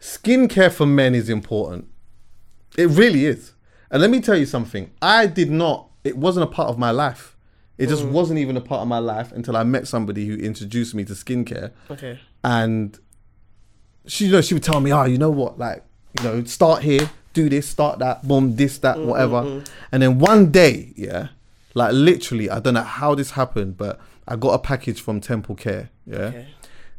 [0.00, 1.86] skincare for men is important.
[2.78, 3.52] It really is.
[3.90, 4.90] And let me tell you something.
[5.02, 5.88] I did not.
[6.04, 7.36] It wasn't a part of my life.
[7.76, 8.10] It just Mm.
[8.12, 11.14] wasn't even a part of my life until I met somebody who introduced me to
[11.14, 11.70] skincare.
[11.90, 12.18] Okay.
[12.44, 12.98] And
[14.06, 15.58] she, you know, she would tell me, "Oh, you know what?
[15.58, 15.82] Like,
[16.18, 19.62] you know, start here, do this, start that, boom, this, that, Mm, whatever."
[19.92, 21.28] And then one day, yeah,
[21.74, 23.98] like literally, I don't know how this happened, but
[24.28, 26.16] I got a package from TMPL Care, yeah.
[26.18, 26.46] Okay.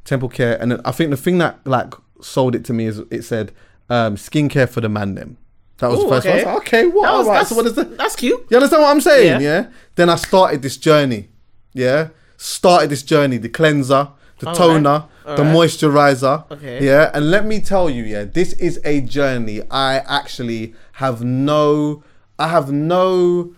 [0.06, 3.00] TMPL Care, and then I think the thing that like sold it to me is
[3.12, 3.52] it said
[3.90, 5.16] um, skincare for the man.
[5.16, 5.38] Them
[5.82, 6.34] that was Ooh, the first one.
[6.34, 6.54] I was okay.
[6.54, 7.04] like, okay, what?
[7.04, 7.98] That was, Alright, that's, so what is that?
[7.98, 8.46] that's cute.
[8.50, 9.42] You understand what I'm saying?
[9.42, 9.62] Yeah.
[9.62, 9.68] Yeah.
[9.96, 11.30] Then I started this journey.
[11.74, 12.10] Yeah.
[12.38, 13.38] Started this journey.
[13.38, 14.10] The cleanser,
[14.40, 14.58] the Alright.
[14.58, 15.56] toner, the Alright.
[15.56, 16.52] moisturizer.
[16.52, 16.86] Okay.
[16.86, 17.10] Yeah.
[17.16, 19.64] And let me tell you, yeah, this is a journey.
[19.72, 22.04] I actually have no.
[22.38, 23.56] I have no.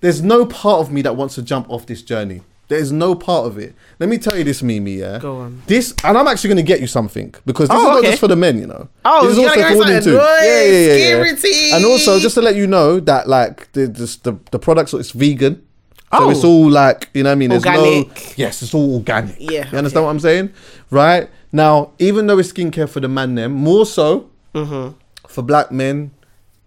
[0.00, 2.42] There's no part of me that wants to jump off this journey.
[2.68, 3.74] There is no part of it.
[4.00, 4.94] Let me tell you this, Mimi.
[4.94, 5.18] Yeah.
[5.20, 5.62] Go on.
[5.68, 8.08] This, and I'm actually going to get you something because this Oh, is not okay.
[8.08, 8.88] just for the men, you know.
[9.04, 10.12] Oh, this is also for women too.
[10.14, 11.76] Yeah, yeah, yeah, yeah.
[11.76, 15.62] And also, just to let you know that like the the the, products, it's vegan.
[16.12, 16.30] So Oh.
[16.30, 17.50] it's all like you know what I mean.
[17.50, 18.36] There's no Organic.
[18.38, 19.36] yes, it's all organic.
[19.38, 20.50] Yeah, you understand what I'm saying,
[20.90, 21.28] right?
[21.52, 24.94] Now, even though it's skincare for the man, them more so Mm-hmm.
[25.28, 26.10] for black men,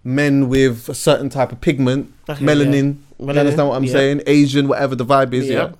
[0.03, 2.97] men with a certain type of pigment, Okay, melanin.
[3.19, 3.33] yeah.
[3.33, 3.91] You understand what I'm yeah.
[3.91, 4.21] saying?
[4.27, 5.71] Asian, whatever the vibe is, yeah.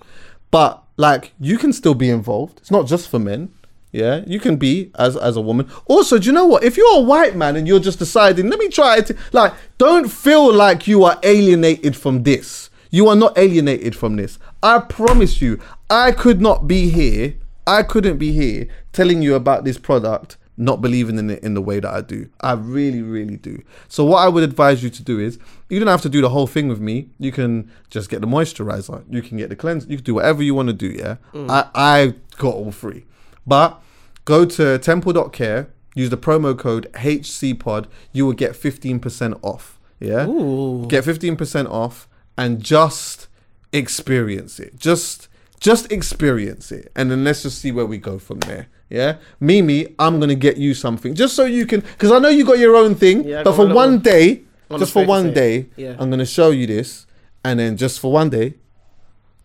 [0.51, 2.59] But like, you can still be involved.
[2.59, 3.53] It's not just for men.
[3.91, 5.67] Yeah, you can be as as a woman.
[5.85, 6.63] Also, do you know what?
[6.63, 9.11] If you're a white man and you're just deciding, let me try it.
[9.33, 12.69] Like, don't feel like you are alienated from this.
[12.91, 14.37] You are not alienated from this.
[14.61, 17.35] I promise you, I could not be here.
[17.65, 21.61] I couldn't be here telling you about this product, not believing in it in the
[21.61, 22.29] way that I do.
[22.41, 23.63] I really, really do.
[23.87, 26.29] So what I would advise you to do is, you don't have to do the
[26.29, 27.09] whole thing with me.
[27.17, 29.03] You can just get the moisturizer.
[29.09, 29.87] You can get the cleanse.
[29.87, 30.87] You can do whatever you want to do.
[30.87, 31.49] Yeah, mm.
[31.49, 33.05] I I got all three.
[33.47, 33.81] But
[34.25, 39.79] go to tmpl.care, use the promo code HCPOD, you will get 15% off.
[39.99, 40.27] Yeah?
[40.27, 40.85] Ooh.
[40.87, 43.27] Get 15% off and just
[43.73, 44.77] experience it.
[44.77, 45.28] Just
[45.59, 46.91] just experience it.
[46.95, 48.67] And then let's just see where we go from there.
[48.89, 49.17] Yeah?
[49.39, 51.13] Mimi, I'm gonna get you something.
[51.13, 53.67] Just so you can because I know you got your own thing, Yeah, but for
[53.67, 55.95] my one day, On just the for one day, Yeah.
[55.99, 57.05] I'm gonna show you this,
[57.43, 58.55] and then just for one day,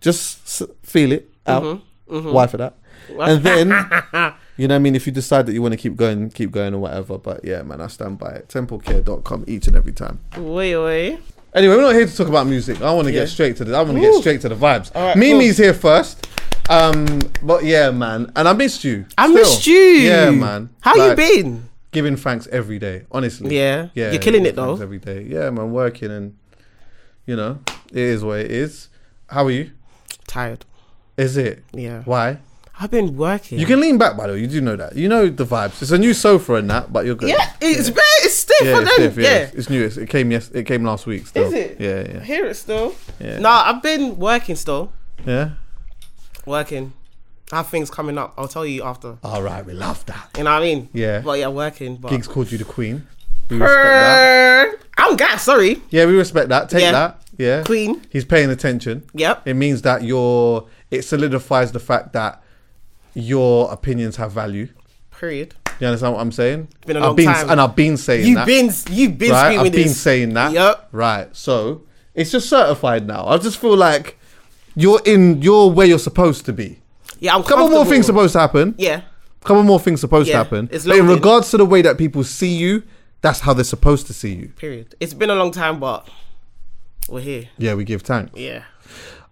[0.01, 1.63] just s- feel it out.
[2.09, 2.33] Mm-hmm.
[2.33, 2.75] Why for that?
[3.21, 3.69] And then,
[4.57, 4.95] you know what I mean?
[4.95, 7.19] If you decide that you want to keep going, keep going or whatever.
[7.19, 8.49] But yeah, man, I stand by it.
[8.49, 10.21] Templecare.com each and every time.
[10.39, 11.21] Wait, wait.
[11.55, 12.83] Anyway, we're not here to talk about music.
[12.83, 13.21] I want to Yeah.
[13.21, 13.77] get straight to the.
[13.77, 14.93] I want to get straight to the vibes.
[14.95, 16.27] Right, Mimi's here first.
[16.69, 19.05] Um, but yeah, man, and I missed you.
[19.19, 19.35] I still.
[19.37, 19.75] missed you.
[19.77, 20.71] Yeah, man.
[20.81, 21.69] How Like, you been?
[21.93, 23.57] Giving thanks every day, honestly.
[23.57, 23.89] Yeah.
[23.95, 24.11] yeah.
[24.11, 24.81] You're killing it, though.
[24.81, 25.71] Every day, yeah, man.
[25.71, 26.37] Working and
[27.27, 27.61] you know,
[27.91, 28.89] it is what it is.
[29.29, 29.71] How are you?
[30.27, 30.65] Tired.
[31.17, 31.63] Is it?
[31.73, 32.03] Yeah.
[32.05, 32.39] Why?
[32.81, 33.59] I've been working.
[33.59, 34.41] You can lean back, by the way.
[34.41, 34.97] You do know that.
[34.97, 35.81] You know the vibes.
[35.81, 37.29] It's a new sofa and that, but you're good.
[37.29, 39.23] Yeah, it's very it's stiff Yeah, it's stiff, yeah.
[39.23, 39.37] yeah.
[39.39, 39.85] It's, it's new.
[39.85, 40.51] It's, it came yes.
[40.51, 41.27] It came last week.
[41.29, 41.45] Still.
[41.47, 41.77] Is it?
[41.81, 42.95] Yeah, I yeah, hear it still.
[43.21, 43.39] Yeah.
[43.39, 44.93] Nah, I've been working still.
[45.25, 45.51] yeah.
[46.47, 46.93] Working.
[47.53, 48.35] I have things coming up.
[48.37, 49.19] I'll tell you after.
[49.23, 50.31] All right, we love that.
[50.37, 50.89] You know what I mean?
[50.93, 51.21] Yeah.
[51.21, 51.97] But yeah, working.
[51.97, 53.07] But Giggs called you the queen.
[53.51, 54.77] We respect that.
[54.99, 55.43] I'm gas.
[55.45, 55.81] Sorry.
[55.91, 56.71] Yeah, we respect that.
[56.71, 56.93] Take Yeah.
[56.93, 57.23] that.
[57.39, 57.63] Yeah.
[57.63, 58.03] Queen.
[58.11, 59.05] He's paying attention.
[59.15, 59.47] Yep.
[59.47, 60.67] It means that you're.
[60.91, 62.43] it solidifies the fact that
[63.15, 64.69] your opinions have value.
[65.19, 65.55] Period.
[65.81, 66.69] You understand what I'm saying?
[66.87, 67.51] Been a I've long been, time.
[67.51, 68.47] And I've been saying You've that.
[68.47, 69.59] been you've been right?
[69.59, 70.53] I've been saying that.
[70.53, 70.89] Yep.
[70.93, 71.35] Right.
[71.35, 71.83] So
[72.15, 73.27] it's just certified now.
[73.27, 74.19] I just feel like
[74.77, 76.81] you're in you're where you're supposed to be.
[77.19, 78.75] Yeah, I'm couple more things supposed to happen.
[78.79, 79.03] Yeah.
[79.41, 80.69] A couple more things supposed to happen.
[80.73, 82.83] it's But in regards to the way that people see you,
[83.21, 84.49] that's how they're supposed to see you.
[84.57, 84.95] Period.
[85.01, 86.09] It's been a long time, but
[87.09, 87.49] we're here.
[87.59, 88.39] Yeah, we give thanks.
[88.39, 88.65] Yeah.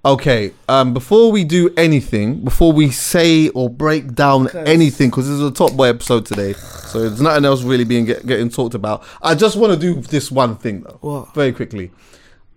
[0.04, 5.34] Okay, um, before we do anything, before we say or break down anything, because this
[5.34, 8.74] is a Top Boy episode today, so there's nothing else really being get, getting talked
[8.74, 9.04] about.
[9.22, 11.34] I just want to do this one thing though, What?
[11.34, 11.92] very quickly.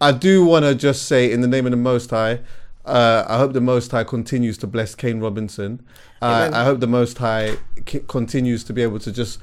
[0.01, 2.39] I do want to just say, in the name of the Most High,
[2.83, 5.85] uh, I hope the Most High continues to bless Kane Robinson.
[6.23, 7.57] Uh, I hope the Most High
[7.87, 9.37] c- continues to be able to just,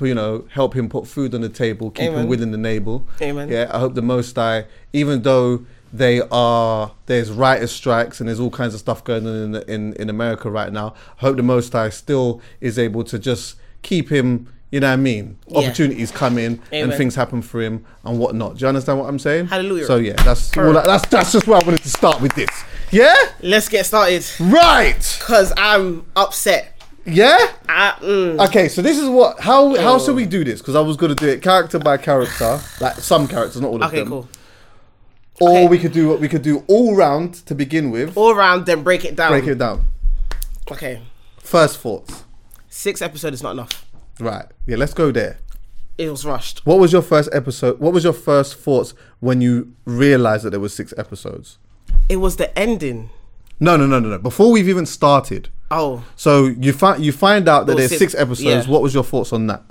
[0.00, 2.26] you know, help him put food on the table, keep him Amen.
[2.28, 3.06] within the navel.
[3.22, 3.48] Amen.
[3.48, 5.64] Yeah, I hope the Most High, even though
[5.94, 9.92] they are there's writers' strikes and there's all kinds of stuff going on in in,
[9.94, 10.94] in America right now.
[11.18, 14.48] I hope the Most High still is able to just keep him.
[14.72, 15.38] You know what I mean?
[15.46, 15.58] Yeah.
[15.58, 18.56] Opportunities come in and things happen for him and whatnot.
[18.56, 19.46] Do you understand what I'm saying?
[19.46, 19.86] Hallelujah.
[19.86, 22.50] So yeah, that's all, that's that's just where I wanted to start with this.
[22.90, 23.14] Yeah.
[23.40, 24.26] Let's get started.
[24.40, 25.18] Right.
[25.22, 26.72] Cause I'm upset.
[27.06, 27.38] Yeah.
[27.68, 30.60] I, mm, Okay, so this is what how how should we do this?
[30.60, 33.88] Because I was gonna do it character by character, like some characters, not all of
[33.90, 34.08] okay, them.
[34.08, 34.28] cool.
[35.40, 35.66] Or Okay.
[35.68, 38.16] we could do what we could do all round to begin with.
[38.16, 39.30] All round, then break it down.
[39.32, 39.84] Break it down.
[40.70, 41.02] Okay.
[41.38, 42.24] First thoughts.
[42.68, 43.84] Six episodes is not enough.
[44.20, 44.46] Right.
[44.66, 45.38] Yeah, let's go there.
[45.98, 46.64] It was rushed.
[46.64, 47.78] What was your first episode?
[47.80, 51.58] What was your first thoughts when you realized that there was six episodes?
[52.08, 53.10] It was the ending.
[53.60, 54.18] No, no, no, no, no.
[54.18, 55.48] Before we've even started.
[55.70, 58.66] Oh, So you find you find out that there's six- six episodes.
[58.66, 58.72] yeah.
[58.72, 59.62] What was your thoughts on that?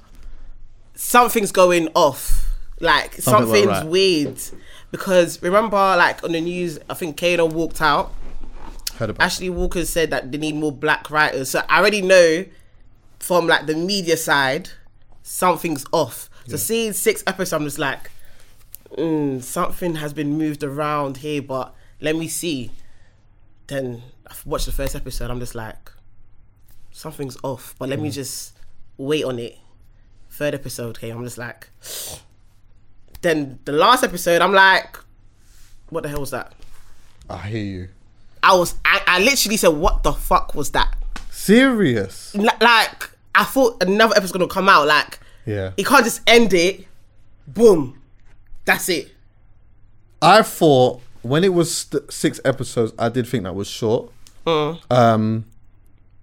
[0.95, 2.49] something's going off.
[2.79, 3.87] Like Something something's that.
[3.87, 4.39] weird.
[4.93, 8.13] Because remember, like on the news, I think Kano walked out.
[8.97, 11.49] Heard about Ashley Walters said that they need more black writers.
[11.49, 12.45] So I already know
[13.17, 14.69] from like the media side,
[15.23, 16.29] something's off.
[16.45, 18.11] So seeing six episodes, I'm just like,
[18.95, 22.69] mm, something has been moved around here, but let me see.
[23.65, 25.31] Then I watched the first episode.
[25.31, 25.91] I'm just like,
[26.91, 28.55] something's off, but let me just
[28.97, 29.57] wait on it.
[30.29, 31.69] Third episode, okay, I'm just like.
[33.23, 34.97] Then the last episode, I'm like,
[35.89, 36.53] what the hell was that?
[37.29, 37.87] I hear you.
[38.43, 40.93] I was, I, I literally said, what the fuck was that?
[41.31, 42.35] Serious.
[42.35, 44.87] Li- Like, I thought another episode's gonna come out.
[44.87, 45.71] Like, Yeah.
[45.77, 46.85] you can't just end it.
[47.47, 47.99] Boom,
[48.65, 49.11] that's it.
[50.21, 54.11] I thought when it was st- six episodes, I did think that was short.
[54.45, 55.45] Um,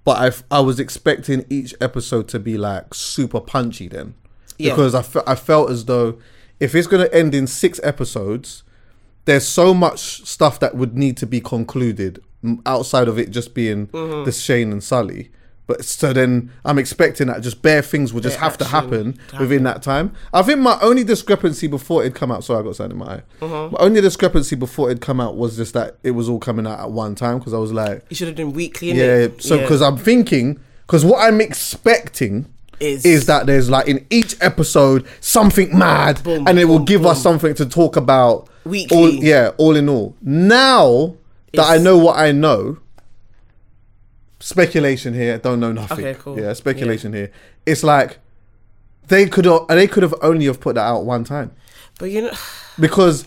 [0.04, 4.14] but I f- I was expecting each episode to be like super punchy then,
[4.58, 4.72] Yeah.
[4.74, 6.18] because I fe- I felt as though
[6.60, 8.62] if it's gonna end in six episodes,
[9.24, 12.22] there's so much stuff that would need to be concluded
[12.64, 14.24] outside of it just being Mm-hmm.
[14.24, 15.30] the Shane and Sully.
[15.66, 19.16] But so then I'm expecting that just bare things will just Bare have to happen
[19.38, 20.12] within that time.
[20.32, 23.14] I think my only discrepancy before it'd come out, sorry, I got something in my
[23.18, 23.22] eye.
[23.40, 23.74] Mm-hmm.
[23.74, 26.80] My only discrepancy before it'd come out was just that it was all coming out
[26.80, 28.88] at one time because I was like, You should have done weekly.
[28.88, 29.28] yeah.
[29.28, 29.42] innit?
[29.42, 30.58] So because I'm thinking,
[30.88, 32.46] because what I'm expecting
[32.80, 36.86] Is- is that there's like in each episode something mad, Boom, and it will boom,
[36.86, 38.48] give us something to talk about.
[38.64, 38.96] Weekly.
[38.96, 40.16] All, yeah, all in all.
[40.22, 41.16] Now
[41.54, 42.78] that I know what I know,
[44.38, 45.38] speculation here.
[45.38, 46.04] Don't know nothing.
[46.04, 46.38] Okay, cool.
[46.38, 47.30] Yeah, speculation here.
[47.66, 48.18] It's like
[49.08, 51.52] they could have they could have only have put that out one time
[52.00, 52.32] but you know,
[52.80, 53.24] because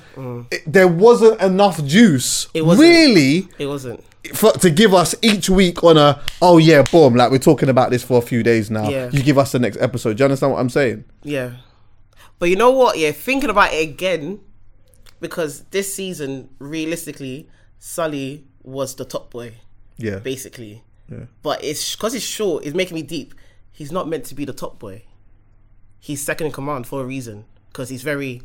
[0.52, 2.48] it, there wasn't enough juice.
[2.48, 2.50] Mm.
[2.56, 2.90] It wasn't.
[2.90, 4.04] really it wasn't.
[4.34, 7.90] For, to give us each week on a oh yeah boom like we're talking about
[7.90, 8.90] this for a few days now.
[8.90, 9.10] Yeah.
[9.12, 10.18] You give us the next episode.
[10.18, 11.04] Do you understand what I'm saying?
[11.24, 11.54] Yeah.
[12.40, 12.98] But you know what?
[12.98, 14.40] Yeah, thinking about it again,
[15.20, 17.50] because this season, realistically,
[17.80, 19.54] Sully was the top boy,
[19.98, 20.18] Yeah.
[20.20, 20.84] basically.
[21.10, 21.26] Yeah.
[21.42, 23.34] But it's because it's short, it's making me deep.
[23.72, 25.04] He's not meant to be the top boy.
[26.00, 28.42] He's second in command for a reason, because he's very,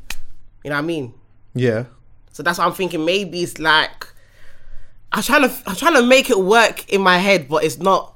[0.64, 1.14] you know what I mean.
[1.54, 1.84] Yeah.
[2.32, 3.04] So that's what I'm thinking.
[3.04, 4.06] Maybe it's like
[5.12, 8.14] I'm trying to I'm trying to make it work in my head, but it's not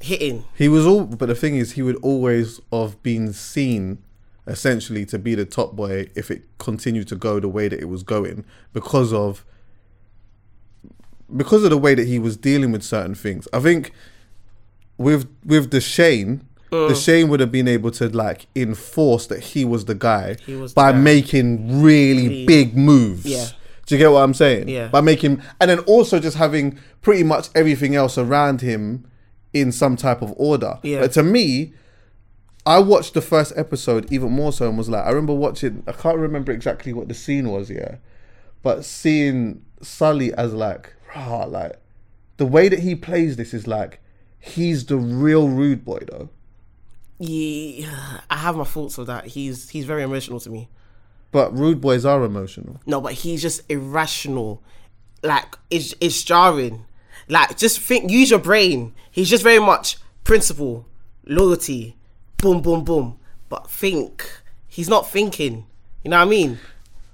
[0.00, 0.44] hitting.
[0.54, 4.02] He was all, but the thing is, he would always have been seen
[4.46, 7.86] essentially to be the top boy if it continued to go the way that it
[7.88, 9.44] was going because of
[11.34, 13.48] because of the way that he was dealing with certain things.
[13.52, 13.92] I think
[14.96, 17.04] with with the Shane, the mm.
[17.04, 20.92] Shane would have been able to like enforce that he was the guy was by
[20.92, 20.98] guy.
[20.98, 23.26] making really Really- big moves.
[23.26, 23.46] Yeah.
[23.86, 24.68] Do you get what I'm saying?
[24.68, 24.88] Yeah.
[24.88, 29.08] By making and then also just having pretty much everything else around him
[29.52, 30.78] in some type of order.
[30.82, 31.00] Yeah.
[31.00, 31.72] But to me,
[32.66, 35.84] I watched the first episode even more so and was like, I remember watching.
[35.86, 37.96] I can't remember exactly what the scene was, yeah,
[38.62, 41.80] but seeing Sully as like, rah, like
[42.38, 44.00] the way that he plays this is like
[44.40, 46.28] he's the real rude boy though.
[47.18, 49.26] Yeah, I have my thoughts of that.
[49.26, 50.68] He's he's very emotional to me.
[51.32, 52.80] But rude boys are emotional.
[52.86, 54.62] No, but he's just irrational.
[55.22, 56.84] Like it's it's jarring.
[57.28, 58.94] Like just think, use your brain.
[59.10, 60.86] He's just very much principle,
[61.24, 61.96] loyalty,
[62.38, 63.18] boom, boom, boom.
[63.48, 64.28] But think,
[64.66, 65.66] he's not thinking.
[66.04, 66.58] You know what I mean?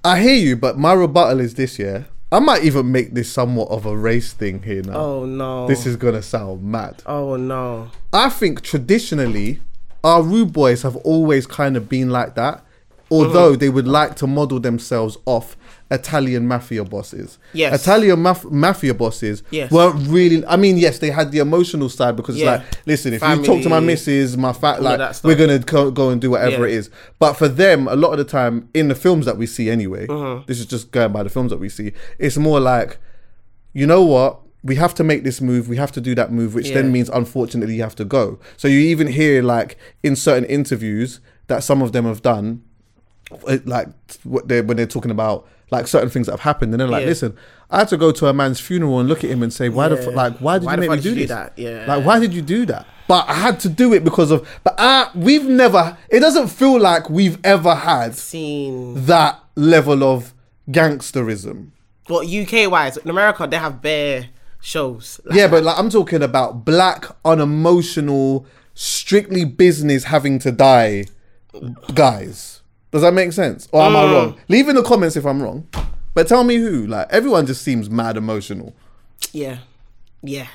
[0.04, 2.04] I hear you, but my rebuttal is this, yeah.
[2.33, 4.97] I might even make this somewhat of a race thing here now.
[4.97, 5.66] Oh no.
[5.69, 7.02] This is gonna sound mad.
[7.04, 7.90] Oh no.
[8.12, 9.61] I think traditionally,
[10.02, 12.64] our rude boys have always kind of been like that,
[13.12, 15.57] although they would like to model themselves off
[15.90, 17.38] Italian mafia bosses.
[17.52, 17.83] Yes.
[17.83, 19.71] Italian maf- mafia bosses Yes.
[19.71, 20.45] weren't really.
[20.47, 22.54] I mean, yes, they had the emotional side because Yeah.
[22.54, 25.90] it's like, listen, if you talk to my missus, my fat, like, we're gonna go,
[25.90, 26.75] go and do whatever Yeah.
[26.75, 26.90] it is.
[27.19, 30.07] But for them, a lot of the time in the films that we see, anyway,
[30.09, 30.40] Uh-huh.
[30.47, 31.92] this is just going by the films that we see.
[32.19, 32.99] It's more like
[33.75, 34.38] you know what?
[34.62, 35.66] We have to make this move.
[35.69, 36.75] We have to do that move, which Yeah.
[36.76, 38.38] then means, unfortunately, you have to go.
[38.59, 42.61] So you even hear, like, in certain interviews that some of them have done,
[43.65, 43.89] like,
[44.25, 47.03] what they when they're talking about like certain things that have happened, and they're like,
[47.03, 47.09] Yeah.
[47.09, 47.37] "Listen,
[47.71, 49.89] I had to go to a man's funeral and look at him and say, why
[49.89, 51.55] the f- like, why did Why you make me do do that?
[51.57, 51.87] Yeah.
[51.89, 52.87] Like, why did you do that?
[53.09, 54.47] But I had to do it because of.
[54.62, 55.97] But uh, we've never.
[56.11, 59.07] It doesn't feel like we've ever had Seen.
[59.07, 60.35] that level of
[60.71, 61.69] gangsterism.
[62.07, 64.29] But UK wise, in America they have bare
[64.61, 65.21] shows.
[65.25, 71.07] Like, Yeah, but like I'm talking about black, unemotional, strictly business having to die
[71.95, 72.62] guys.
[72.92, 73.68] Does that make sense?
[73.72, 74.12] Or am I Mm.
[74.12, 74.37] wrong?
[74.49, 75.66] Leave in the comments if I'm wrong.
[76.14, 76.87] But tell me who.
[76.87, 78.75] Like everyone just seems mad emotional.
[79.32, 79.58] Yeah,
[80.22, 80.46] yeah.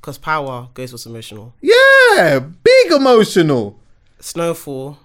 [0.00, 1.54] Because Power Ghost was emotional.
[1.60, 3.78] Yeah, big emotional.
[4.20, 4.98] Snowfall,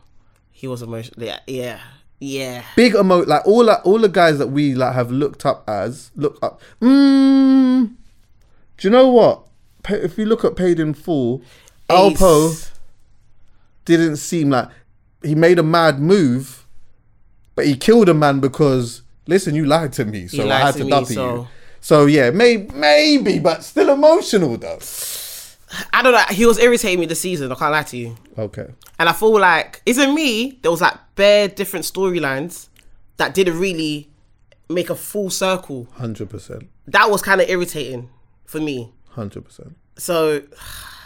[0.51, 1.25] he was emotional.
[1.25, 1.79] Yeah, yeah,
[2.20, 2.63] yeah.
[2.75, 6.12] Big emo like all that all the guys that we like have looked up as
[6.15, 6.62] look up.
[6.82, 7.88] Mm,
[8.77, 9.44] do you know what?
[9.84, 11.41] Pa- If you look at Paid in Full,
[11.89, 12.70] Alpo
[13.86, 14.70] didn't seem like
[15.24, 16.65] he made a mad move,
[17.56, 20.84] but he killed a man because listen, you lied to me, so I had to
[20.84, 21.48] to, double so- you.
[21.82, 24.80] So yeah, may, maybe, but still emotional though.
[25.94, 26.24] I don't know.
[26.36, 27.52] He was irritating me this season.
[27.52, 28.16] I can't lie to you.
[28.38, 30.58] Okay, And I feel like, isn't me?
[30.62, 32.70] There was like bare different storylines
[33.18, 34.10] that didn't really
[34.70, 35.88] make a full circle.
[35.94, 38.10] hundred percent, That was kind of irritating
[38.46, 38.92] for me.
[39.10, 39.76] hundred percent.
[39.98, 40.42] So,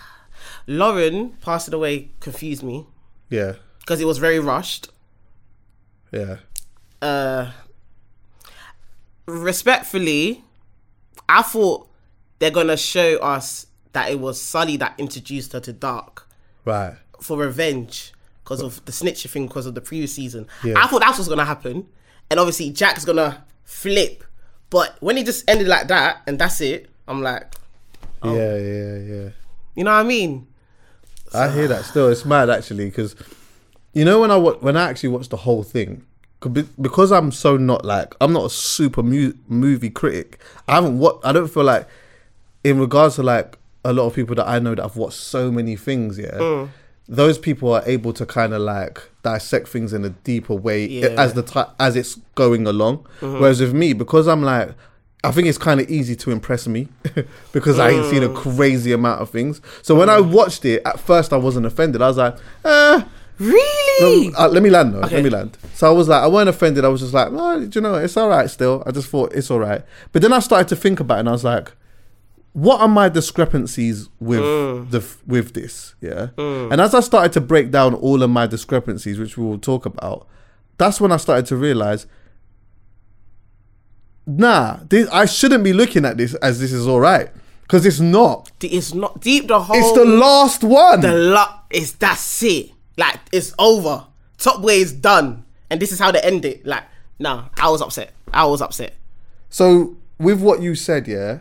[0.67, 2.85] Lauren passing away confused me
[3.29, 4.89] Yeah, because it was very rushed.
[6.11, 6.37] Yeah,
[7.01, 7.51] Uh,
[9.25, 10.43] respectfully,
[11.27, 11.87] I thought
[12.39, 16.27] they're gonna show us that it was Sully that introduced her to Dark
[16.65, 16.95] right.
[17.21, 18.13] for revenge
[18.43, 20.47] because of the snitching thing because of the previous season.
[20.63, 20.75] Yeah.
[20.77, 21.87] I thought that's what's gonna happen,
[22.29, 24.23] and obviously Jaq's gonna flip.
[24.69, 27.53] But when it just ended like that and that's it, I'm like,
[28.21, 28.35] Oh.
[28.35, 29.29] Yeah, yeah, yeah.
[29.75, 30.47] you know what I mean?
[31.33, 32.09] I hear that still.
[32.09, 33.15] It's mad actually because
[33.93, 36.03] you know when I when I actually watched the whole thing
[36.39, 40.39] 'cause because I'm so not like I'm not a super mu- movie critic.
[40.67, 41.87] I haven't what I don't feel like
[42.63, 45.51] in regards to like a lot of people that I know that have watched so
[45.51, 46.17] many things.
[46.17, 46.69] Yeah, mm.
[47.07, 51.07] those people are able to kind of like dissect things in a deeper way Yeah.
[51.17, 52.99] as the ti as it's going along.
[53.21, 53.39] Mm-hmm.
[53.39, 54.71] Whereas with me, because I'm like.
[55.21, 56.87] I think it's kind of easy to impress me
[57.51, 58.35] because I ain't seen a mm.
[58.37, 59.59] crazy amount of things.
[59.81, 60.31] So when I mm.
[60.31, 62.01] watched it, at first I wasn't offended.
[62.01, 63.03] I was like, eh,
[63.39, 64.33] Really?
[64.35, 65.01] uh, let me land though.
[65.01, 65.15] Okay.
[65.15, 65.57] Let me land.
[65.73, 66.83] So I was like, I weren't offended.
[66.85, 68.83] I was just like, oh, do you know, it's all right still.
[68.85, 69.83] I just thought it's all right.
[70.11, 71.71] But then I started to think about it and I was like,
[72.53, 74.41] what are my discrepancies with
[74.91, 75.95] the with this?
[76.01, 76.29] Yeah.
[76.37, 79.85] And as I started to break down all of my discrepancies, which we will talk
[79.85, 80.27] about,
[80.77, 82.07] that's when I started to realize,
[84.25, 87.29] nah, this, I shouldn't be looking at this as this is all right
[87.61, 88.51] because it's not.
[88.61, 89.47] It's not deep.
[89.47, 91.01] The whole It's the last one.
[91.01, 92.71] the lot is that's it.
[92.99, 94.05] Like it's over.
[94.37, 96.65] Top Boy is done, and this is how they end it.
[96.65, 96.83] Like,
[97.17, 98.11] nah, I was upset.
[98.33, 98.93] I was upset.
[99.49, 101.39] So with what you said, yeah,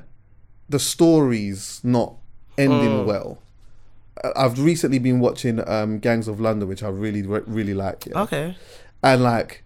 [0.68, 2.14] the story's not
[2.56, 3.38] ending well.
[4.24, 8.06] I- I've recently been watching um, Gangs of London, which I really, really like.
[8.06, 8.22] Yeah?
[8.22, 8.56] Okay.
[9.02, 9.62] And like,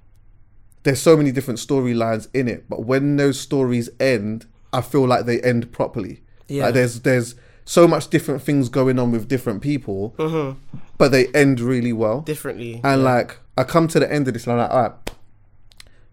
[0.82, 5.24] there's so many different storylines in it, but when those stories end, I feel like
[5.26, 6.22] they end properly.
[6.48, 6.64] Yeah.
[6.66, 10.58] Like there's there's so much different things going on with different people, mm-hmm.
[10.98, 12.20] but they end really well.
[12.22, 12.80] Differently.
[12.82, 14.92] And like, I come to the end of this, and I'm like, all right,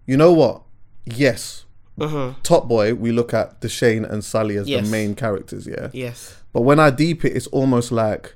[0.06, 0.62] you know what?
[1.06, 1.66] Yes,
[1.98, 2.40] mm-hmm.
[2.42, 4.86] Top Boy, we look at Dushane and Sully as Yes.
[4.86, 5.90] the main characters, yeah.
[5.94, 6.36] yes.
[6.54, 8.36] But when I deep it, it's almost like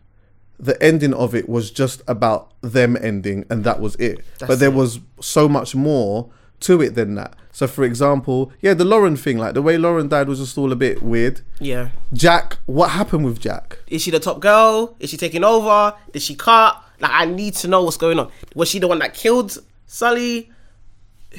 [0.60, 4.24] the ending of it was just about them ending, and that was it.
[4.40, 4.76] but there it.
[4.76, 6.30] was so much more
[6.62, 7.36] to it than that.
[7.54, 10.72] So, for example, yeah, the Lauren thing, like the way Lauren died was just all
[10.72, 11.42] a bit weird.
[11.60, 11.90] Yeah.
[12.12, 13.78] Jaq, what happened with Jaq?
[13.88, 14.96] Is she the top girl?
[15.00, 15.96] Is she taking over?
[16.12, 16.84] Did she cut?
[17.00, 18.32] Like, I need to know what's going on.
[18.56, 19.56] Was she the one that killed
[19.86, 20.50] Sully?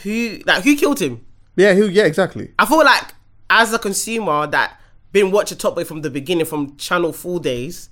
[0.02, 1.24] Who like who killed him?
[1.56, 1.88] Yeah, who?
[1.88, 2.52] Yeah, exactly.
[2.60, 3.12] I feel like
[3.50, 4.80] as a consumer that
[5.10, 7.90] been watching Top Boy from the beginning, from Channel Four days,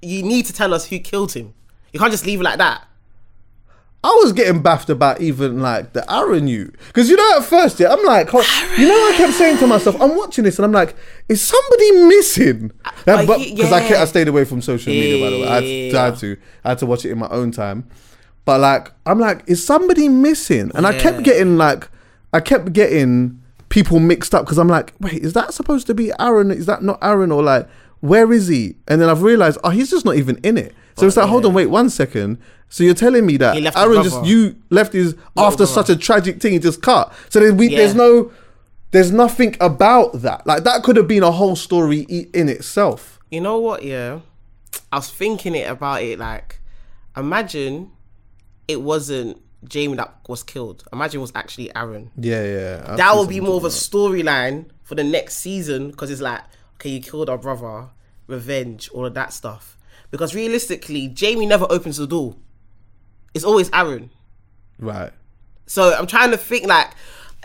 [0.00, 1.52] you need to tell us who killed him.
[1.92, 2.86] You can't just leave it like that.
[4.02, 6.72] I was getting baffed about even like the Aaron you.
[6.86, 9.66] Because you know at first yeah I'm like oh, you know I kept saying to
[9.66, 10.96] myself I'm watching this and I'm like
[11.28, 12.72] is somebody missing?
[12.84, 14.00] Uh, Uh, but because I, kept.
[14.00, 15.48] I stayed away from social media by the way.
[15.48, 17.86] I had, to, I had to I had to watch it in my own time.
[18.46, 20.70] But like I'm like is somebody missing?
[20.74, 21.88] And I kept getting like
[22.32, 26.10] I kept getting people mixed up because I'm like wait is that supposed to be
[26.18, 26.50] Aaron?
[26.50, 27.30] Is that not Aaron?
[27.32, 27.68] Or like
[28.00, 31.06] where is he and then I've realized oh he's just not even in it so
[31.06, 32.38] it's like hold on wait one second
[32.68, 34.28] so you're telling me that He left his Aaron just brother.
[34.28, 37.78] you left his after such a tragic thing he just cut so there's, we, Yeah.
[37.78, 38.30] there's no
[38.92, 43.18] there's nothing about that like that could have been a whole story i- in itself
[43.30, 43.84] You know what?
[43.84, 44.20] Yeah,
[44.90, 46.18] I was thinking it about it.
[46.18, 46.58] Like,
[47.16, 47.90] imagine
[48.66, 50.82] it wasn't Jamie that was killed.
[50.92, 52.10] Imagine it was actually Aaron.
[52.16, 56.20] yeah yeah that would be more of a storyline for the next season because it's
[56.20, 56.40] like,
[56.80, 57.90] okay, you killed our brother,
[58.26, 59.76] revenge, all of that stuff.
[60.10, 62.36] Because realistically, Jamie never opens the door.
[63.34, 64.10] It's always Aaron.
[64.78, 65.12] right
[65.66, 66.90] So I'm trying to think like,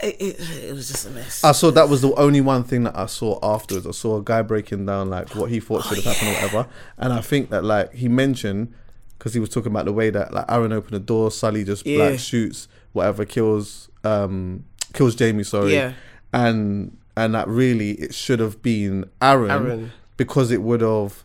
[0.01, 1.44] It, it, it was just a mess.
[1.44, 3.86] I saw that was the only one thing that I saw afterwards.
[3.88, 6.70] I saw a guy breaking down like what he thought should have happened or whatever,
[6.98, 8.74] and I think that like he mentioned
[9.18, 11.86] because he was talking about the way that like Aaron opened the door, Sully just
[11.86, 12.06] Yeah.
[12.10, 15.94] like shoots whatever, kills um kills Jamie, sorry, Yeah.
[16.34, 19.92] and and that really it should have been Aaron, Aaron.
[20.18, 21.24] because it would have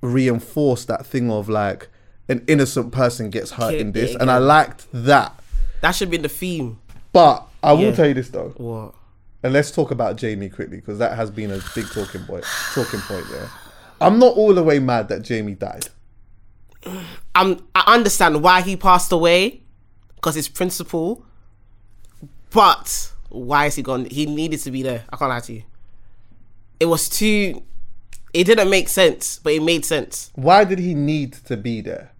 [0.00, 1.88] reinforced that thing of like
[2.28, 5.38] an innocent person gets hurt Yeah, in this, yeah, and I liked that.
[5.80, 6.78] that should be the theme.
[7.12, 7.94] But I will Yeah.
[7.94, 8.52] tell you this though.
[8.56, 8.94] What?
[9.42, 12.44] And let's talk about Jamie quickly because that has been a big talking point.
[12.74, 13.50] Talking point there.
[14.00, 15.88] I'm not all the way mad that Jamie died.
[17.34, 19.62] I'm, I understand why he passed away
[20.16, 21.24] because his principle,
[22.50, 24.04] but why is he gone?
[24.06, 25.04] He needed to be there.
[25.10, 25.62] I can't lie to you.
[26.80, 27.62] It was too.
[28.32, 30.30] It didn't make sense, but it made sense.
[30.34, 32.12] Why did he need to be there?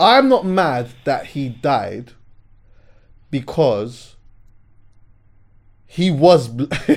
[0.00, 2.12] I'm not mad that he died
[3.30, 4.16] because
[5.86, 6.50] he was.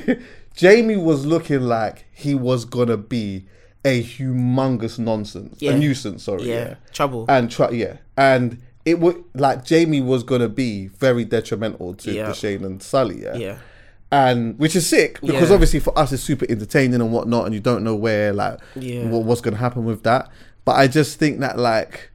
[0.56, 3.46] Jamie was looking like he was gonna be
[3.86, 5.74] a humongous nonsense, Yeah.
[5.74, 6.24] a nuisance.
[6.24, 7.26] Sorry, Yeah, yeah, trouble.
[7.30, 12.32] and try, yeah, and it would like Jamie was gonna be very detrimental to Yeah.
[12.34, 13.58] Shane and Sully, yeah, Yeah.
[14.12, 15.54] and which is sick because Yeah.
[15.56, 19.10] obviously for us it's super entertaining and whatnot, and you don't know where like Yeah.
[19.10, 20.30] what, what's gonna happen with that.
[20.66, 22.12] But I just think that like,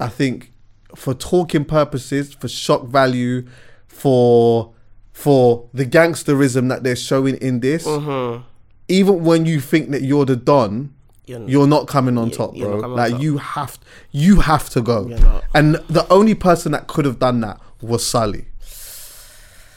[0.00, 0.52] I think
[0.94, 3.44] for talking purposes, for shock value,
[3.86, 4.72] for
[5.12, 8.42] for the gangsterism that they're showing in this, Mm-hmm.
[8.88, 10.92] even when you think that you're the don,
[11.26, 12.82] You're- you're not coming on top, bro.
[12.82, 13.22] on Like top.
[13.22, 13.78] you have,
[14.10, 15.08] you have to go.
[15.54, 18.46] And the only person that could have done that was Sully.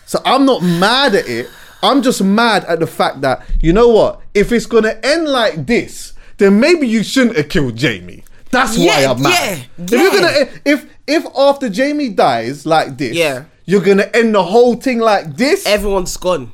[0.06, 1.50] So I'm not mad at it.
[1.84, 4.22] I'm just mad at the fact that you know what?
[4.34, 8.24] If it's gonna end like this, then maybe you shouldn't have killed Jamie.
[8.52, 9.32] That's why I'm mad.
[9.78, 13.44] yeah, If you're gonna if if after Jamie dies like this, Yeah.
[13.66, 15.66] you're gonna end the whole thing like this.
[15.66, 16.52] Everyone's gone.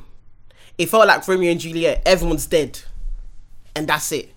[0.78, 2.02] It felt like Romeo and Juliet.
[2.04, 2.80] Everyone's dead,
[3.76, 4.31] and that's it.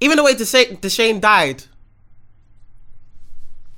[0.00, 1.64] Even the way Dushane died,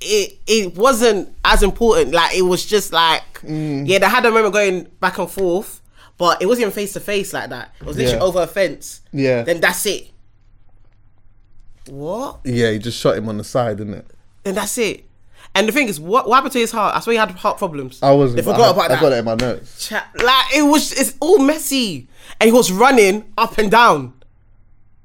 [0.01, 2.11] it it wasn't as important.
[2.13, 3.87] Like it was just like Mm.
[3.87, 5.81] yeah, they had a moment going back and forth,
[6.17, 7.73] but it wasn't even face to face like that.
[7.79, 8.23] It was literally Yeah.
[8.23, 8.99] over a fence.
[9.13, 9.43] Yeah.
[9.43, 10.09] Then that's it.
[11.87, 12.39] What?
[12.43, 14.05] yeah, he just shot him on the side, didn't it?
[14.43, 15.05] Then that's it.
[15.55, 16.95] And the thing is, what, what happened to his heart?
[16.95, 17.99] I swear he had heart problems.
[18.03, 18.35] I was.
[18.35, 19.01] They I, forgot had- about I that.
[19.01, 19.91] got it in my notes.
[19.91, 22.07] Like it was it's all messy
[22.39, 24.13] and he was running up and down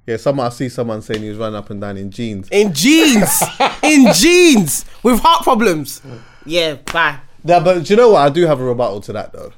[0.06, 2.48] Yeah, someone I see someone saying he was running up and down in jeans.
[2.50, 3.42] in jeans
[3.82, 6.02] in jeans with heart problems
[6.44, 8.20] yeah bye Yeah, but do you know what?
[8.20, 9.52] I do have a rebuttal to that though.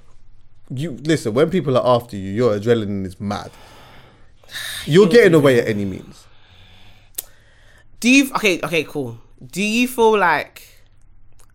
[0.70, 3.50] You listen when people are after you, your adrenaline is mad.
[4.86, 6.24] You're getting away at any means.
[8.00, 9.18] do you okay okay cool
[9.50, 10.62] do you feel like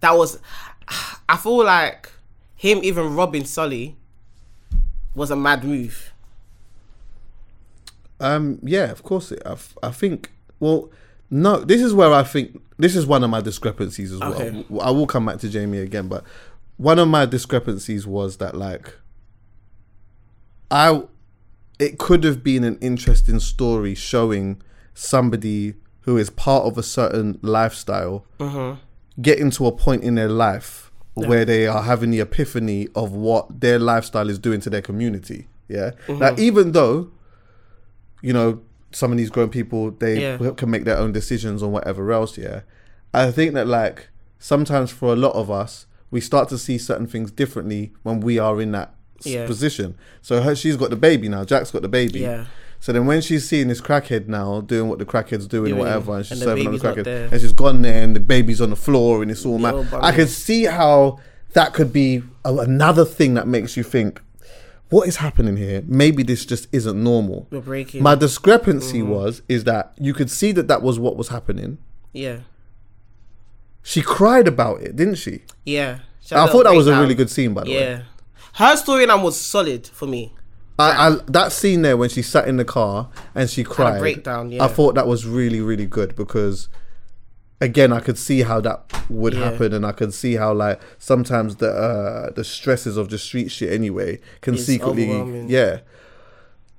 [0.01, 0.39] that was
[1.29, 2.09] i feel like
[2.55, 3.95] him even robbing sully
[5.15, 6.10] was a mad move
[8.21, 9.31] Um, yeah, of course.
[9.31, 10.31] It, I, I think.
[10.59, 10.91] Well,
[11.29, 11.59] no.
[11.59, 14.33] This is where I think this is one of my discrepancies as well.
[14.33, 14.51] Okay.
[14.63, 16.23] W- I will come back to Jamie again, but
[16.77, 18.93] one of my discrepancies was that like,
[20.69, 21.03] I,
[21.79, 24.61] it could have been an interesting story showing
[24.93, 28.25] somebody who is part of a certain lifestyle
[29.21, 33.59] getting to a point in their life where they are having the epiphany of what
[33.61, 35.47] their lifestyle is doing to their community.
[35.67, 35.91] Yeah.
[36.07, 37.11] Now, even though
[38.21, 38.59] you know,
[38.91, 40.51] some of these grown people they Yeah.
[40.57, 42.37] can make their own decisions on whatever else.
[42.37, 42.61] Yeah,
[43.13, 47.07] I think that like sometimes for a lot of us, we start to see certain
[47.07, 49.45] things differently when we are in that Yeah.
[49.45, 49.95] position.
[50.21, 51.43] So her, she's got the baby now.
[51.45, 52.19] Jaq's got the baby.
[52.19, 52.45] Yeah.
[52.79, 55.85] So then when she's seeing this crackhead now doing what the crackhead's doing, Doing, or
[55.85, 58.19] whatever, and she's and the serving on the crackhead, and she's gone there, and the
[58.19, 59.87] baby's on the floor, and it's all mad.
[59.93, 61.19] I can see how
[61.53, 64.19] that could be a, another thing that makes you think,
[64.91, 65.81] what is happening here?
[65.87, 67.47] Maybe this just isn't normal.
[67.49, 68.03] You're breaking.
[68.03, 69.09] My discrepancy Mm-hmm.
[69.09, 71.79] was is that you could see that that was what was happening.
[72.13, 72.41] yeah
[73.83, 75.41] She cried about it, didn't she?
[75.65, 77.79] yeah She I thought that was a really good scene, by the way.
[77.79, 78.01] yeah
[78.55, 80.33] her storyline was solid for me
[80.77, 83.99] I, I that scene there when she sat in the car and she cried.
[83.99, 84.63] breakdown, yeah.
[84.65, 86.67] I thought that was really really good because
[87.61, 89.51] again I could see how that would Yeah.
[89.51, 93.49] happen and I could see how like sometimes the uh the stresses of the street
[93.51, 95.07] shit anyway can It's secretly
[95.47, 95.79] yeah.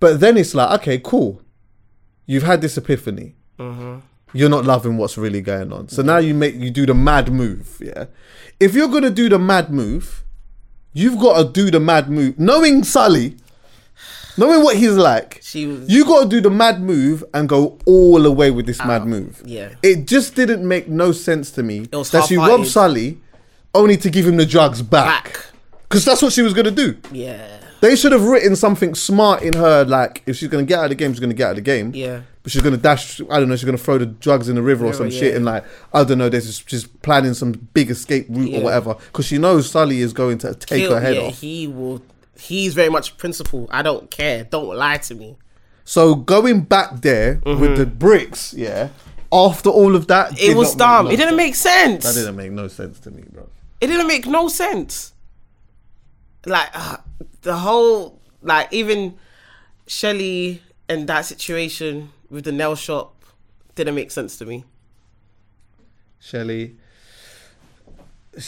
[0.00, 1.40] But then it's like okay cool,
[2.26, 3.36] you've had this epiphany.
[3.58, 4.00] Mm-hmm.
[4.34, 5.88] You're not loving what's really going on.
[5.88, 7.78] So now you make you do the mad move.
[7.80, 8.06] Yeah,
[8.58, 10.24] if you're gonna do the mad move,
[10.92, 13.36] you've got to do the mad move, knowing Sully.
[14.36, 17.78] Knowing what he's like, She was- you got to do the mad move and go
[17.84, 19.42] all the way with this mad move.
[19.44, 19.70] yeah.
[19.82, 22.66] it just didn't make no sense to me that she robbed.
[22.66, 23.18] Sully
[23.74, 25.46] only to give him the drugs back.
[25.88, 26.96] Because that's what she was gonna do.
[27.12, 27.46] Yeah.
[27.82, 30.88] They should have written something smart in her, like if she's gonna get out of
[30.90, 31.92] the game, she's gonna get out of the game.
[31.94, 32.20] Yeah.
[32.42, 33.20] But she's gonna dash.
[33.30, 33.56] I don't know.
[33.56, 35.36] She's gonna throw the drugs in the river or some shit, yeah.
[35.36, 36.28] and like I don't know.
[36.28, 38.58] There's just, she's planning some big escape route Yeah.
[38.58, 41.40] or whatever because she knows Sully is going to take Kill- her head yeah, off.
[41.40, 42.00] he will.
[42.38, 43.68] He's very much principle.
[43.70, 44.44] I don't care.
[44.44, 45.36] Don't lie to me.
[45.84, 48.88] So going back there with the bricks, yeah.
[49.32, 50.50] After all of that, Mm-hmm.
[50.52, 51.06] It was dumb.
[51.06, 52.04] make It didn't make sense.
[52.04, 53.48] That didn't make no sense to me, bro.
[53.80, 55.12] it didn't make no sense.
[56.46, 56.98] Like uh,
[57.42, 59.16] the whole, like even
[59.86, 63.24] Shelly and that situation with the nail shop
[63.74, 64.64] didn't make sense to me.
[66.20, 66.76] Shelly,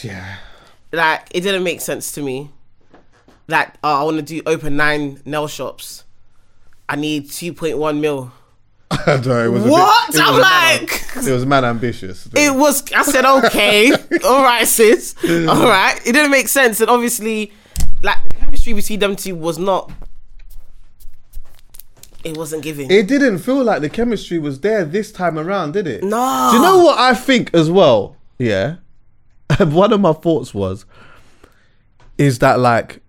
[0.03, 0.37] yeah.
[0.93, 2.51] Like it didn't make sense to me.
[3.47, 6.05] Like oh, I want to do open nine nail shops.
[6.89, 8.33] I need two point one mil.
[8.91, 10.15] I don't know, it was a bit- What?
[10.15, 12.29] it I'm was like, It was man ambitious.
[12.35, 12.85] it was.
[12.93, 13.91] I said okay,
[14.25, 15.99] all right, sis, all right.
[16.07, 17.53] It didn't make sense, and obviously,
[18.03, 19.91] like the chemistry between them two was not.
[22.23, 22.91] It wasn't giving.
[22.91, 26.03] it didn't feel like the chemistry was there this time around, did it?
[26.03, 26.49] No.
[26.53, 28.17] Do you know what I think as well?
[28.39, 28.77] Yeah.
[29.61, 30.87] One of my thoughts was,
[32.17, 33.03] is that like,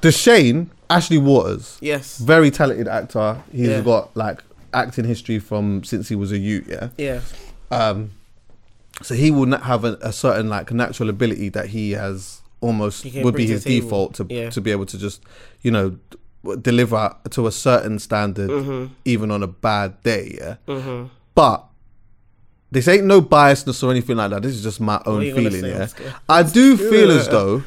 [0.00, 2.18] the Shane Ashley Waters, yes.
[2.18, 3.42] very talented actor.
[3.52, 3.80] He's Yeah.
[3.82, 6.66] got like acting history from since he was a youth.
[6.68, 6.88] Yeah.
[6.98, 7.20] Yeah.
[7.70, 8.10] Um,
[9.02, 13.02] so he will not have a, a certain like natural ability that he has almost
[13.04, 13.86] He can would be bring to his the table.
[13.88, 14.50] default to Yeah.
[14.50, 15.22] to be able to just
[15.62, 18.92] you know d- deliver to a certain standard Mm-hmm.
[19.04, 20.38] even on a bad day.
[20.40, 21.04] Yeah.
[21.34, 21.64] But
[22.72, 24.42] this ain't no biasness or anything like that.
[24.42, 25.86] This is just my own you gonna feeling.
[25.88, 26.04] say?
[26.04, 26.12] Yeah.
[26.28, 27.62] I do feel as though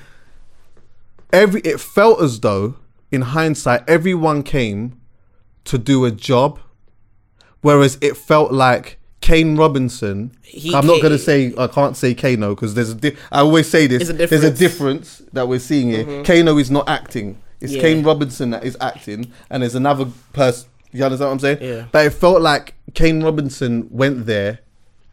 [1.34, 2.76] every it felt as though
[3.12, 5.00] in hindsight everyone came
[5.66, 6.60] to do a job
[7.62, 12.14] whereas it felt like Kane Robinson He I'm not going to say I can't say
[12.14, 15.22] Kano because there's a di- I always say this There's a there's a difference.
[15.22, 15.30] Mm-hmm.
[15.36, 17.82] that we're seeing here Kano is not acting it's Yeah.
[17.82, 21.86] Kane Robinson that is acting and there's another person you understand what I'm saying Yeah.
[21.92, 24.60] but it felt like Kane Robinson went there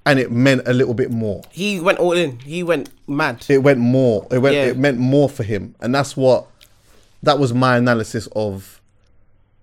[0.06, 2.38] and it meant a little bit more He went all in.
[2.40, 3.44] He went mad.
[3.48, 4.26] it went more.
[4.30, 4.54] It went.
[4.56, 4.64] Yeah.
[4.66, 6.46] It meant more for him, and that's what.
[7.22, 8.80] That was my analysis of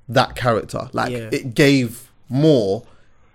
[0.07, 0.89] that character.
[0.93, 1.29] Like Yeah.
[1.31, 2.83] it gave more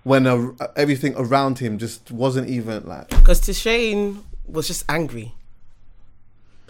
[0.03, 3.09] when a, everything around him just wasn't even like.
[3.09, 5.33] Because Dushane was just angry.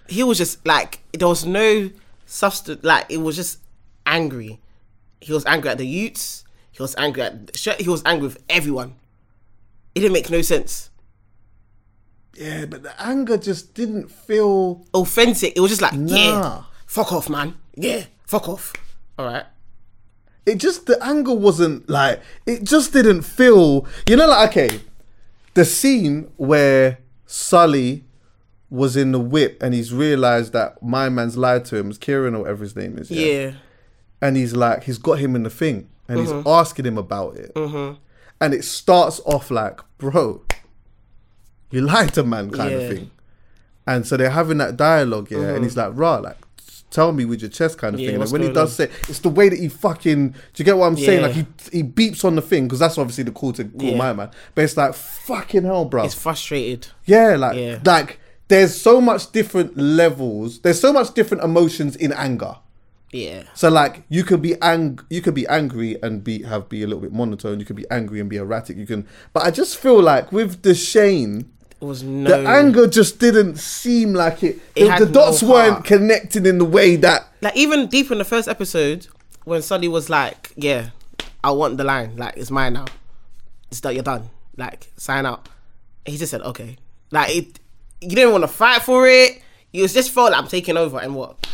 [0.07, 1.91] He was just like there was no
[2.25, 2.83] substance.
[2.83, 3.59] Like it was just
[4.05, 4.59] angry.
[5.21, 6.43] He was angry at the youths.
[6.71, 7.55] He was angry at.
[7.79, 8.95] He was angry with everyone.
[9.95, 10.89] It didn't make no sense.
[12.35, 14.85] Yeah, but the anger just didn't feel.
[14.93, 15.53] Authentic.
[15.55, 16.15] It was just like Nah.
[16.15, 17.55] yeah, fuck off, man.
[17.75, 18.73] Yeah, fuck off.
[19.19, 19.45] All right.
[20.45, 22.21] It just the anger wasn't like.
[22.45, 23.85] It just didn't feel.
[24.09, 24.79] You know, like okay,
[25.53, 28.03] the scene where Sully
[28.69, 32.33] was in the whip and he's realized that my man's lied to him, it's Kieran
[32.33, 33.11] or whatever his name is.
[33.11, 33.53] Yeah.
[34.19, 36.37] and he's like he's got him in the thing and Mm-hmm.
[36.37, 37.51] he's asking him about it
[38.43, 40.41] and it starts off like bro
[41.71, 42.77] you lied to man kind Yeah.
[42.77, 43.11] of thing
[43.87, 45.63] and so they're having that dialogue yeah and uh-huh.
[45.63, 46.37] he's like rah like
[46.89, 47.99] tell me with your chest kind of.
[48.01, 50.65] Yeah, thing and when he does say it's the way that he fucking do you
[50.65, 53.31] get what i'm saying like he he beeps on the thing because that's obviously the
[53.31, 53.97] call to call Yeah.
[53.97, 56.87] my man but it's like fucking hell bro He's frustrated.
[57.05, 57.79] yeah, like Yeah.
[57.83, 60.59] like there's so much different levels.
[60.59, 62.57] There's so much different emotions in anger.
[63.13, 63.43] Yeah.
[63.53, 66.87] So like you could be ang you could be angry and be have be a
[66.87, 67.59] little bit monotone.
[67.59, 68.75] You could be angry and be erratic.
[68.75, 72.29] You can, but I just feel like with the Shane, was no.
[72.29, 74.59] the anger just didn't seem like it.
[74.75, 77.27] It the, the dots no weren't connecting in the way that.
[77.41, 79.07] like even deep in the first episode
[79.43, 80.89] when Sully was like, "Yeah,
[81.43, 82.17] I want the line.
[82.17, 82.85] Like it's mine now.
[83.69, 84.29] It's that you're done.
[84.57, 85.49] Like sign out."
[86.05, 86.77] He just said, "Okay."
[87.11, 87.59] Like it,
[88.01, 89.41] you didn't want to fight for it.
[89.71, 91.45] You was just felt like I'm taking over and what,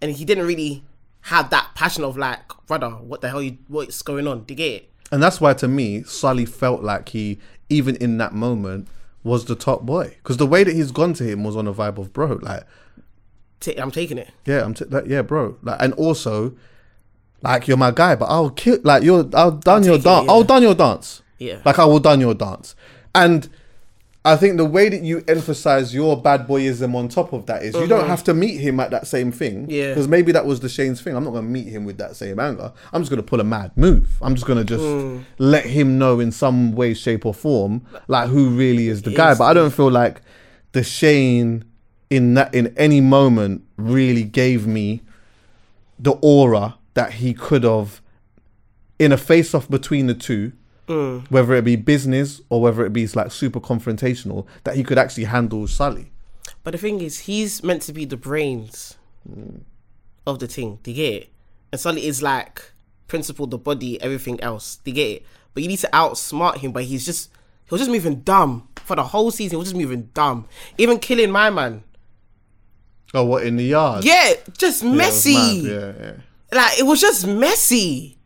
[0.00, 0.84] and he didn't really
[1.22, 4.44] have that passion of like, brother, what the hell you what's going on?
[4.44, 4.90] Do you get it?
[5.10, 8.88] And that's why to me, Sully felt like he, even in that moment,
[9.22, 10.16] was the top boy.
[10.22, 12.64] Because the way that he's gone to him was on a vibe of bro, like
[13.78, 14.30] I'm taking it.
[14.44, 15.56] Yeah, I'm t- like, yeah, bro.
[15.62, 16.54] Like, and also,
[17.42, 18.78] like, you're my guy, but I'll kill.
[18.82, 19.28] Like, you're.
[19.34, 20.26] I'll done your take it, dance.
[20.26, 20.32] yeah.
[20.32, 21.22] I'll done your dance.
[21.38, 21.62] Yeah.
[21.64, 22.74] Like, I will done your dance.
[23.14, 23.48] And
[24.24, 27.74] I think the way that you emphasize your bad boyism on top of that is
[27.74, 29.66] you don't have to meet him at that same thing.
[29.68, 29.88] Yeah.
[29.88, 31.16] Because maybe that was the Shane's thing.
[31.16, 32.72] I'm not gonna meet him with that same anger.
[32.92, 34.08] I'm just gonna pull a mad move.
[34.22, 35.24] I'm just gonna just Mm.
[35.38, 39.34] let him know in some way, shape, or form, like who really is the guy.
[39.34, 40.22] But I don't feel like
[40.70, 41.64] the Shane
[42.08, 45.02] in that in any moment really gave me
[45.98, 48.00] the aura that he could have
[49.00, 50.52] in a face off between the two
[50.88, 51.30] Mm.
[51.30, 55.24] whether it be business or whether it be like super confrontational, that he could actually
[55.24, 56.10] handle Sully.
[56.64, 58.96] But the thing is, he's meant to be the brains
[59.28, 59.60] mm.
[60.26, 60.78] of the thing.
[60.82, 61.28] Do you get it?
[61.70, 62.72] And Sully is like
[63.06, 64.76] principal, the body, everything else.
[64.84, 65.26] Do you get it?
[65.54, 66.72] But you need to outsmart him.
[66.72, 67.30] But he's just
[67.64, 69.56] he was just moving dumb for the whole season.
[69.56, 70.46] He was just moving dumb.
[70.78, 71.84] Even killing my man.
[73.14, 74.04] Oh, what in the yard?
[74.04, 75.34] Yeah, just Yeah, messy.
[75.34, 75.64] mad.
[75.64, 76.12] Yeah, yeah.
[76.52, 78.18] Like it was just messy.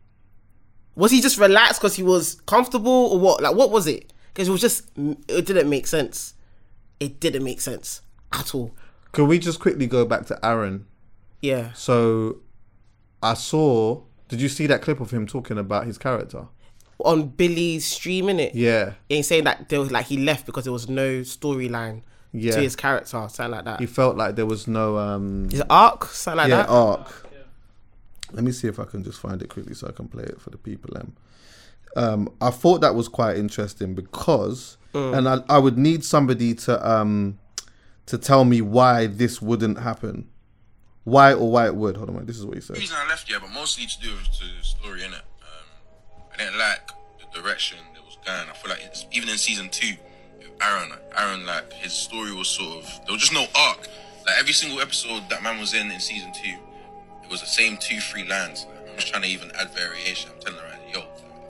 [0.97, 3.43] Was he just relaxed because he was comfortable or what?
[3.43, 4.13] Like what was it?
[4.33, 6.35] Because it was just it didn't make sense.
[6.99, 8.01] It didn't make sense
[8.33, 8.75] at all.
[9.13, 10.87] Can we just quickly go back to Aaron?
[11.43, 11.73] Yeah.
[11.75, 12.39] So,
[13.23, 14.03] I saw.
[14.29, 16.47] Did you see that clip of him talking about his character?
[16.99, 18.55] On Billy's streaming it.
[18.55, 22.53] Yeah, and saying that there was like he left because there was no storyline Yeah.
[22.53, 23.81] to his character, something like that.
[23.81, 26.69] he felt like there was no um his arc, something like yeah that.
[26.71, 27.26] arc.
[28.37, 30.41] Let me see if I can just find it quickly so I can play it
[30.41, 30.97] for the people.
[30.97, 31.17] Um,
[31.97, 35.19] um I thought that was quite interesting because, Mm.
[35.19, 37.39] and I, I would need somebody to um
[38.07, 40.29] to tell me why this wouldn't happen,
[41.05, 41.97] why or why it would.
[41.97, 42.77] Hold on, wait, this is what he said.
[42.77, 45.25] The reason I left, yeah, but mostly to do with the story, innit?
[45.43, 45.67] Um,
[46.33, 46.87] I didn't like
[47.19, 48.49] the direction it was going.
[48.49, 49.95] I feel like it's, even in season two,
[50.63, 53.89] Aaron, Aaron, like his story was sort of there was just no arc.
[54.27, 56.57] Like every single episode that man was in in season two,
[57.27, 58.67] it was the same two, three lines.
[58.69, 60.31] Like, I'm just trying to even add variation.
[60.33, 61.05] I'm telling her, yo,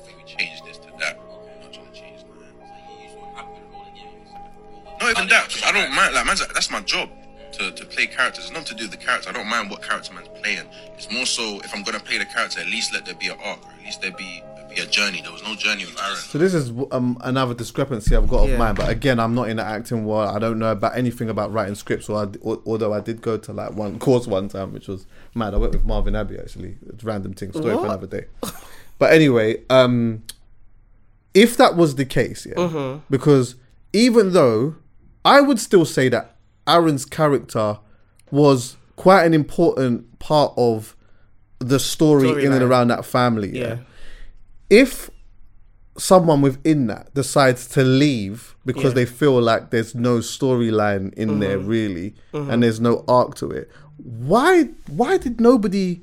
[0.07, 1.19] maybe change this to that.
[1.21, 2.29] I'm not trying to change that.
[5.01, 6.15] Not even that, 'cause I don't mind.
[6.15, 7.11] Like, man's, that's my job
[7.53, 8.45] to, to play characters.
[8.45, 9.29] It's not to do with the character.
[9.29, 10.67] I don't mind what character man's playing.
[10.97, 13.39] It's more so if I'm gonna play the character, at least let there be an
[13.45, 14.43] arc, or at least there be
[14.77, 15.21] be a journey.
[15.23, 16.17] There was no journey with Aaron.
[16.17, 18.75] So this is um, another discrepancy I've got of mine.
[18.75, 20.35] But again, I'm not in the acting world.
[20.35, 22.09] I don't know about anything about writing scripts.
[22.09, 25.07] Or, I, or although I did go to like one course one time, which was
[25.35, 25.55] mad.
[25.55, 26.77] I went with Marvin Abbey actually.
[26.89, 27.53] It's a random thing.
[27.53, 28.27] Story for another day.
[28.99, 30.23] But anyway, um,
[31.35, 33.01] if that was the case, yeah, Mm-hmm.
[33.11, 33.57] because
[33.93, 34.77] even though
[35.25, 36.37] I would still say that
[36.67, 37.79] Aaron's character
[38.31, 40.97] was quite an important part of
[41.59, 43.59] the story in and around that family.
[43.59, 43.79] Yeah.
[44.71, 45.11] If
[45.99, 48.91] someone within that decides to leave because Yeah.
[48.91, 51.69] they feel like there's no storyline in there Mm-hmm.
[51.69, 56.03] really and there's no arc to it, why why did nobody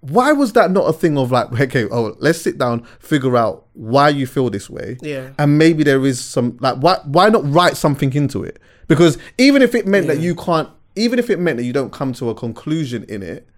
[0.00, 3.66] why was that not a thing of like okay oh let's sit down figure out
[3.72, 5.30] why you feel this way Yeah.
[5.38, 9.62] and maybe there is some like why why not write something into it because even
[9.62, 12.28] if it meant that you can't even if it meant that you don't come to
[12.28, 13.48] a conclusion in it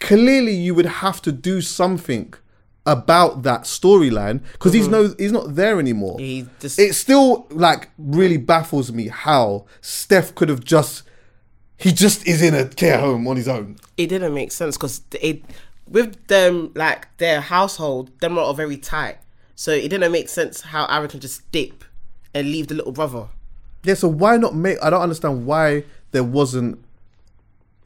[0.00, 2.32] clearly you would have to do something
[2.84, 5.08] about that storyline because he's mm-hmm.
[5.08, 10.34] no he's not there anymore He just it still like really baffles me how Steph
[10.34, 11.04] could have just
[11.76, 13.76] he just is in a care home on his own.
[13.96, 15.44] it didn't make sense because it
[15.92, 19.18] with them like their household, them lot are very tight.
[19.54, 21.84] So it didn't make sense how Aaron can just dip
[22.34, 23.28] and leave the little brother.
[23.84, 24.78] Yeah, so why not make?
[24.82, 26.82] I don't understand why there wasn't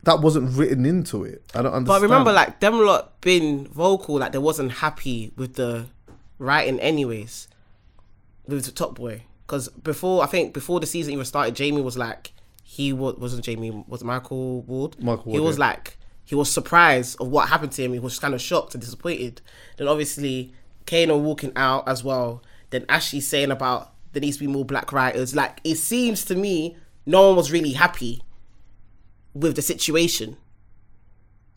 [0.07, 1.43] that wasn't written into it.
[1.53, 1.87] I don't understand.
[1.87, 5.87] But remember, like them lot been vocal, like they wasn't happy with the
[6.39, 7.49] writing, anyways,
[8.47, 9.25] with the Top Boy.
[9.45, 13.45] Because before, I think before the season even started, Jamie was like, he was wasn't
[13.45, 14.97] Jamie, was Michael Ward.
[15.03, 15.41] Michael Ward.
[15.41, 15.67] He was yeah.
[15.67, 17.93] like, he was surprised of what happened to him.
[17.93, 19.41] He was kind of shocked and disappointed.
[19.77, 20.55] Then obviously,
[20.87, 22.45] Kano walking out as well.
[22.71, 25.35] Then Ashley saying about there needs to be more black writers.
[25.35, 28.23] Like it seems to me, no one was really happy
[29.41, 30.37] with the situation.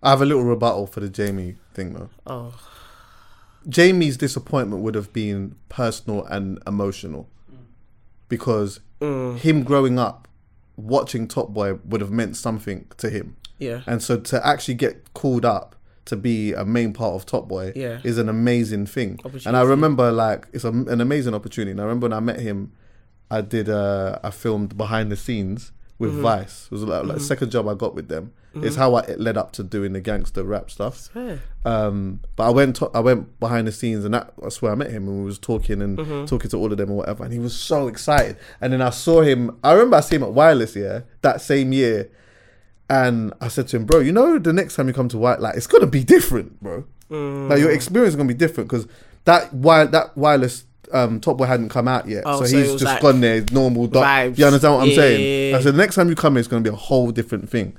[0.02, 2.10] I have a little rebuttal for the Jamie thing though.
[2.26, 2.60] Oh.
[3.68, 7.30] Jamie's disappointment would have been personal and emotional
[8.28, 10.28] because him growing up
[10.76, 13.36] watching Top Boy would have meant something to him.
[13.58, 13.82] Yeah.
[13.86, 17.74] And so to actually get called up to be a main part of Top Boy
[17.76, 18.00] Yeah.
[18.04, 19.20] is an amazing thing.
[19.46, 21.72] And I remember like it's a, an amazing opportunity.
[21.72, 22.72] And I remember when I met him,
[23.30, 26.22] I did uh, I filmed behind the scenes with Mm-hmm.
[26.22, 26.66] Vice.
[26.66, 28.32] It was like, like second job I got with them.
[28.56, 31.10] It's how I it led up to doing the gangster rap stuff.
[31.66, 34.76] Um, but I went to, I went behind the scenes and that, that's where I
[34.76, 36.26] met him and we was talking and Mm-hmm.
[36.26, 38.90] talking to all of them or whatever and he was so excited and then I
[38.90, 42.10] saw him I remember I saw him at Wireless yeah that same year
[42.90, 45.40] and I said to him bro you know the next time you come to White
[45.42, 47.50] like it's gonna be different bro Mm.
[47.50, 48.88] like your experience is gonna be different because
[49.26, 52.24] that wire that Wireless um, Top Boy hadn't come out yet.
[52.26, 53.44] Oh, so, so he's just like gone there.
[53.52, 54.38] Normal doc- vibes.
[54.38, 56.40] you understand what I'm Yeah, saying yeah, I said the next time you come here
[56.40, 57.76] it's gonna be a whole different thing.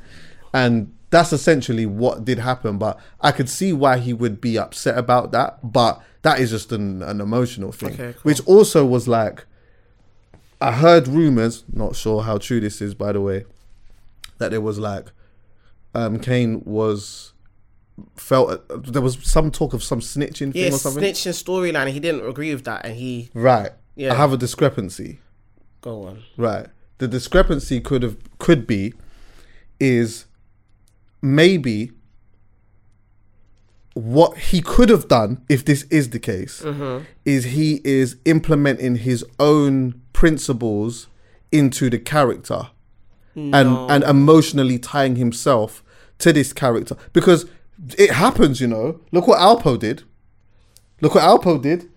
[0.55, 4.96] And that's essentially what did happen but i could see why he would be upset
[4.96, 7.94] about that but that is just an, an emotional thing.
[7.94, 8.20] Okay, cool.
[8.23, 9.44] which also was like
[10.61, 13.44] i heard rumors not sure how true this is by the way
[14.38, 15.07] that it was like
[15.96, 17.33] um kane was
[18.16, 21.02] felt uh, there was some talk of some snitching Yeah, thing or something.
[21.02, 21.88] snitching storyline.
[21.90, 23.70] He didn't agree with that, and he Right.
[23.96, 24.12] Yeah.
[24.12, 25.18] I have a discrepancy.
[25.80, 26.22] go on.
[26.36, 26.66] Right.
[26.98, 28.92] The discrepancy could have could be
[29.78, 30.26] is
[31.22, 31.92] maybe
[33.94, 36.64] what he could have done if this is the case
[37.24, 41.08] is he is implementing his own principles
[41.50, 42.68] into the character
[43.34, 43.52] and
[43.90, 45.82] and emotionally tying himself
[46.18, 47.46] to this character because
[47.98, 50.02] it happens you know look what alpo did
[51.00, 51.88] look what alpo did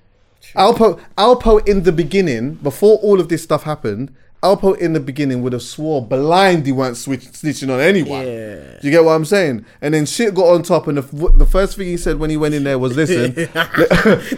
[0.55, 5.41] alpo alpo in the beginning before all of this stuff happened alpo in the beginning
[5.41, 8.77] would have swore blind he weren't switch, snitching on anyone Yeah.
[8.81, 11.77] you get what i'm saying and then shit got on top and the, the first
[11.77, 13.33] thing he said when he went in there was listen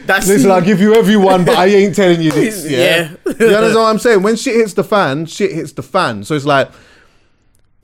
[0.05, 2.65] That's Listen, I'll give you everyone, but I ain't telling you this.
[2.69, 2.79] Yeah.
[2.79, 3.34] Yeah.
[3.39, 4.21] you understand what I'm saying?
[4.23, 6.23] When shit hits the fan, shit hits the fan.
[6.23, 6.69] So it's like,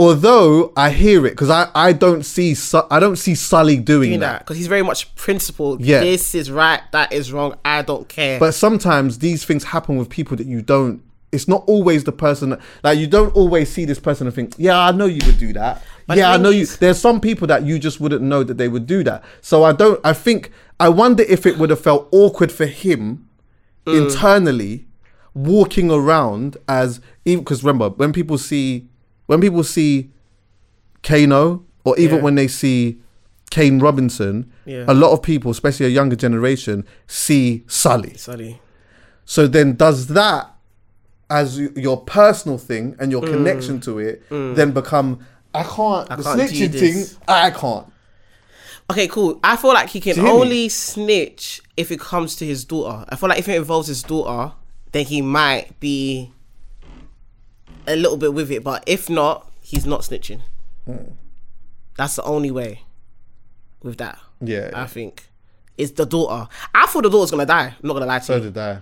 [0.01, 4.09] although I hear it, because I, I don't see Su- I don't see Sully doing,
[4.09, 4.39] doing that.
[4.39, 5.81] because he's very much principled.
[5.81, 5.99] Yeah.
[6.01, 7.55] this is right, that is wrong.
[7.63, 8.39] I don't care.
[8.39, 11.01] But sometimes these things happen with people that you don't.
[11.31, 14.53] It's not always the person that, like you don't always see this person and think,
[14.57, 15.81] yeah, I know you would do that.
[16.07, 16.65] But yeah, I know you.
[16.65, 19.23] There's some people that you just wouldn't know that they would do that.
[19.39, 19.99] So I don't.
[20.03, 23.27] I think I wonder if it would have felt awkward for him
[23.87, 24.03] Mm.
[24.03, 24.85] internally
[25.33, 28.87] walking around as even because remember when people see
[29.31, 30.09] when people see
[31.03, 32.23] Kano or even Yeah.
[32.23, 32.97] when they see
[33.49, 34.83] Kane Robinson, Yeah.
[34.87, 38.15] a lot of people, especially a younger generation, see Sully.
[38.17, 38.59] Sorry.
[39.25, 40.53] So then, does that
[41.29, 43.11] as y- your personal thing and Mm.
[43.11, 45.19] your connection to it then become?
[45.53, 46.07] I can't.
[46.09, 46.81] the can't do snitching this.
[47.13, 47.17] thing.
[47.27, 47.87] I can't.
[48.89, 49.39] Okay, cool.
[49.43, 50.39] I feel like he can you hear me?
[50.41, 53.05] only snitch if it comes to his daughter.
[53.09, 54.51] I feel like if it involves his daughter,
[54.91, 56.31] then he might be
[57.87, 58.63] a little bit with it.
[58.63, 60.41] But if not, he's not snitching.
[60.85, 61.13] Hmm.
[61.97, 62.83] That's the only way
[63.83, 64.17] with that.
[64.39, 64.71] Yeah.
[64.73, 65.27] I think.
[65.77, 66.47] It's the daughter.
[66.75, 67.67] I thought the daughter's gonna die.
[67.81, 68.41] I'm not gonna lie to so you.
[68.43, 68.79] did I.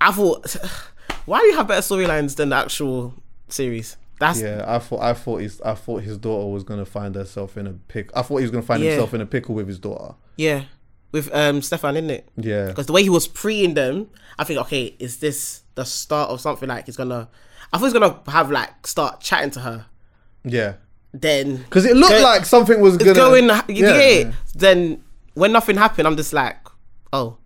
[0.00, 0.56] I thought,
[1.26, 3.14] why do you have better storylines than the actual
[3.48, 3.96] series?
[4.20, 5.00] That's Yeah, I thought.
[5.02, 5.60] I thought his.
[5.62, 8.10] I thought his daughter was gonna find herself in a pick.
[8.16, 8.90] I thought he was gonna find Yeah.
[8.90, 10.14] himself in a pickle with his daughter.
[10.36, 10.64] yeah,
[11.12, 12.28] with um Stefan, isn't it?
[12.36, 12.66] Yeah.
[12.66, 16.40] Because the way he was preing them, I think, okay, is this the start of
[16.40, 17.28] something like he's gonna?
[17.74, 19.86] I thought he's gonna have like start chatting to her.
[20.44, 20.74] Yeah.
[21.12, 23.48] Then Because it looked Go- like something was gonna going.
[23.48, 23.62] Yeah.
[23.66, 23.96] get
[24.28, 24.34] it?
[24.54, 25.02] Then
[25.34, 26.56] when nothing happened, I'm just like,
[27.12, 27.36] oh,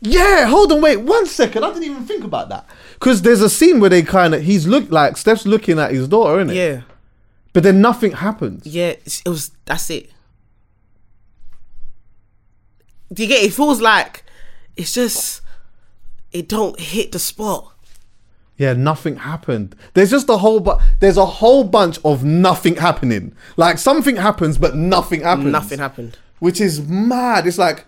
[0.00, 1.64] Yeah, hold on, wait one second.
[1.64, 2.66] I didn't even think about that.
[2.94, 6.06] Because there's a scene where they kind of he's look like Steph's looking at his
[6.08, 6.56] daughter, isn't it?
[6.56, 6.82] yeah,
[7.52, 8.64] But then nothing happens.
[8.66, 8.94] yeah.
[9.04, 9.50] It was.
[9.64, 10.10] That's it.
[13.12, 13.42] Do you get?
[13.42, 13.46] It?
[13.46, 14.24] it feels like
[14.76, 15.40] it's just
[16.32, 17.72] it don't hit the spot.
[18.56, 19.74] Yeah, nothing happened.
[19.94, 23.34] There's just a whole but there's a whole bunch of nothing happening.
[23.56, 25.46] Like something happens, but nothing happens.
[25.52, 26.18] Nothing happened.
[26.38, 27.46] Which is mad.
[27.46, 27.84] It's like.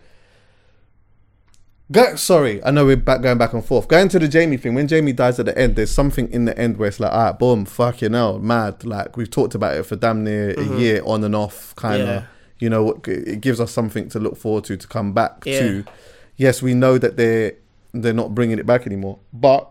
[1.93, 3.87] Go, sorry, I know we're back going back and forth.
[3.87, 6.59] Going to the Jamie thing, when Jamie dies at the end, there's something in the
[6.59, 8.85] end where it's like, all right, boom, fucking hell, mad.
[8.85, 12.09] Like we've talked about it for damn near a year on and off, kind of.
[12.09, 12.15] Mm-hmm.
[12.19, 12.27] Yeah.
[12.59, 15.61] You know, it gives us something to look forward to to come back Yeah.
[15.61, 15.85] to.
[16.35, 17.53] Yes, we know that they're
[17.95, 19.71] they're not bringing it back anymore, but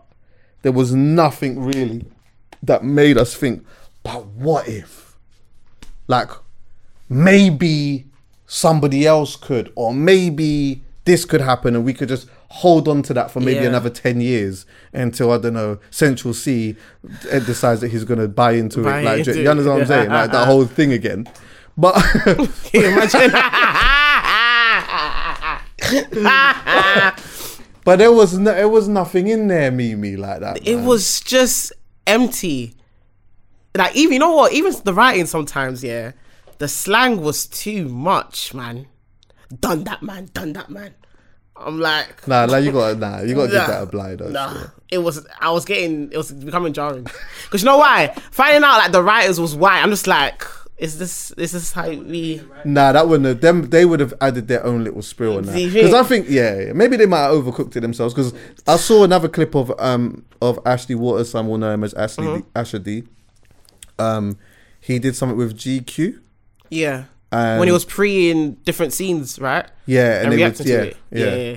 [0.66, 2.04] there was nothing really
[2.60, 3.64] that made us think,
[4.02, 5.16] but what if?
[6.08, 6.28] Like,
[7.08, 8.06] maybe
[8.48, 13.14] somebody else could, or maybe this could happen, and we could just hold on to
[13.14, 13.68] that for maybe Yeah.
[13.68, 16.74] another 10 years until, I don't know, Central Cee
[17.30, 19.04] eh, decides that he's going to buy into Buy it.
[19.04, 20.10] Like, into you understand what I'm saying?
[20.10, 20.46] Uh, like, uh, that uh.
[20.46, 21.28] whole thing again.
[21.76, 21.94] But.
[22.74, 23.30] Imagine?
[27.86, 30.58] But there was no, it was nothing in there, Mimi, like that.
[30.66, 30.84] it man.
[30.84, 31.72] was just
[32.06, 32.74] empty.
[33.76, 34.52] Like even you know what?
[34.52, 36.12] Even the writing sometimes, yeah,
[36.58, 38.86] the slang was too much, man.
[39.60, 40.28] Done that, man.
[40.34, 40.94] Done that, man.
[41.58, 44.20] I'm like, Nah, like you got nah, you got to give that a blind.
[44.32, 44.64] nah.
[44.90, 45.26] It was.
[45.40, 46.12] I was getting.
[46.12, 47.06] It was becoming jarring.
[47.44, 48.14] Because you know why?
[48.30, 49.80] Finding out like the writers was white.
[49.82, 50.44] I'm just like,
[50.78, 51.30] is this?
[51.32, 52.42] Is this how we?
[52.64, 53.70] Nah, that wouldn't have them.
[53.70, 55.54] They would have added their own little spill on that.
[55.54, 56.26] Because I think?
[56.28, 58.12] yeah, maybe they might have overcooked it themselves.
[58.14, 58.34] Because
[58.66, 62.26] I saw another clip of um of Ashley Walters, some will know him as Ashley
[62.26, 62.36] Uh-huh.
[62.38, 63.04] D, Asher D.
[63.98, 64.38] Um,
[64.80, 66.20] he did something with GQ.
[66.70, 67.04] Yeah.
[67.32, 69.66] And when he was pre in different scenes, right?
[69.86, 70.96] yeah, and, And they reacting yeah, to it.
[71.10, 71.56] yeah, Yeah, yeah.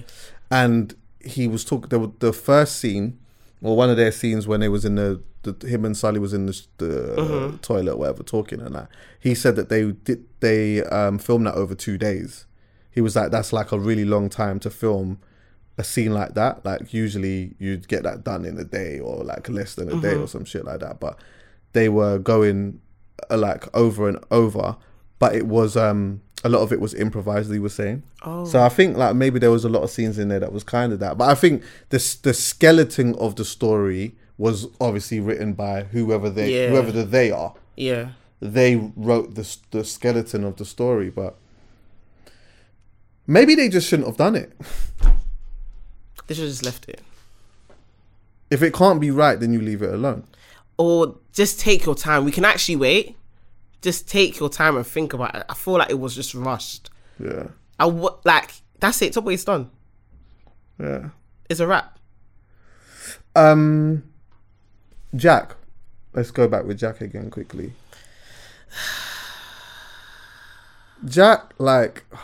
[0.52, 1.90] and he was talking.
[1.90, 3.20] The, the first scene,
[3.62, 6.34] or one of their scenes when they was in the, the him and Sully was
[6.34, 6.86] in the, the
[7.18, 7.58] Mm-hmm.
[7.58, 8.90] toilet, or whatever, talking and that.
[9.20, 12.46] He said that they did they um filmed that over two days.
[12.92, 15.20] He was like, that's like a really long time to film
[15.78, 16.66] a scene like that.
[16.66, 20.14] Like usually you'd get that done in a day or like less than a day
[20.14, 20.24] Mm-hmm.
[20.24, 21.00] or some shit like that.
[21.00, 21.18] But
[21.74, 22.82] they were going
[23.32, 24.76] uh, like over and over.
[25.20, 27.52] but it was um a lot of it was improvised.
[27.52, 28.04] He was saying.
[28.24, 28.46] Oh.
[28.46, 30.64] So I think like maybe there was a lot of scenes in there that was
[30.64, 35.20] kind of that, but I think the s- the skeleton of the story was obviously
[35.20, 36.70] written by whoever they Yeah.
[36.70, 37.54] whoever the they are.
[37.78, 38.14] Yeah.
[38.42, 41.36] They wrote the the skeleton of the story, but
[43.28, 44.52] maybe they just shouldn't have done it.
[46.28, 47.02] They should have just left it.
[48.52, 50.26] If it can't be right, then you leave it alone.
[50.78, 52.24] Or just take your time.
[52.24, 53.18] We can actually wait.
[53.82, 55.44] Just take your time and think about it.
[55.50, 56.92] I feel like it was just rushed.
[57.20, 57.48] Yeah,
[57.80, 59.14] I w- like that's it.
[59.14, 59.72] Top way it's done.
[60.80, 61.10] yeah.
[61.50, 61.98] It's a wrap.
[63.36, 64.04] Um,
[65.16, 65.52] Jaq.
[66.14, 67.74] Let's go back with Jaq again quickly.
[71.06, 72.04] Jaq, like,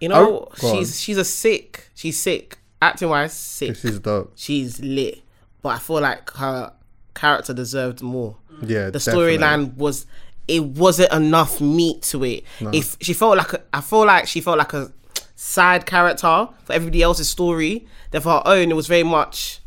[0.00, 1.88] You know, Oh, she's she's a sick.
[1.94, 2.58] She's sick.
[2.82, 3.76] Acting wise, sick.
[3.76, 4.32] She's dope.
[4.36, 5.22] She's lit.
[5.62, 6.72] But I feel like her
[7.14, 8.36] character deserved more.
[8.62, 10.04] Yeah, the storyline was
[10.46, 12.44] it wasn't enough meat to it.
[12.60, 14.92] If she felt like a, I feel like she felt like a
[15.36, 17.86] side character for everybody else's story.
[18.10, 19.60] Then for her own, it was very much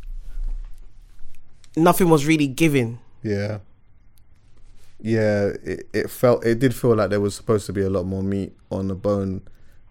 [1.76, 2.98] nothing was really given.
[3.22, 3.58] Yeah.
[5.00, 8.04] Yeah, it, it felt it did feel like there was supposed to be a lot
[8.04, 9.42] more meat on the bone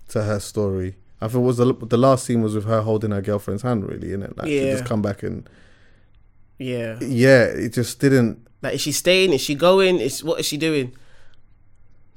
[0.10, 0.96] to her story.
[1.22, 3.88] I think it was the, the last scene was with her holding her girlfriend's hand,
[3.88, 4.36] really, innit?
[4.38, 4.72] Like to Yeah.
[4.74, 5.50] just come back and
[6.58, 6.98] Yeah.
[7.02, 8.46] yeah, it just didn't.
[8.62, 9.32] Like is she staying?
[9.32, 10.00] Is she going?
[10.00, 10.94] Is what is she doing?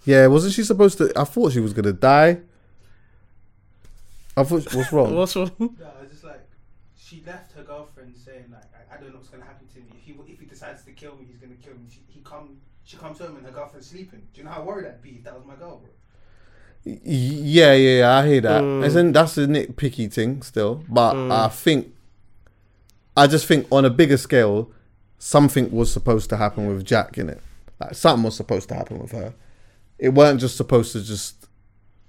[0.05, 1.13] Yeah, wasn't she supposed to?
[1.17, 2.41] I thought she was gonna die.
[4.37, 5.15] I thought what's wrong?
[5.21, 5.53] What's wrong?
[5.59, 6.41] No, I was just like,
[6.97, 9.87] she left her girlfriend saying like, I, I don't know what's gonna happen to me.
[9.99, 11.89] If he if he decides to kill me, he's gonna kill me.
[11.89, 14.23] She, he come, she comes home and her girlfriend's sleeping.
[14.33, 15.91] Do you know how worried I'd be if that was my girl, bro?
[16.85, 18.63] Yeah, yeah, yeah, I hear that.
[18.63, 18.85] Mm.
[18.85, 21.95] As in, that's a nitpicky thing still, but I think,
[23.17, 24.71] I just think on a bigger scale,
[25.19, 27.41] something was supposed to happen with Jaq in it.
[27.79, 29.35] Like something was supposed to happen with her.
[29.99, 31.47] It weren't just supposed to just.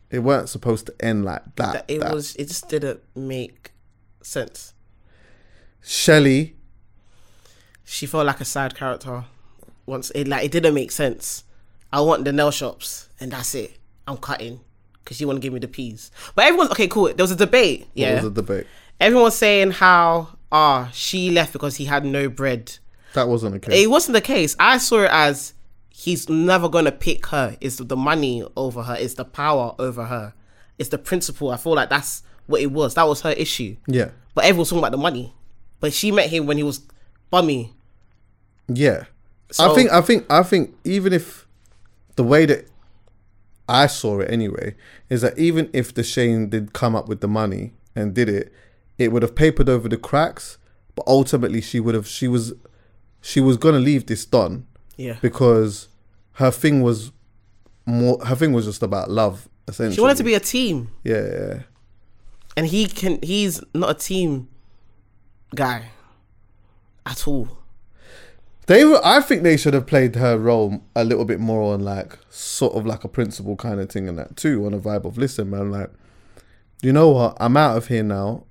[0.09, 1.73] It weren't supposed to end like that.
[1.73, 2.13] That it that.
[2.13, 2.35] was.
[2.35, 3.71] It just didn't make
[4.21, 4.73] sense.
[5.81, 6.55] Shelley.
[7.91, 9.25] She felt like a side character.
[9.85, 11.43] Once it like it didn't make sense.
[11.91, 13.77] I want the nail shops and that's it.
[14.07, 14.61] I'm cutting
[15.03, 16.09] because you want to give me the peas.
[16.33, 16.87] But everyone's okay.
[16.87, 17.07] Cool.
[17.07, 17.87] There was a debate.
[17.93, 18.15] Yeah.
[18.15, 18.67] was the debate?
[18.97, 22.77] Everyone's saying how ah she left because he had no bread.
[23.13, 23.83] That wasn't the case.
[23.83, 24.55] It wasn't the case.
[24.57, 25.53] I saw it as
[25.89, 27.57] he's never gonna pick her.
[27.59, 28.95] It's the money over her.
[28.97, 30.33] It's the power over her.
[30.79, 31.51] It's the principle.
[31.51, 32.93] I feel like that's what it was.
[32.93, 33.75] That was her issue.
[33.85, 35.33] yeah, But everyone's talking about the money.
[35.81, 36.79] But she met him when he was
[37.29, 37.73] bummy.
[38.75, 39.05] Yeah.
[39.51, 39.91] So- I think.
[39.91, 40.25] I think.
[40.29, 40.75] I think.
[40.83, 41.45] Even if
[42.15, 42.67] the way that
[43.67, 44.75] I saw it anyway
[45.09, 48.51] is that even if Dushane did come up with the money and did it,
[48.97, 50.57] it would have papered over the cracks.
[50.95, 52.07] But ultimately, she would have.
[52.07, 52.53] She was.
[53.21, 54.65] She was gonna leave this done
[54.97, 55.17] Yeah.
[55.21, 55.87] because
[56.33, 57.11] her thing was
[57.85, 58.23] more.
[58.25, 59.47] Her thing was just about love.
[59.67, 60.89] Essentially, She wanted to be a team.
[61.03, 61.59] Yeah, yeah.
[62.57, 64.49] And he can he's not a team
[65.55, 65.89] guy
[67.05, 67.47] at all.
[68.67, 69.01] They were.
[69.03, 72.73] I think they should have played her role a little bit more on like sort
[72.73, 75.49] of like a principal kind of thing and that too on a vibe of listen,
[75.49, 75.71] man.
[75.71, 75.89] Like,
[76.81, 77.37] you know what?
[77.39, 78.45] I'm out of here now.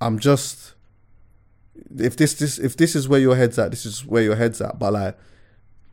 [0.00, 0.74] I'm just.
[1.98, 4.60] If this this if this is where your head's at, this is where your head's
[4.60, 4.78] at.
[4.78, 5.16] But like,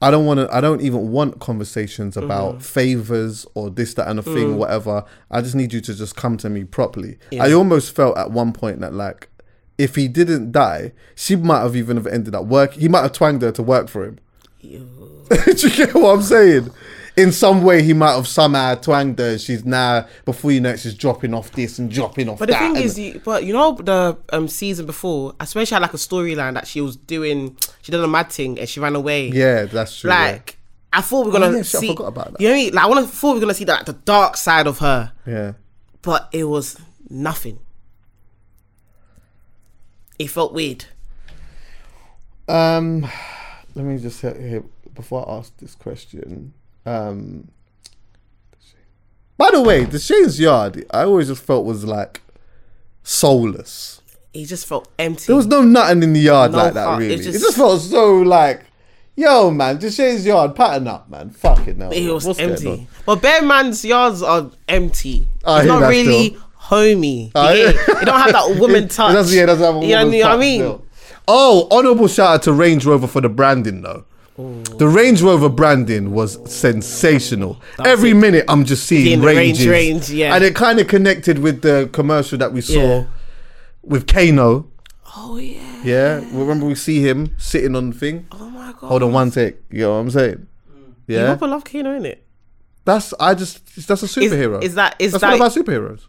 [0.01, 0.53] I don't want to.
[0.53, 2.25] I don't even want conversations mm-hmm.
[2.25, 4.55] about favors or this, that, and a thing, mm.
[4.55, 5.05] whatever.
[5.29, 7.19] I just need you to just come to me properly.
[7.39, 9.29] I almost felt at one point that like,
[9.81, 12.73] if he didn't die, she might have even have ended up work.
[12.73, 14.19] He might have twanged her to work for him.
[14.61, 16.69] Do you get what I'm saying?
[17.17, 19.39] In some way, he might have somehow twanged her.
[19.39, 22.55] She's now before you know, it, she's dropping off this and dropping off But the
[22.55, 25.95] thing is, you, but you know the um season before, I swear she had like
[25.95, 27.57] a storyline that she was doing.
[27.81, 29.29] She did a mad thing and she ran away.
[29.29, 30.11] yeah, that's true.
[30.11, 30.31] yeah.
[30.33, 30.57] like
[30.93, 31.87] I thought we were gonna yeah, shit, I see.
[31.87, 32.41] forgot about that.
[32.41, 32.73] You know what I mean?
[32.75, 35.11] Like I want to thought we were gonna see that the dark side of her,
[35.25, 35.53] yeah.
[36.03, 36.79] but it was
[37.09, 37.59] nothing.
[40.21, 40.85] It felt weird.
[42.47, 43.07] Um,
[43.73, 44.63] let me just hit here
[44.93, 46.53] before I ask this question.
[46.85, 47.47] Um,
[49.35, 52.21] by the way, Dushane's yard, I always just felt was like
[53.01, 54.01] soulless.
[54.31, 55.25] It just felt empty.
[55.25, 57.21] There was no nothing in the yard No like that, heart, it really.
[57.21, 58.61] It just- just, felt so like,
[59.15, 61.31] yo, man, Dushane's yard, pattern up, man.
[61.31, 61.89] Fuck it now.
[61.89, 62.87] it was What's empty.
[63.07, 65.27] But Bear Man's yards are empty.
[65.43, 66.41] I it's not really still.
[66.71, 67.31] Homey.
[67.35, 67.75] Oh, you I- it?
[67.75, 69.11] It don't have that woman touch.
[69.11, 70.59] It doesn't, yeah, it doesn't have a You know, you know what I mean?
[70.61, 70.85] still.
[71.27, 74.05] Oh, honorable shout out to Range Rover for the branding though.
[74.37, 77.61] The Range Rover branding was sensational.
[77.85, 80.33] Every minute I'm just seeing the range, ranges, range, yeah.
[80.33, 83.03] and it kind of connected with the commercial that we saw Yeah.
[83.83, 84.67] with Kano.
[85.15, 85.81] Oh yeah.
[85.83, 88.25] Yeah, remember we see him sitting on the thing.
[88.31, 88.87] Oh my god.
[88.87, 89.57] Hold on, one take.
[89.69, 90.47] You know what I'm saying?
[91.07, 92.17] Yeah, proper love Kano, innit?
[92.85, 94.63] That's I just that's a Is, superhero.
[94.63, 95.27] is that is that's that?
[95.37, 96.07] one of our superheroes.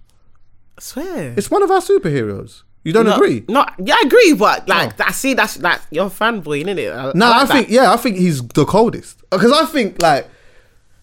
[0.82, 1.34] I swear.
[1.36, 2.62] It's one of our superheroes.
[2.84, 3.44] You don't no, agree?
[3.48, 5.04] No, yeah, I agree, but like Oh.
[5.06, 6.90] I see that's like you're a fanboy, isn't it?
[7.14, 7.54] No, I, like that.
[7.54, 10.28] think yeah, I think he's the coldest because I think like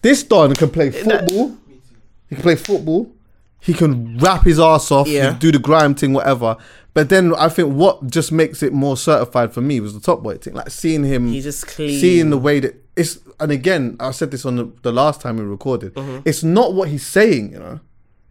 [0.02, 1.56] this Don can play football.
[2.28, 3.10] He can play football.
[3.60, 5.08] He can rap his ass off.
[5.08, 5.36] Yeah.
[5.38, 6.56] do the grime thing, whatever.
[6.92, 10.22] But then I think what just makes it more certified for me was the top
[10.22, 10.54] boy thing.
[10.54, 11.98] Like seeing him, He's just clean.
[11.98, 13.18] seeing the way that it's.
[13.38, 15.94] And again, I said this on the, the last time we recorded.
[15.94, 16.28] Mm-hmm.
[16.28, 17.80] It's not what he's saying, you know.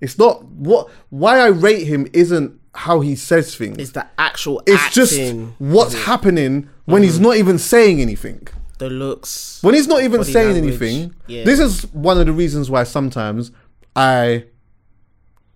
[0.01, 0.89] It's not what.
[1.09, 3.77] Why I rate him isn't how he says things.
[3.77, 5.19] It's the actual It's just
[5.57, 8.47] what's happening when he's not even saying anything.
[8.77, 9.59] the looks.
[9.61, 10.81] When he's not even saying language.
[10.81, 11.43] anything, Yeah.
[11.43, 13.51] this is one of the reasons why sometimes
[13.95, 14.45] I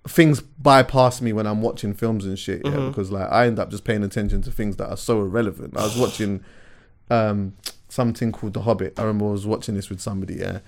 [0.07, 2.61] things bypass me when I'm watching films and shit.
[2.65, 2.87] Yeah, Mm-hmm.
[2.89, 5.77] because like I end up just paying attention to things that are so irrelevant.
[5.77, 6.43] I was watching
[7.09, 7.53] um
[7.87, 8.99] something called The Hobbit.
[8.99, 10.35] I remember I was watching this with somebody.
[10.35, 10.59] Yeah,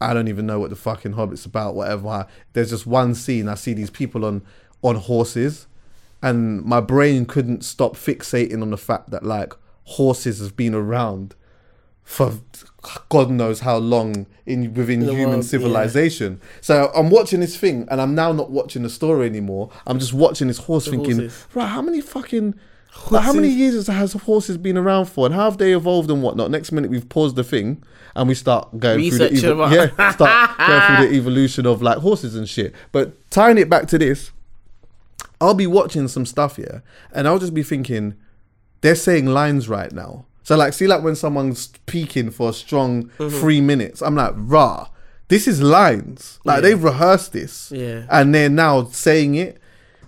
[0.00, 1.74] I don't even know what the fucking Hobbit's about.
[1.74, 2.26] Whatever.
[2.52, 3.48] There's just one scene.
[3.48, 4.42] I see these people on
[4.82, 5.66] on horses,
[6.22, 11.34] and my brain couldn't stop fixating on the fact that like horses have been around
[12.08, 12.32] for
[13.10, 15.50] God knows how long in within the human world, yeah.
[15.50, 16.40] civilization.
[16.62, 19.70] So I'm watching this thing, and I'm now not watching the story anymore.
[19.86, 21.46] I'm just watching this horse, thinking, horses.
[21.54, 22.54] right, how many fucking,
[23.10, 26.22] like, how many years has horses been around for, and how have they evolved and
[26.22, 26.50] whatnot?
[26.50, 27.82] Next minute, we've paused the thing,
[28.16, 31.98] and we start going through the evo- yeah, start going through the evolution of like
[31.98, 32.74] horses and shit.
[32.92, 34.32] But tying it back to this,
[35.40, 36.82] I'll be watching some stuff here,
[37.12, 38.14] and I'll just be thinking,
[38.80, 40.26] they're saying lines right now.
[40.42, 43.38] So like, see, like when someone's speaking for a strong Mm-hmm.
[43.38, 44.88] three minutes, I'm like, rah,
[45.28, 46.40] this is lines.
[46.44, 48.06] Like they've rehearsed this, Yeah.
[48.10, 49.60] and they're now saying it.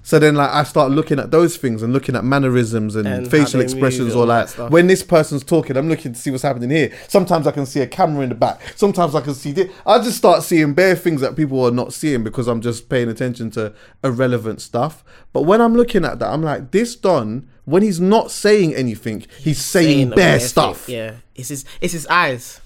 [0.03, 3.30] So then, like, I start looking at those things and looking at mannerisms and, And
[3.30, 6.42] facial expressions, or all that like when this person's talking, I'm looking to see what's
[6.42, 6.92] happening here.
[7.07, 8.61] Sometimes I can see a camera in the back.
[8.76, 9.70] Sometimes I can see this.
[9.86, 13.09] I just start seeing bare things that people are not seeing because I'm just paying
[13.11, 15.05] attention to irrelevant stuff.
[15.32, 19.26] But when I'm looking at that, I'm like, this Don, when he's not saying anything,
[19.38, 20.78] he's saying, the bare bare stuff.
[20.82, 20.94] thing.
[20.96, 22.61] Yeah, it's his it's his eyes.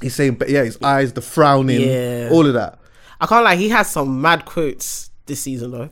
[0.00, 2.30] He's saying, but yeah, his eyes, the frowning, Yeah.
[2.32, 2.78] all of that.
[3.20, 3.56] I can't lie.
[3.56, 5.90] He has some mad quotes this season though.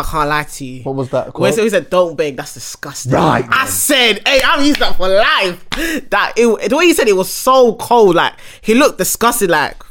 [0.00, 0.82] I can't lie to you.
[0.82, 1.64] What was that When quote?
[1.64, 3.12] he said "Don't beg," that's disgusting.
[3.12, 3.66] Right, I man.
[3.68, 5.64] said, "Hey, I'm used that for life."
[6.10, 8.16] That it, the way he said it was so cold.
[8.16, 9.50] Like he looked disgusted.
[9.50, 9.82] Like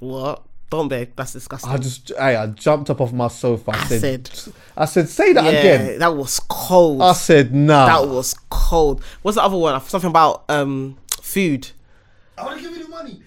[0.00, 0.42] what?
[0.68, 1.14] Don't beg.
[1.14, 1.70] That's disgusting.
[1.70, 3.70] I just, hey, I jumped up off my sofa.
[3.70, 5.98] I, I said, said- I said, say that yeah, again.
[6.00, 7.02] that was cold.
[7.02, 7.86] I said, nah.
[7.86, 9.00] that was cold.
[9.22, 9.80] What's the other one?
[9.82, 11.70] Something about um food.
[12.36, 13.22] I want to give you the money.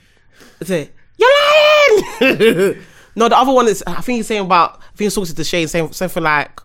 [0.63, 1.29] Say, you're
[2.21, 2.81] lying.
[3.19, 5.43] no, the other one is I think he's saying about I think he's talking to
[5.43, 6.59] Shane saying something like,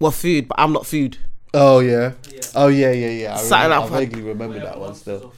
[0.00, 1.16] "Well, food, but I'm not food."
[1.54, 2.12] Oh yeah.
[2.54, 3.34] Oh yeah, yeah, yeah.
[3.34, 5.32] I, Something remember, I vaguely remember that one still.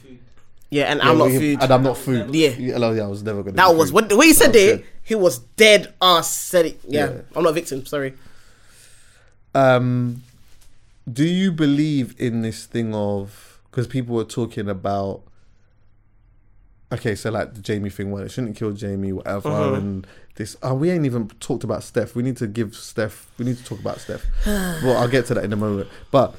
[0.69, 1.61] Yeah, and Yeah, I'm not food.
[1.61, 2.33] And I'm not food.
[2.35, 2.49] Yeah.
[2.49, 3.55] Yeah, oh, yeah I was never gonna.
[3.57, 3.95] that was food.
[3.95, 4.77] when the way he said it.
[4.77, 4.85] good.
[5.03, 6.79] He was dead ass said it.
[6.87, 7.21] Yeah, Yeah.
[7.35, 7.85] I'm not a victim.
[7.85, 8.13] Sorry.
[9.55, 10.23] Um,
[11.11, 15.21] do you believe in this thing of because people were talking about?
[16.91, 19.73] Okay, so like the Jamie thing, well, it shouldn't kill Jamie, whatever, Uh-huh.
[19.75, 20.55] and this.
[20.63, 22.15] Oh, we ain't even talked about Steph.
[22.15, 23.29] We need to give Steph.
[23.37, 24.25] We need to talk about Steph.
[24.45, 25.89] well, I'll get to that in a moment.
[26.11, 26.35] But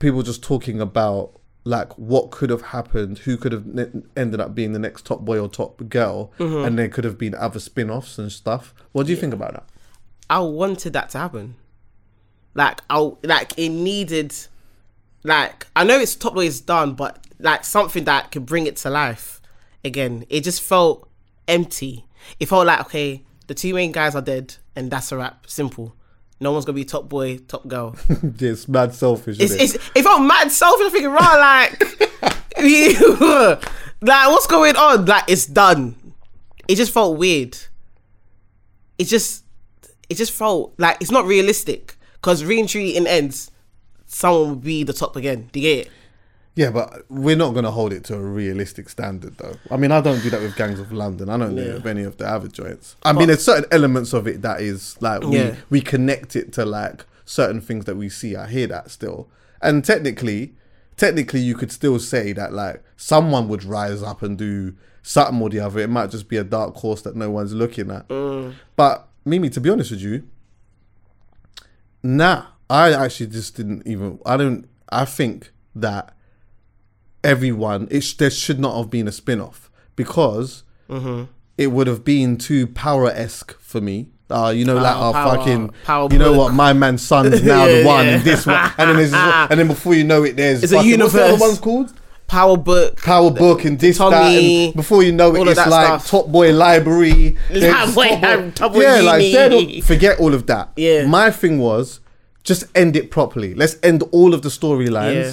[0.00, 1.32] people just talking about
[1.66, 5.20] like what could have happened, who could have ne- ended up being the next top
[5.20, 6.58] boy or top girl, Uh-huh.
[6.64, 8.74] and there could have been other spin-offs and stuff.
[8.92, 9.64] What do you think about that?
[10.28, 11.54] I wanted that to happen.
[12.54, 14.34] Like I like it needed.
[15.22, 18.76] Like I know it's top way is done, but like something that could bring it
[18.76, 19.40] to life
[19.84, 20.24] again.
[20.28, 21.08] It just felt
[21.48, 22.06] empty.
[22.40, 25.46] It felt like okay, the two main guys are dead, and that's a wrap.
[25.48, 25.94] Simple.
[26.40, 27.96] No one's gonna be top boy, top girl.
[28.08, 29.38] it's mad selfish.
[29.38, 29.60] It's, it?
[29.62, 30.86] it's, it felt mad selfish.
[30.86, 31.80] I'm thinking, right, like,
[34.02, 35.06] like what's going on?
[35.06, 35.96] Like, it's done.
[36.68, 37.56] It just felt weird.
[38.98, 39.44] It just,
[40.08, 41.96] it just felt like it's not realistic.
[42.14, 43.50] Because re-entry in ends,
[44.06, 45.50] someone would be the top again.
[45.52, 45.92] Do you get it?
[46.56, 49.56] Yeah, but we're not going to hold it to a realistic standard, though.
[49.70, 51.28] I mean, I don't do that with Gangs of London.
[51.28, 52.94] I don't do it with any of the other joints.
[53.02, 56.64] I mean, there's certain elements of it that is like we we connect it to
[56.64, 58.36] like certain things that we see.
[58.36, 59.28] I hear that still,
[59.60, 60.54] and technically,
[60.96, 65.50] technically, you could still say that like someone would rise up and do something or
[65.50, 65.80] the other.
[65.80, 68.06] It might just be a dark horse that no one's looking at.
[68.08, 68.54] Mm.
[68.76, 70.22] But Mimi, to be honest with you,
[72.04, 74.20] Nah, I actually just didn't even.
[74.26, 74.68] I don't.
[74.90, 76.13] I think that
[77.24, 81.24] everyone it sh- there should not have been a spin off because Mm-hmm.
[81.56, 84.08] it would have been too power esque for me.
[84.30, 86.38] Uh, you know, like Oh, our power- fucking, power you know book.
[86.38, 88.12] what, my man's son's now the one, yeah.
[88.16, 90.76] and this one, and then there's, and then before you know it, there's It's a
[90.76, 91.92] fucking- What's the other one's called?
[92.26, 92.96] Power book.
[93.02, 95.66] Power Book and this, that, Tommy, and before you know it, it's like
[96.00, 96.08] stuff.
[96.08, 97.36] Top Boy Library.
[97.50, 99.32] there's Boy, Top Top Boy yeah, like Uni.
[99.80, 100.70] don't forget all of that.
[100.76, 101.06] Yeah.
[101.06, 102.00] My thing was
[102.42, 103.54] just end it properly.
[103.54, 105.14] Let's end all of the storylines.
[105.14, 105.32] Yeah.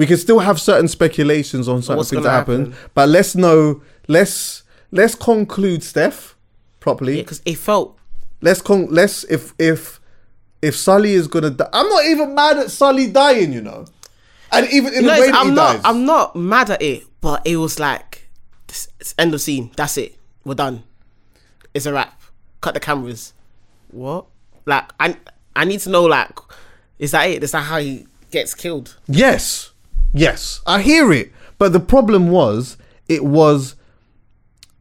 [0.00, 2.88] We can still have certain speculations on certain What's things that happen, happen.
[2.94, 3.82] but let's know.
[4.08, 6.36] Let's let's conclude Steph
[6.80, 7.16] properly.
[7.16, 7.98] Yeah, because it felt
[8.40, 10.00] let's con- let's if if
[10.62, 13.52] if Sully is gonna die, I'm not even mad at Sully dying.
[13.52, 13.84] You know,
[14.50, 15.72] and even in No, the way I'm he not.
[15.74, 15.82] dies.
[15.84, 18.30] I'm not mad at it, but it was like,
[18.68, 19.70] this, it's end of scene.
[19.76, 20.16] That's it.
[20.46, 20.82] We're done.
[21.74, 22.18] It's a wrap.
[22.62, 23.34] Cut the cameras.
[23.90, 24.24] What?
[24.64, 25.16] Like, I
[25.54, 26.04] I need to know.
[26.06, 26.38] Like,
[26.98, 27.44] is that it?
[27.44, 28.96] Is that how he gets killed?
[29.06, 29.69] Yes,
[30.12, 31.32] yes, I hear it.
[31.58, 32.76] But the problem was,
[33.08, 33.76] it was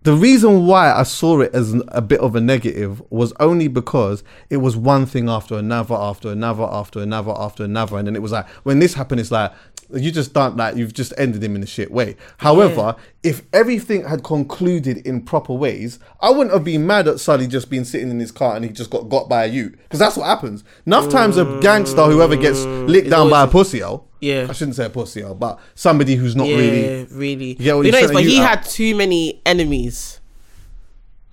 [0.04, 4.24] the reason why I saw it as a bit of a negative was only because
[4.50, 8.22] it was one thing after another, after another, after another, after another, and then it
[8.22, 9.52] was like when this happened, it's like
[9.94, 12.16] you just don't like you've just ended him in a shit way.
[12.38, 17.48] However, if everything had concluded in proper ways, I wouldn't have been mad at Sully
[17.48, 20.00] just being sitting in his car and he just got got by a ute because
[20.00, 20.64] that's what happens.
[20.86, 22.88] Enough times a gangster, whoever gets mm.
[22.88, 23.82] licked down by a pussy,
[24.20, 24.48] Yeah.
[24.50, 27.06] I shouldn't say a pussy, but somebody who's not yeah, really.
[27.12, 27.58] really.
[27.60, 28.50] Yeah, you know, you it's, but you he up.
[28.50, 30.20] had too many enemies.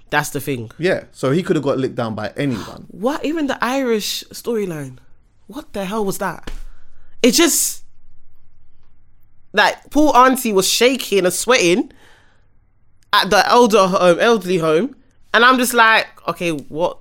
[0.09, 0.70] That's the thing.
[0.78, 2.86] Yeah, so he could have got licked down by anyone.
[2.90, 3.24] What?
[3.24, 4.98] Even the Irish storyline.
[5.46, 6.50] What the hell was that?
[7.22, 7.82] It just
[9.57, 11.92] like poor auntie was shaking and sweating
[13.12, 14.94] at the elder home, um, elderly home,
[15.32, 16.98] and I'm just like, okay, what?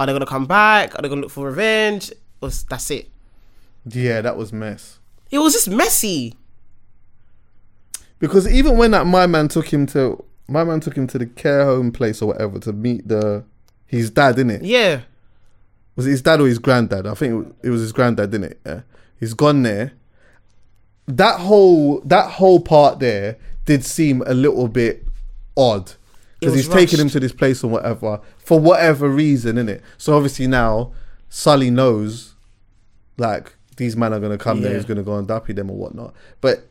[0.00, 0.96] Are they gonna come back?
[0.96, 2.12] Are they gonna look for revenge?
[2.40, 3.08] Was that's it?
[3.86, 4.98] Yeah, that was mess.
[5.30, 6.34] It was just messy.
[8.18, 11.26] Because even when that my man took him to my man took him to the
[11.26, 13.44] care home place or whatever to meet the
[13.86, 14.62] his dad, didn't it?
[14.62, 15.00] Yeah,
[15.96, 17.06] Was it his dad or his granddad?
[17.06, 18.60] I think it was, it was his granddad, didn't it?
[18.64, 18.80] Yeah.
[19.18, 19.92] He's gone there.
[21.08, 25.04] That whole that whole part there did seem a little bit
[25.56, 25.92] odd
[26.38, 29.82] because he's taking him to this place or whatever for whatever reason, in it.
[29.96, 30.92] So obviously now
[31.28, 32.34] Sully knows
[33.16, 36.14] like these men are gonna come there, he's gonna go and dappy them or whatnot.
[36.40, 36.66] But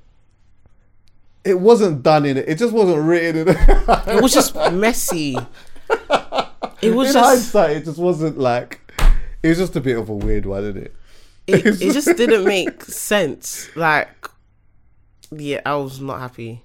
[1.43, 2.47] it wasn't done in it.
[2.47, 3.57] It just wasn't written in it.
[4.07, 5.37] it was just messy.
[6.79, 8.79] It was in just hindsight, it just wasn't like.
[9.41, 10.95] It was just a bit of a weird one, isn't it?
[11.47, 13.69] It, it just didn't make sense.
[13.75, 14.29] Like,
[15.31, 16.63] yeah, I was not happy.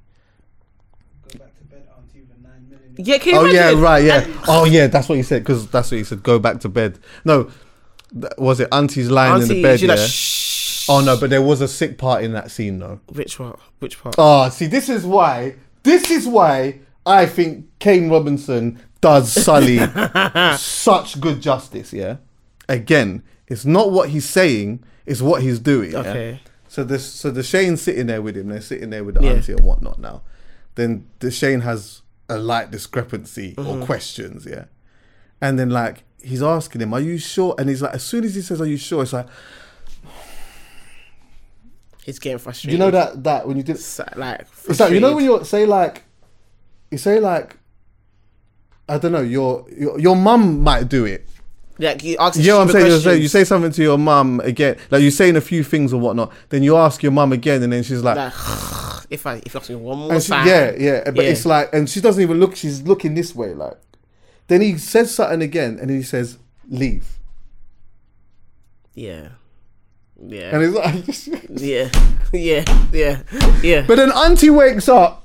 [1.32, 2.94] Go back to bed, auntie, with a nine million.
[2.98, 4.26] Yeah, can you Oh yeah, right, yeah.
[4.48, 6.22] Oh yeah, that's what he said because that's what he said.
[6.22, 6.98] Go back to bed.
[7.24, 7.50] No,
[8.12, 9.80] th- was it Auntie's lying in the bed?
[9.80, 9.94] Yeah.
[9.94, 10.10] like,
[10.88, 13.00] oh no, but there was a sick part in that scene though.
[13.06, 13.60] Which part?
[13.78, 14.16] Which part?
[14.18, 15.56] Oh, see, this is why.
[15.82, 19.78] This is why I think Kane Robinson does Sully
[20.56, 21.92] such good justice.
[21.92, 22.16] Yeah.
[22.68, 25.92] Again, it's not what he's saying; it's what he's doing.
[25.92, 25.98] yeah?
[26.00, 26.40] Okay.
[26.68, 28.48] So this, so Dushane's sitting there with him.
[28.48, 29.32] They're sitting there with the Yeah.
[29.32, 29.98] auntie and whatnot.
[29.98, 30.22] Now,
[30.74, 33.82] then Dushane has a light discrepancy Mm-hmm.
[33.82, 34.46] or questions.
[34.48, 34.64] Yeah.
[35.40, 38.34] And then like he's asking him, "Are you sure?" And he's like, as soon as
[38.34, 39.26] he says, "Are you sure?" It's like,
[42.04, 42.72] He's getting frustrated.
[42.72, 45.40] you know that that when you did So, like, It's like you know when frustrated.
[45.40, 46.02] you say like,
[46.90, 47.58] you say like,
[48.88, 51.28] I don't know, your your, your mum might do it.
[51.78, 52.38] Like you ask.
[52.38, 52.86] You know what I'm saying?
[52.86, 55.92] You say, you say something to your mum again, like you're saying a few things
[55.92, 56.32] or whatnot.
[56.50, 58.32] Then you ask your mum again, and then she's like, like,
[59.10, 61.10] if I if you ask me one more and she, time, yeah, yeah.
[61.10, 61.30] But Yeah.
[61.30, 62.56] it's like, and she doesn't even look.
[62.56, 63.78] She's looking this way, like.
[64.48, 66.36] Then he says something again, and he says,
[66.68, 67.06] "Leave,"
[68.92, 69.28] yeah,
[70.20, 71.88] yeah, and it's like, yeah,
[72.32, 73.22] yeah, yeah,
[73.62, 73.84] yeah.
[73.86, 75.24] but then Auntie wakes up,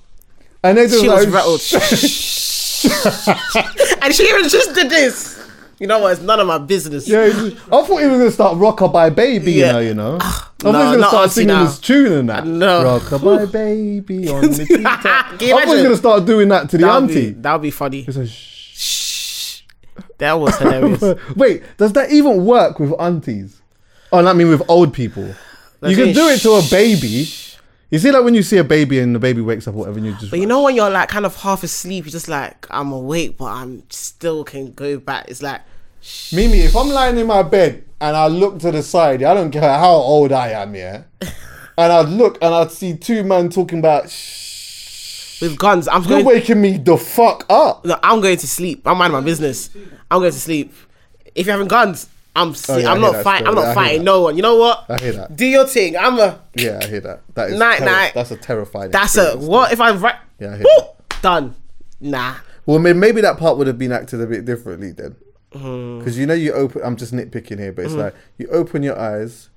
[0.64, 1.60] and they just she like, was rattled,
[4.04, 5.47] and she even just did this.
[5.80, 6.14] You know what?
[6.14, 7.08] It's none of my business.
[7.08, 7.50] Yeah, I
[7.84, 9.72] thought he was gonna start Rockabye Baby, you Yeah.
[9.74, 10.18] know, you know.
[10.22, 11.64] I thought he no, was gonna start singing now.
[11.66, 12.48] this tune and that.
[12.48, 13.00] No.
[13.00, 15.06] Rockabye Baby on the treetop.
[15.06, 17.30] I thought he was gonna start doing that to the That would be auntie.
[17.42, 18.06] that would be funny.
[18.08, 19.62] It's shh.
[20.18, 21.04] That was hilarious.
[21.36, 23.62] Wait, does that even work with aunties?
[24.12, 25.28] Oh, I mean with old people.
[25.84, 27.28] you can do it to a baby.
[27.90, 29.98] You see, like when you see a baby and the baby wakes up or whatever,
[29.98, 30.30] and you just.
[30.30, 33.38] But you know when you're like kind of half asleep, you're just like I'm awake,
[33.38, 35.26] but I'm still can go back.
[35.30, 35.62] It's like
[36.34, 39.52] Mimi, if I'm lying in my bed and I look to the side, I don't
[39.52, 41.04] care how old I am, yeah.
[41.22, 41.32] and
[41.94, 44.10] I'd look and I'd see two men talking about.
[44.10, 46.26] Shh, with guns, I'm you're going.
[46.26, 47.86] waking me the fuck up.
[47.86, 48.88] No, I'm going to sleep.
[48.88, 49.70] I'm minding my business.
[50.10, 50.74] I'm going to sleep.
[51.36, 52.78] If you're having guns, I'm sleep.
[52.78, 53.48] Oh, yeah, I I'm not fighting.
[53.48, 54.36] I'm not fighting no one.
[54.36, 54.86] You know what?
[54.90, 55.36] I hear that.
[55.36, 55.98] Do your thing.
[55.98, 56.40] I'm a.
[56.56, 57.22] Yeah, I hear that.
[57.34, 58.12] That is Night, terri- night.
[58.14, 58.92] That's a terrifying.
[58.92, 60.16] That's a what if I right?
[60.40, 60.88] Yeah, I hear Woo!
[61.22, 61.56] done.
[62.00, 62.36] Nah.
[62.68, 65.16] Well, maybe that part would have been acted a bit differently then,
[65.52, 65.98] hmm.
[65.98, 66.82] because you know you open.
[66.84, 68.02] I'm just nitpicking here, but it's hmm.
[68.02, 69.50] like you open your eyes,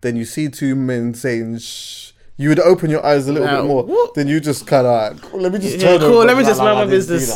[0.00, 3.64] then you see two men saying shh, you would open your eyes a little bit
[3.64, 3.84] more.
[3.84, 4.14] what?
[4.14, 6.42] Then you just kind of like, let me just Yeah, turn cool, over let me
[6.42, 7.30] just mind my business.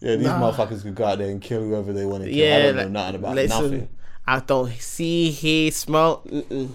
[0.00, 0.08] that.
[0.08, 2.54] Yeah, these motherfuckers could go out there and kill whoever they want to kill.
[2.56, 3.88] I don't know nothing about listen, nothing.
[4.26, 6.22] I don't see, he smell.
[6.28, 6.70] Mm-mm.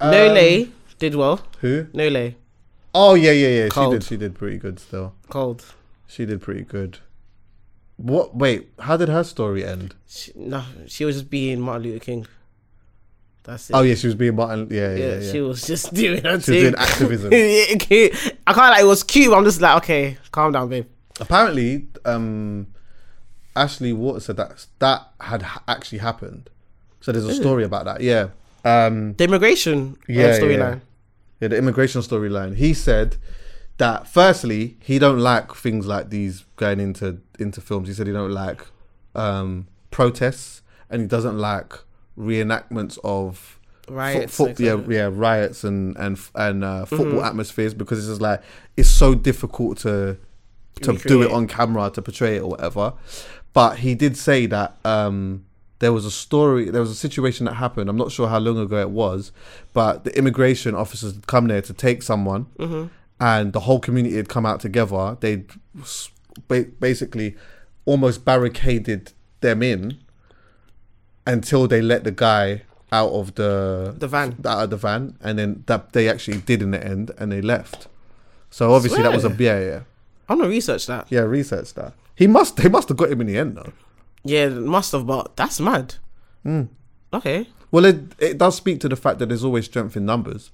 [0.00, 0.66] Um, Nole
[0.98, 1.40] did well.
[1.60, 1.86] Who?
[1.92, 2.32] Nole,
[2.94, 3.68] Oh yeah, yeah, yeah.
[3.72, 4.04] She did.
[4.04, 5.14] She did pretty good still.
[5.28, 5.64] cold.
[6.06, 6.98] She did pretty good.
[7.96, 8.34] What?
[8.36, 9.94] Wait, how did her story end?
[10.06, 12.26] She, no, she was just being Martin Luther King.
[13.42, 13.74] That's it.
[13.74, 14.68] Oh yeah, she was being Martin.
[14.70, 15.32] Yeah, yeah, yeah, yeah.
[15.32, 16.62] she was just doing her She was thing.
[16.62, 17.32] doing activism.
[18.46, 19.32] I can't like it was cute.
[19.32, 20.86] I'm just like, okay, calm down, babe.
[21.20, 22.68] Apparently, um,
[23.56, 26.50] Ashley Walters said that that had ha- actually happened.
[27.00, 28.00] So there's a story about that.
[28.00, 28.28] Yeah.
[28.64, 30.80] Um, The immigration uh, Yeah, yeah, storyline.
[31.40, 32.56] yeah, the immigration storyline.
[32.56, 33.16] He said
[33.78, 37.88] that firstly, he don't like things like these going into into films.
[37.88, 38.62] He said he don't like
[39.14, 41.72] um, protests and he doesn't like
[42.18, 43.58] reenactments of
[43.88, 47.24] Riots, fo- fo- yeah, yeah, riots and and and uh, football Mm-hmm.
[47.26, 48.42] atmospheres because it's just like
[48.76, 50.18] it's so difficult to
[50.82, 52.92] to do it on camera to portray it or whatever.
[53.52, 55.44] But he did say that um,
[55.80, 57.88] there was a story, there was a situation that happened.
[57.90, 59.32] I'm not sure how long ago it was,
[59.72, 62.86] but the immigration officers had come there to take someone, Mm-hmm.
[63.20, 65.16] and the whole community had come out together.
[65.20, 65.44] They
[66.80, 67.36] basically
[67.84, 69.98] almost barricaded them in
[71.26, 74.36] until they let the guy out of the The van.
[74.46, 77.40] out of the van, and then that they actually did in the end, and they
[77.42, 77.88] left.
[78.50, 79.80] So obviously that was a yeah, yeah,
[80.28, 81.06] I'm gonna research that.
[81.10, 81.20] yeah.
[81.20, 81.94] Research that.
[82.14, 82.56] He must.
[82.56, 83.72] They must have got him in the end though.
[84.24, 85.94] Yeah, must have, but that's mad.
[86.42, 86.64] Hmm.
[87.12, 87.48] Okay.
[87.70, 90.50] Well, it it does speak to the fact that there's always strength in numbers.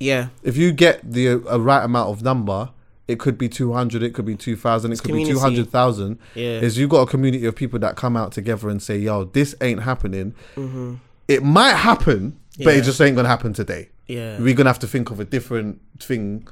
[0.00, 0.28] Yeah.
[0.42, 2.70] If you get the a right amount of number,
[3.08, 5.32] it could be two hundred, it could be two thousand, it could community.
[5.32, 6.18] be two hundred thousand.
[6.34, 6.60] Yeah.
[6.60, 9.54] Is you got a community of people that come out together and say, "Yo, this
[9.60, 11.00] ain't happening." Mm.
[11.26, 12.78] It might happen, but Mm-hmm.
[12.80, 13.88] It just ain't gonna happen today.
[14.06, 14.38] Yeah.
[14.40, 16.48] we're gonna have to think of a different thing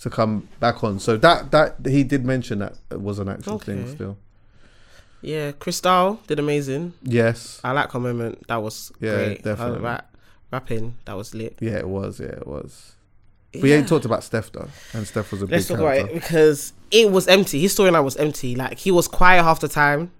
[0.00, 0.98] to come back on.
[0.98, 4.16] So that that he did mention that it was an actual thing still.
[5.22, 5.52] Yeah.
[5.52, 6.94] Crystal did amazing.
[7.02, 8.46] Yes, I like her moment.
[8.48, 9.42] That was Yeah, great.
[9.44, 9.80] Definitely.
[9.80, 10.16] rap,
[10.52, 11.58] rapping, that was lit.
[11.60, 12.18] yeah, it was.
[12.20, 12.92] Yeah, it was.
[13.52, 13.76] We Yeah.
[13.78, 16.72] ain't talked about Steph though, and Steph was a Let's big talk about it because
[16.90, 17.60] it was empty.
[17.60, 18.54] His storyline was empty.
[18.54, 20.12] Like he was quiet half the time.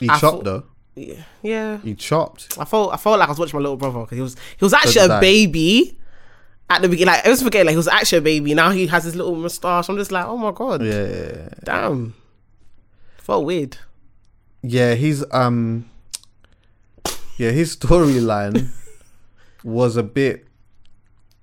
[0.00, 0.62] He I chopped thought- though.
[0.94, 1.22] Yeah.
[1.42, 1.78] Yeah.
[1.78, 2.56] He chopped.
[2.58, 4.64] I felt I felt like I was watching my little brother because he was he
[4.64, 5.96] was actually did a baby
[6.70, 7.14] at the beginning.
[7.14, 8.54] Like I was forgetting, like he was actually a baby.
[8.54, 9.88] Now he has his little moustache.
[9.88, 11.48] I'm just like, oh my god, Yeah, yeah, yeah.
[11.64, 12.14] damn.
[13.18, 13.78] Felt weird.
[14.62, 15.88] Yeah, he's um
[17.36, 18.68] yeah, his storyline
[19.64, 20.46] was a bit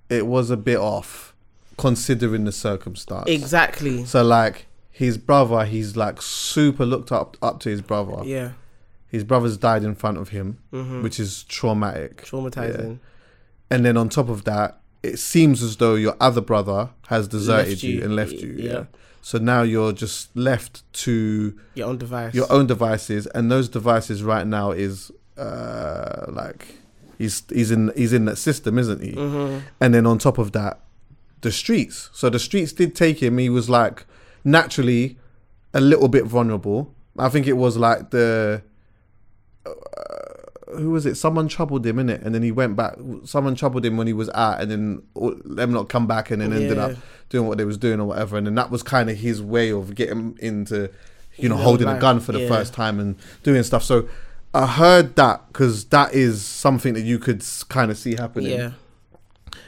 [0.09, 1.33] it was a bit off
[1.77, 3.29] considering the circumstance.
[3.29, 4.05] Exactly.
[4.05, 8.23] So like his brother, he's like super looked up up to his brother.
[8.25, 8.51] Yeah.
[9.07, 11.01] His brother's died in front of him, Mm-hmm.
[11.01, 12.23] which is traumatic.
[12.25, 12.99] Traumatizing.
[13.71, 17.81] And then on top of that, it seems as though your other brother has deserted
[17.83, 18.03] you, you.
[18.03, 18.53] and left you.
[18.57, 18.71] Yeah.
[18.71, 18.83] yeah.
[19.21, 22.33] So now you're just left to Your own device.
[22.35, 26.75] your own devices, and those devices right now is uh like
[27.17, 29.13] he's he's in he's in that system, isn't he?
[29.13, 29.65] Mm-hmm.
[29.81, 30.79] And then on top of that,
[31.41, 32.09] the streets.
[32.13, 33.37] So the streets did take him.
[33.39, 34.05] He was like
[34.43, 35.17] naturally
[35.73, 36.93] a little bit vulnerable.
[37.17, 38.61] I think it was like the
[39.65, 39.71] uh,
[40.77, 41.15] who was it?
[41.15, 42.95] Someone troubled him in it, and then he went back.
[43.23, 45.03] Someone troubled him when he was out, and then
[45.45, 46.93] them not come back, and then ended up
[47.29, 48.37] doing what they was doing or whatever.
[48.37, 50.89] And then that was kind of his way of getting into,
[51.37, 52.47] you know, Yeah, holding a gun for the yeah.
[52.47, 53.83] first time and doing stuff.
[53.83, 54.07] So
[54.53, 58.51] I heard that because that is something that you could kind of see happening.
[58.51, 58.71] yeah.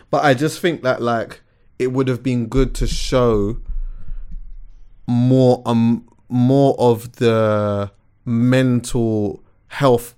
[0.09, 1.41] But I just think that like
[1.79, 3.57] it would have been good to show
[5.07, 7.91] more um more of the
[8.25, 10.15] mental health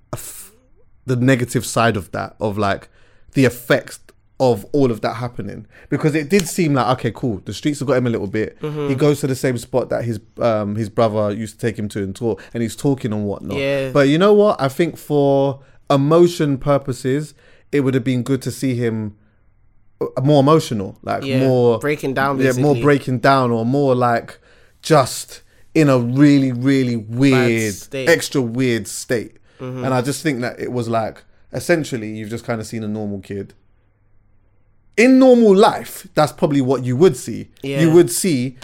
[1.09, 2.89] the negative side of that of like
[3.33, 3.99] the effects
[4.41, 7.87] of all of that happening because it did seem like okay cool the streets have
[7.89, 8.57] got him a little bit
[8.89, 10.17] he goes to the same spot that his
[10.49, 13.57] um his brother used to take him to and talk and he's talking and whatnot
[13.57, 13.91] Yeah.
[13.91, 17.33] but you know what i think for emotion purposes
[17.73, 19.17] it would have been good to see him
[20.01, 24.39] uh, more emotional like Yeah, more breaking down, yeah more breaking down or more like
[24.81, 25.41] just
[25.73, 28.05] in a really really weird state.
[28.07, 28.17] Mm-hmm.
[28.17, 29.83] extra weird state Mm-hmm.
[29.83, 32.87] and i just think that it was like essentially you've just kind of seen a
[32.87, 33.53] normal kid.
[34.97, 37.49] In normal life that's probably what you would see.
[37.61, 37.81] Yeah.
[37.81, 38.57] you would see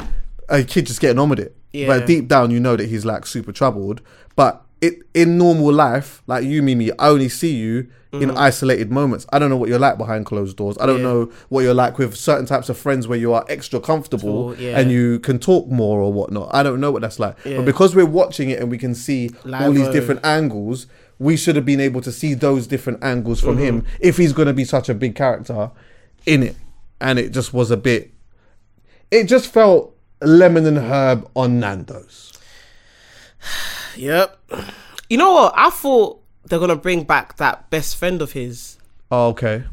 [0.50, 1.56] a kid just getting on with it.
[1.72, 1.88] Yeah.
[1.88, 4.02] but deep down you know that he's like super troubled.
[4.36, 7.90] But it in normal life like you mimi i only see you
[8.22, 11.06] in isolated moments i don't know what you're like behind closed doors i don't Mm-hmm.
[11.06, 11.12] Yeah.
[11.14, 14.78] know what you're like with certain types of friends where you are extra comfortable yeah.
[14.80, 17.58] and you can talk more or whatnot i don't know what that's like Yeah.
[17.58, 20.88] but because we're watching it and we can see all these different angles
[21.18, 24.48] we should have been able to see those different angles from him if he's going
[24.48, 25.72] to be such a big character
[26.26, 26.58] in it.
[27.00, 28.12] And it just was a bit.
[29.12, 32.34] It just felt lemon and herb on Nando's.
[33.96, 34.38] Yep.
[35.10, 35.54] You know what?
[35.56, 38.78] I thought they're gonna bring back that best friend of his,
[39.12, 39.64] Oh, okay.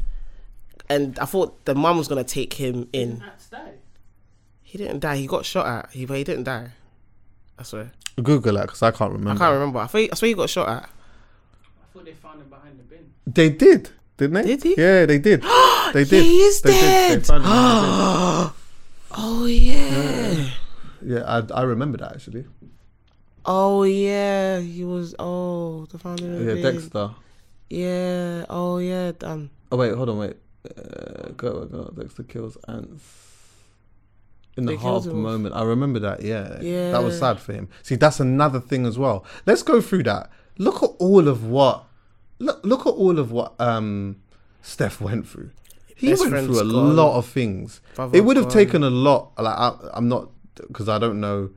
[0.89, 3.19] and I thought the mum was gonna take him in.
[3.19, 3.77] That's that.
[4.61, 5.17] He didn't die.
[5.17, 5.91] He got shot at.
[5.91, 6.71] He but he didn't die.
[7.59, 7.91] I swear.
[8.21, 9.31] Google that because I can't remember.
[9.43, 9.79] I can't remember.
[9.79, 10.83] I thought, I swear he got shot at.
[10.83, 13.11] I thought they found him behind the bin.
[13.27, 14.43] They did, didn't they?
[14.55, 14.75] Did he?
[14.77, 15.41] Yeah, they did.
[15.93, 16.23] they did.
[16.23, 16.81] he is they Did.
[16.81, 17.19] dead.
[17.21, 17.51] They found him
[19.15, 19.89] Oh yeah.
[20.35, 20.49] bin.
[21.05, 22.45] Yeah, I, I remember that actually.
[23.45, 24.59] Oh yeah.
[24.59, 25.15] He was.
[25.19, 26.35] Oh, the founder.
[26.51, 26.71] Of Yeah.
[26.71, 27.11] Dexter.
[27.69, 28.45] Yeah.
[28.49, 29.11] Oh yeah.
[29.17, 29.49] Damn.
[29.71, 30.35] Oh wait, hold on, wait.
[30.65, 33.03] Uh, go, go, Dexter kills ants.
[34.55, 36.21] In the half moment, I remember that.
[36.21, 37.69] Yeah, yeah, that was sad for him.
[37.81, 39.25] See, that's another thing as well.
[39.47, 40.29] Let's go through that.
[40.59, 41.85] Look at all of what.
[42.37, 44.17] Look, look at all of what um
[44.61, 45.49] Steph went through.
[45.95, 46.95] He Best went through a gone.
[46.95, 47.81] lot of things.
[47.95, 48.53] Brother it would have gone.
[48.53, 49.31] taken a lot.
[49.39, 51.49] Like I, I'm not because I don't know.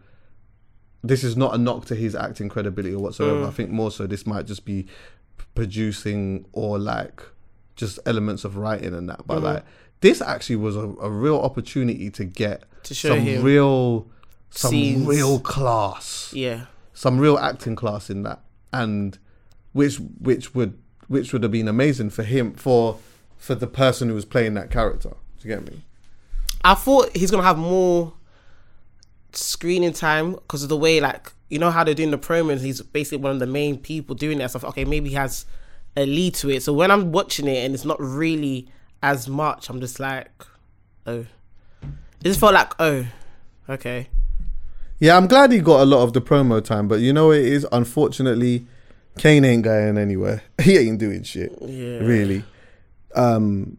[1.07, 3.41] This is not a knock to his acting credibility or whatsoever.
[3.45, 3.49] Mm.
[3.49, 4.85] I think more so this might just be
[5.39, 7.23] p- producing or like
[7.77, 9.19] just elements of writing and that.
[9.21, 9.27] Mm.
[9.27, 9.65] But like
[10.01, 14.07] this actually was a, a real opportunity to get To show some him real,
[14.51, 15.07] some scenes.
[15.07, 16.67] real class, Yeah.
[16.95, 18.41] some real acting class in that,
[18.73, 19.19] and
[19.73, 20.79] which which would
[21.09, 22.99] which would have been amazing for him for
[23.39, 25.11] for the person who was playing that character.
[25.11, 25.83] Do you get me?
[26.65, 28.13] I thought he's gonna have more
[29.33, 32.61] screening time because of the way, like, you know how they're doing the promos.
[32.61, 34.65] He's basically one of the main people doing that stuff.
[34.65, 35.47] Okay, maybe he has
[35.97, 36.63] a lead to it.
[36.63, 38.69] So when I'm watching it and it's not really
[39.03, 40.31] as much, I'm just like,
[41.07, 41.27] oh,
[41.83, 43.07] it just felt like, oh,
[43.69, 44.09] okay,
[44.99, 47.45] Yeah, I'm glad he got a lot of the promo time, but you know it
[47.45, 47.67] is.
[47.71, 48.67] Unfortunately,
[49.19, 50.43] Kane ain't going anywhere.
[50.63, 51.53] He ain't doing shit.
[51.61, 51.99] Yeah.
[51.99, 52.45] really.
[53.15, 53.79] Um,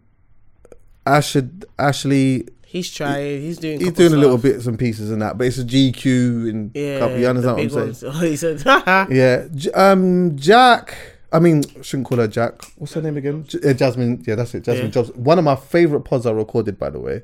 [1.06, 1.36] Ash,
[1.78, 3.41] Ashley, he's trying.
[3.41, 3.80] He's doing.
[3.80, 6.99] he's doing a little bits and pieces and that, but it's a GQ and Yeah,
[6.99, 7.18] couple.
[7.20, 8.13] You understand what I'm saying?
[8.30, 9.47] he said, Yeah.
[9.74, 10.93] Um, Jaq.
[11.32, 12.72] I mean, shouldn't call her Jaq.
[12.78, 13.43] What's her name again?
[13.47, 14.24] J- uh, Jasmine.
[14.26, 14.63] Yeah, that's it.
[14.63, 14.91] Jasmine Yeah.
[14.91, 15.11] Jobs.
[15.13, 17.24] One of my favorite pods I recorded, by the way,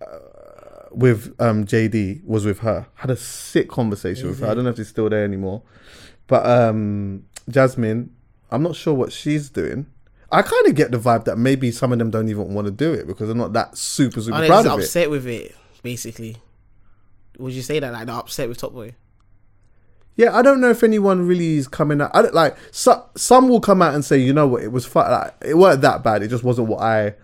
[0.00, 0.06] uh,
[0.92, 2.86] with um JD was with her.
[2.94, 4.46] Had a sick conversation with her.
[4.48, 5.62] I don't know if she's still there anymore,
[6.26, 8.10] but um Jasmine.
[8.50, 9.86] I'm not sure what she's doing.
[10.30, 12.70] I kind of get the vibe that maybe some of them don't even want to
[12.70, 14.84] do it because they're not that super super proud of it.
[14.84, 15.54] upset with it?
[15.82, 16.36] Basically,
[17.38, 18.94] would you say that like they're upset with Top Boy?
[20.16, 22.10] Yeah, I don't know if anyone really is coming out.
[22.12, 24.84] I don't, like so, some will come out and say, you know what, it was
[24.84, 25.08] fun.
[25.10, 26.24] Like, it weren't that bad.
[26.24, 27.14] It just wasn't what I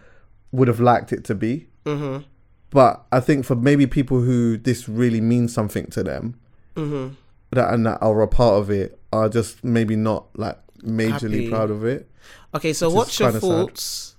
[0.52, 1.66] would have liked it to be.
[1.84, 2.22] Mm-hmm.
[2.70, 6.38] But I think for maybe people who this really means something to them,
[6.76, 7.14] Mm-hmm.
[7.50, 11.10] that and that are a part of it, are just maybe not like majorly
[11.44, 11.50] Happy.
[11.50, 12.08] proud of it.
[12.54, 13.48] Okay, so Which what's your kinda sad.
[13.48, 14.16] thoughts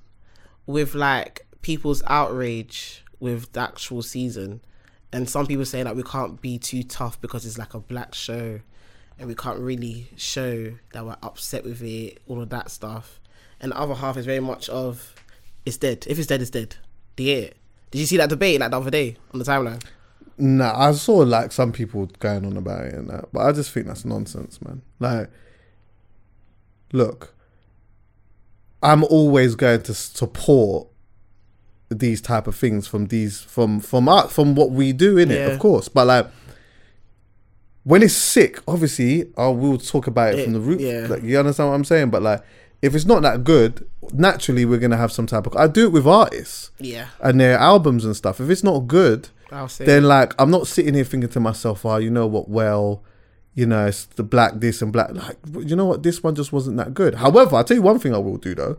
[0.65, 4.61] with like people's outrage with the actual season?
[5.13, 8.13] And some people say like we can't be too tough because it's like a black
[8.13, 8.59] show
[9.17, 13.21] and we can't really show that we're upset with it, all of that stuff.
[13.61, 15.15] And the other half is very much of
[15.65, 16.05] it's dead.
[16.07, 16.75] If it's dead, it's dead.
[17.15, 17.57] Hear it?
[17.91, 19.81] Did you see that debate like the other day on the timeline?
[20.37, 23.71] Nah, I saw like some people going on about it and that, but I just
[23.71, 24.81] think that's nonsense, man.
[24.99, 25.29] Like,
[26.91, 27.33] look,
[28.83, 30.87] I'm always going to support
[31.89, 35.35] these type of things from these from from art from what we do in it,
[35.39, 35.47] Yeah.
[35.47, 35.87] of course.
[35.87, 36.27] But like,
[37.83, 40.79] when it's sick, obviously, I will talk about it, It- from the root.
[40.79, 41.07] yeah.
[41.09, 42.09] Like, you understand what I'm saying?
[42.09, 42.41] But like,
[42.81, 45.55] if it's not that good, naturally, we're gonna have some type of.
[45.55, 48.39] I do it with artists Yeah, and their albums and stuff.
[48.41, 49.29] If it's not good,
[49.79, 52.49] then like I'm not sitting here thinking to myself, oh, you know what?
[52.49, 53.03] Well,
[53.55, 55.13] you know, it's the black this and black.
[55.13, 56.03] Like, you know what?
[56.03, 57.15] This one just wasn't that good.
[57.15, 58.77] However, I'll tell you one thing I will do though,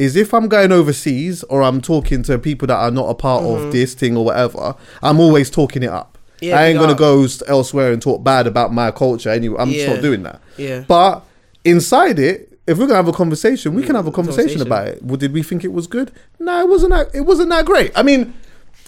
[0.00, 3.44] is if I'm going overseas or I'm talking to people that are not a part
[3.44, 3.70] of mm-hmm.
[3.70, 6.18] this thing or whatever, I'm always talking it up.
[6.40, 9.56] Yeah, I ain't gonna go elsewhere and talk bad about my culture anyway.
[9.58, 10.40] I'm just not doing that.
[10.58, 10.84] Yeah.
[10.86, 11.22] But
[11.64, 14.66] inside it, if we're gonna have a conversation, we can mm, have a conversation, conversation.
[14.66, 15.02] about it.
[15.04, 16.10] Well, did we think it was good?
[16.40, 16.92] No, it wasn't.
[16.92, 17.92] That, it wasn't that great.
[17.94, 18.34] I mean,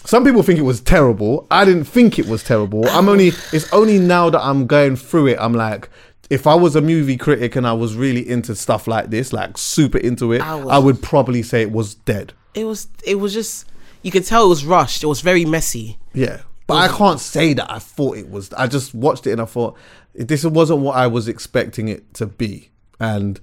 [0.09, 1.45] some people think it was terrible.
[1.51, 2.87] I didn't think it was terrible.
[2.89, 3.31] I'm only.
[3.53, 5.37] It's only now that I'm going through it.
[5.39, 5.87] I'm like,
[6.31, 9.55] if I was a movie critic and I was really into stuff like this, like
[9.59, 12.33] super into it, I I, would probably say it was dead.
[12.55, 12.87] it was.
[13.05, 13.67] It was just.
[14.01, 15.03] You could tell it was rushed.
[15.03, 15.99] It was very messy.
[16.13, 16.41] Yeah.
[16.65, 18.51] But I can't say that I thought it was.
[18.53, 19.77] I just watched it and I thought
[20.15, 22.71] this wasn't what I was expecting it to be.
[22.99, 23.39] And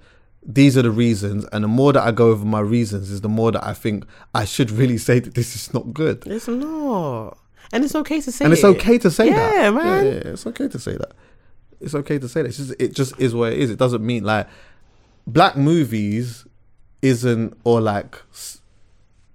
[0.47, 1.44] these are the reasons.
[1.53, 4.05] And the more that I go over my reasons, is the more that I think
[4.34, 6.26] I should really say that this is not good.
[6.26, 7.36] It's not.
[7.72, 8.66] And it's okay to say And it's it.
[8.68, 9.55] okay to say that.
[9.55, 10.05] Yeah, man.
[10.07, 11.12] Yeah, yeah, it's okay to say that.
[11.80, 12.49] It's okay to say that.
[12.49, 13.70] It's just, it just is what it is.
[13.70, 14.47] It doesn't mean like
[15.26, 16.47] black movies
[17.03, 18.22] isn't or like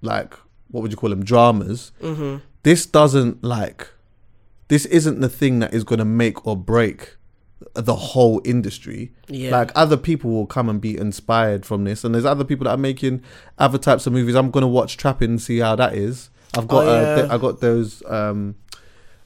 [0.02, 0.34] like
[0.70, 1.92] what would you call them dramas.
[2.02, 2.38] Mm-hmm.
[2.64, 3.90] This doesn't like
[4.70, 7.18] this isn't the thing that is going to make or break
[7.74, 9.12] the whole industry.
[9.28, 9.52] Yeah.
[9.52, 12.72] Like other people will come and be inspired from this, and there's other people that
[12.72, 13.24] are making
[13.58, 14.36] other types of movies.
[14.36, 16.30] I'm going to watch Trapping and see how that is.
[16.58, 18.56] I've got Oh, uh, th- I got those um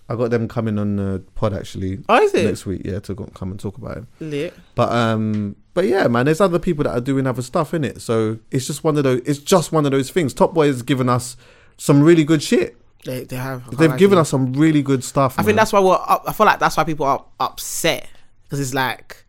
[0.07, 2.45] I got them coming on the pod actually Oh, is it?
[2.45, 2.81] next week.
[2.86, 4.03] Yeah, to go, come and talk about it.
[4.19, 4.53] Lit.
[4.75, 8.01] But um, but yeah, man, there's other people that are doing other stuff in it.
[8.01, 9.21] So it's just one of those.
[9.25, 10.33] It's just one of those things.
[10.36, 11.36] Top Boy has given us
[11.77, 12.77] some really good shit.
[13.03, 13.75] They, they have.
[13.77, 14.21] They've lie given you.
[14.21, 15.36] us some really good stuff.
[15.39, 15.93] I think that's why we're.
[15.95, 18.07] Up, I feel like that's why people are upset
[18.45, 19.25] because it's like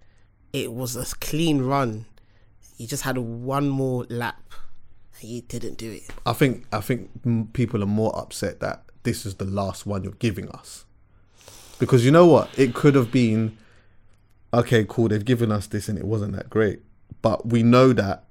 [0.52, 2.06] it was a clean run.
[2.76, 4.40] You just had one more lap.
[5.20, 6.02] And you didn't do it.
[6.26, 10.12] I think I think people are more upset that this is the last one you're
[10.12, 10.84] giving us,
[11.78, 12.50] because you know what?
[12.58, 13.56] It could have been
[14.52, 15.08] okay, cool.
[15.08, 16.80] They've given us this and it wasn't that great,
[17.22, 18.25] but we know that.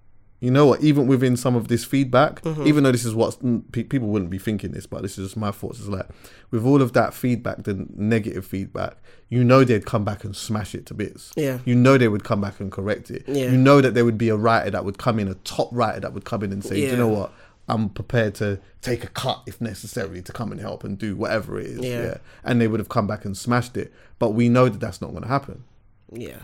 [0.46, 0.82] You know what?
[0.82, 2.68] Even within some of this feedback, Mm-hmm.
[2.68, 3.38] even though this is what
[3.72, 5.80] pe- people wouldn't be thinking this, but this is just my thoughts.
[5.80, 6.08] Is like
[6.52, 8.98] with all of that feedback, the negative feedback,
[9.30, 11.32] you know they'd come back and smash it to bits.
[11.36, 11.58] Yeah.
[11.66, 13.24] You know they would come back and correct it.
[13.28, 13.50] Yeah.
[13.52, 16.00] You know that there would be a writer that would come in, a top writer
[16.02, 16.92] that would come in and say, Yeah.
[16.92, 17.32] you know what?
[17.68, 21.60] I'm prepared to take a cut if necessary to come and help and do whatever
[21.60, 21.80] it is.
[21.80, 22.02] Yeah.
[22.04, 22.18] Yeah.
[22.44, 23.92] And they would have come back and smashed it.
[24.20, 25.64] But we know that that's not going to happen.
[26.12, 26.38] Yeah.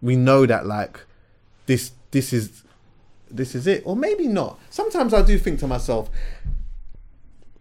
[0.00, 1.00] We know that like
[1.66, 2.62] this this is
[3.36, 4.58] this is it or maybe not.
[4.70, 6.10] Sometimes I do think to myself,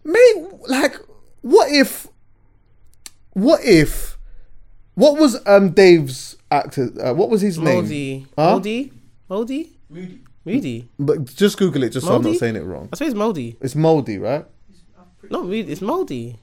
[0.03, 0.33] may
[0.67, 0.95] like
[1.41, 2.07] what if
[3.33, 4.17] what if
[4.95, 7.75] what was um Dave's actor uh, what was his name?
[7.75, 8.27] Moldy.
[8.37, 8.51] Huh?
[8.51, 8.93] Moldy.
[9.29, 9.73] Moldy.
[9.89, 10.19] Moody.
[10.45, 10.89] Moody.
[10.99, 12.89] But just Google it just so I'm not saying it wrong.
[12.91, 13.57] I say it's moldy.
[13.61, 14.45] It's moldy, right?
[15.29, 15.71] Not Moody.
[15.71, 16.39] It's moldy.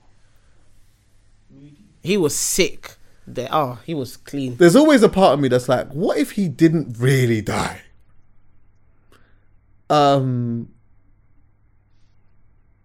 [1.50, 1.76] Moody.
[2.02, 2.96] He was sick.
[3.26, 3.48] There.
[3.52, 4.56] Oh, he was clean.
[4.56, 7.82] There's always a part of me that's like, what if he didn't really die?
[9.90, 10.70] Um,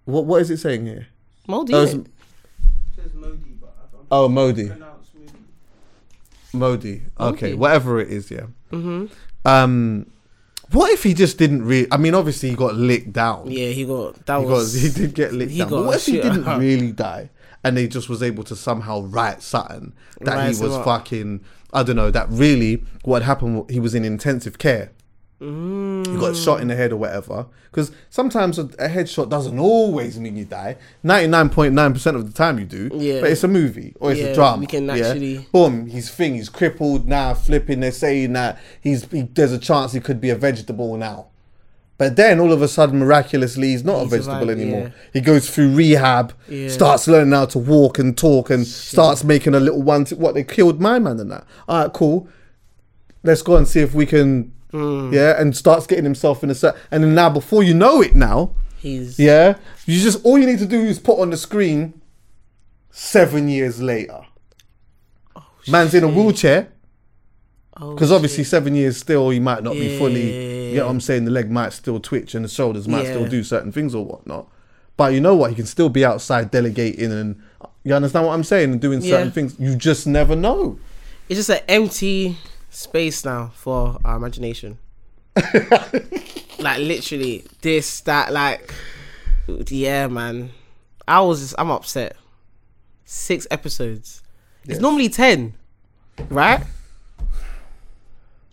[0.05, 1.07] what what is it saying here?
[1.47, 1.73] Moldy.
[1.73, 2.05] Oh, innit?
[2.05, 2.11] It
[2.95, 4.81] says Modie, but I don't oh, Modie.
[6.53, 7.01] Modie.
[7.19, 7.57] Okay, Modie.
[7.57, 8.47] whatever it is, yeah.
[8.71, 9.05] Mm-hmm.
[9.45, 10.11] Um,
[10.71, 11.87] what if he just didn't really?
[11.91, 13.51] I mean, obviously he got licked down.
[13.51, 14.73] Yeah, he got that he was.
[14.73, 15.69] got he did get licked he down.
[15.69, 16.59] got But what if he didn't out.
[16.59, 17.29] really die,
[17.63, 21.43] and they just was able to somehow write something that Rise he was fucking?
[21.71, 22.09] I don't know.
[22.09, 23.69] That really what happened?
[23.69, 24.91] He was in intensive care.
[25.45, 26.07] Mm.
[26.13, 27.45] you got shot in the head or whatever.
[27.71, 30.77] Because sometimes a, a headshot doesn't always mean you die.
[31.03, 32.89] Ninety nine point nine percent of the time you do.
[32.93, 33.21] Yeah.
[33.21, 34.59] But it's a movie or it's Yeah, a drama.
[34.61, 34.93] we can yeah?
[34.95, 36.35] actually- Boom, he's thing.
[36.35, 37.33] He's crippled now.
[37.33, 37.81] Flipping.
[37.81, 39.05] They're saying that he's.
[39.11, 41.27] He, there's a chance he could be a vegetable now.
[41.97, 44.81] But then all of a sudden, miraculously, he's not He a vegetable survived, anymore.
[44.81, 44.89] yeah.
[45.13, 46.67] He goes through rehab, Yeah.
[46.67, 50.03] starts learning how to walk and talk, and starts making a little one.
[50.05, 51.45] To, what they killed my man and that.
[51.69, 52.27] All right, cool.
[53.23, 55.13] Let's go and see if we can Mm.
[55.13, 56.75] yeah, and starts getting himself in a set.
[56.91, 59.17] And then now, before you know it, now, He's.
[59.19, 59.55] yeah,
[59.85, 62.01] you just all you need to do is put on the screen.
[62.91, 64.21] Seven years later,
[65.67, 66.69] man's in a wheelchair
[67.77, 70.31] Oh, because obviously seven years still he might not be fully.
[70.31, 70.69] Yeah.
[70.69, 71.25] You know what I'm saying?
[71.25, 74.47] The leg might still twitch and the shoulders might still do certain things or whatnot.
[74.95, 75.49] But you know what?
[75.49, 77.41] He can still be outside delegating and
[77.83, 79.33] you understand what I'm saying and doing certain Yeah.
[79.33, 79.55] things.
[79.59, 80.79] You just never know.
[81.27, 82.37] It's just an empty
[82.75, 84.77] space now for our imagination.
[86.59, 88.73] like literally, this, that, like,
[89.67, 90.51] yeah, man.
[91.07, 92.15] I was, just, I'm upset.
[93.05, 94.23] Six episodes.
[94.67, 95.55] It's normally ten,
[96.29, 96.63] right?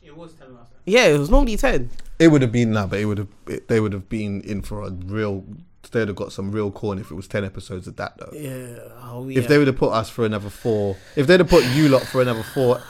[0.02, 0.80] It was 10 last time.
[0.84, 1.90] Yeah, it was normally ten.
[2.18, 4.62] It would have been nah, but it would have it, they would have been in
[4.62, 5.44] for a real.
[5.90, 8.30] They'd have got some real corn if it was ten episodes of that though.
[8.32, 8.78] Yeah.
[9.02, 9.38] Oh yeah.
[9.38, 12.02] If they would have put us for another four, if they'd have put you lot
[12.02, 12.80] for another four,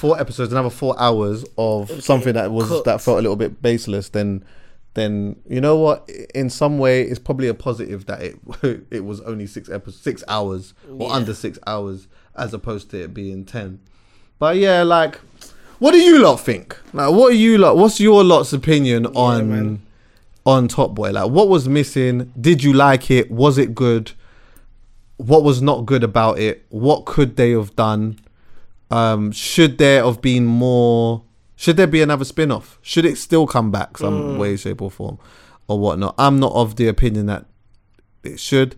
[0.00, 2.84] four episodes, another four hours of something that was cooked.
[2.86, 4.44] that felt a little bit baseless, then
[4.94, 6.08] then you know what?
[6.34, 8.36] In some way, it's probably a positive that it
[8.90, 11.14] it was only six episodes, six hours or Yeah.
[11.14, 13.78] under six hours, as opposed to it being ten.
[14.38, 15.16] But yeah, like,
[15.78, 16.76] what do you lot think?
[16.92, 17.76] Like, what are you lot?
[17.76, 19.82] What's your lot's opinion on man.
[20.46, 21.10] on Top Boy?
[21.12, 22.32] Like, what was missing?
[22.40, 23.30] Did you like it?
[23.30, 24.12] Was it good?
[25.18, 26.64] What was not good about it?
[26.70, 28.18] What could they have done?
[28.90, 31.22] Um, should there have been more?
[31.56, 32.78] Should there be another spin off?
[32.82, 35.18] Should it still come back some way, shape, or form,
[35.68, 36.14] or whatnot?
[36.18, 37.46] I'm not of the opinion that
[38.24, 38.76] it should.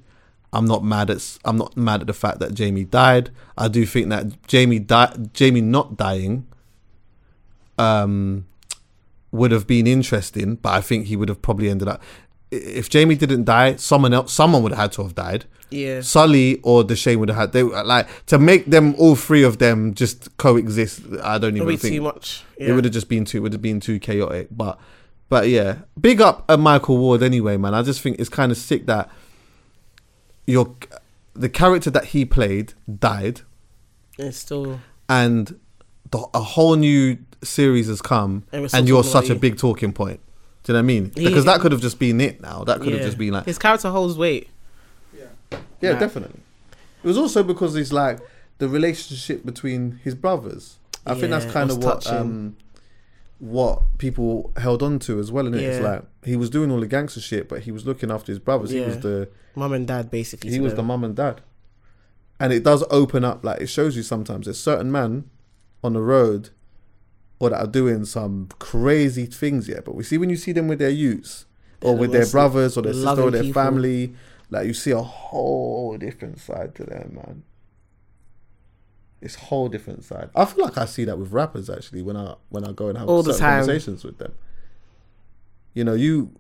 [0.53, 3.31] I'm not mad at I'm not mad at the fact that Jamie died.
[3.57, 6.47] I do think that Jamie di- Jamie not dying
[7.79, 8.47] um
[9.31, 12.03] would have been interesting, but I think he would have probably ended up
[12.53, 15.47] if Jamie didn't die, someone else, someone would have had to have died.
[15.71, 16.03] Yeah.
[16.03, 17.53] Sully or the Dushane would have had.
[17.53, 21.01] They like to make them all three of them just coexist.
[21.23, 22.45] I don't even think too much.
[22.59, 23.41] it would have just been too.
[23.41, 24.49] Would have been too chaotic.
[24.51, 24.79] But
[25.31, 27.73] but yeah, big up at Michael Ward anyway, man.
[27.73, 29.09] I just think it's kind of sick that
[30.47, 30.77] your
[31.35, 33.41] the character that he played died
[34.19, 34.81] It's still.
[35.09, 35.59] and
[36.11, 40.21] the, a whole new series has come, And and, you're such a big talking point.
[40.65, 41.13] Do you know what I mean?
[41.17, 42.41] He- because that could have just been it.
[42.41, 44.49] Now that could have just been like, His character holds weight.
[45.17, 45.59] Yeah.
[45.81, 45.99] yeah, Nah.
[45.99, 46.41] definitely.
[47.03, 48.21] It was also because it's like
[48.59, 50.79] the relationship between his brothers.
[51.05, 52.19] I think that's kind of what touching.
[52.19, 52.57] um,
[53.41, 55.47] what people held on to as well.
[55.47, 55.89] And it's Yeah.
[55.91, 58.71] like he was doing all the gangster shit, but he was looking after his brothers.
[58.71, 60.51] He was the Mum and dad, basically.
[60.51, 60.87] he to was the them.
[60.87, 61.41] mum and dad.
[62.39, 65.25] And it does open up, like it shows you sometimes there's certain men
[65.83, 66.51] on the road
[67.43, 69.81] or that are doing some crazy things, yeah.
[69.85, 71.45] But we see when you see them with their youths
[71.83, 73.61] or with their brothers or their sister or their people.
[73.61, 74.15] family,
[74.49, 77.43] like you see a whole different side to them, man.
[79.21, 80.31] It's whole different side.
[80.37, 82.97] I feel like I see that with rappers actually when I when I go and
[82.97, 83.61] have All the time.
[83.61, 84.35] conversations with them.
[85.75, 86.31] You know, you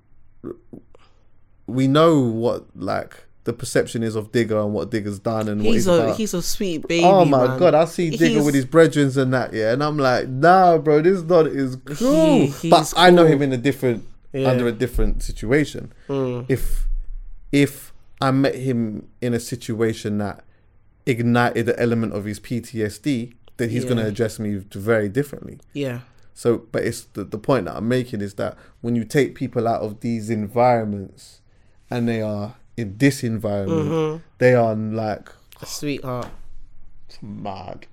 [1.66, 5.66] we know what like the perception is of Digga and what Digga's done and what
[5.72, 6.16] He's he's a about.
[6.16, 7.04] he's a sweet baby.
[7.04, 7.58] oh my man.
[7.58, 10.78] god, I see Digga He's- with his brethren and that, yeah, and I'm like, nah,
[10.78, 12.46] bro, this dog is cool.
[12.46, 14.48] He- but he's I know him in a different Yeah.
[14.48, 15.92] under a different situation.
[16.08, 16.46] Mm.
[16.48, 16.86] If
[17.50, 20.44] if I met him in a situation that
[21.04, 25.58] ignited the element of his PTSD, then he's going to address me very differently.
[25.72, 26.00] Yeah.
[26.32, 29.66] So, but it's the, the point that I'm making is that when you take people
[29.68, 31.40] out of these environments
[31.90, 34.22] and they are in this environment, Mm-hmm.
[34.38, 35.28] they are like
[35.60, 36.28] A sweetheart.
[37.20, 37.86] mad.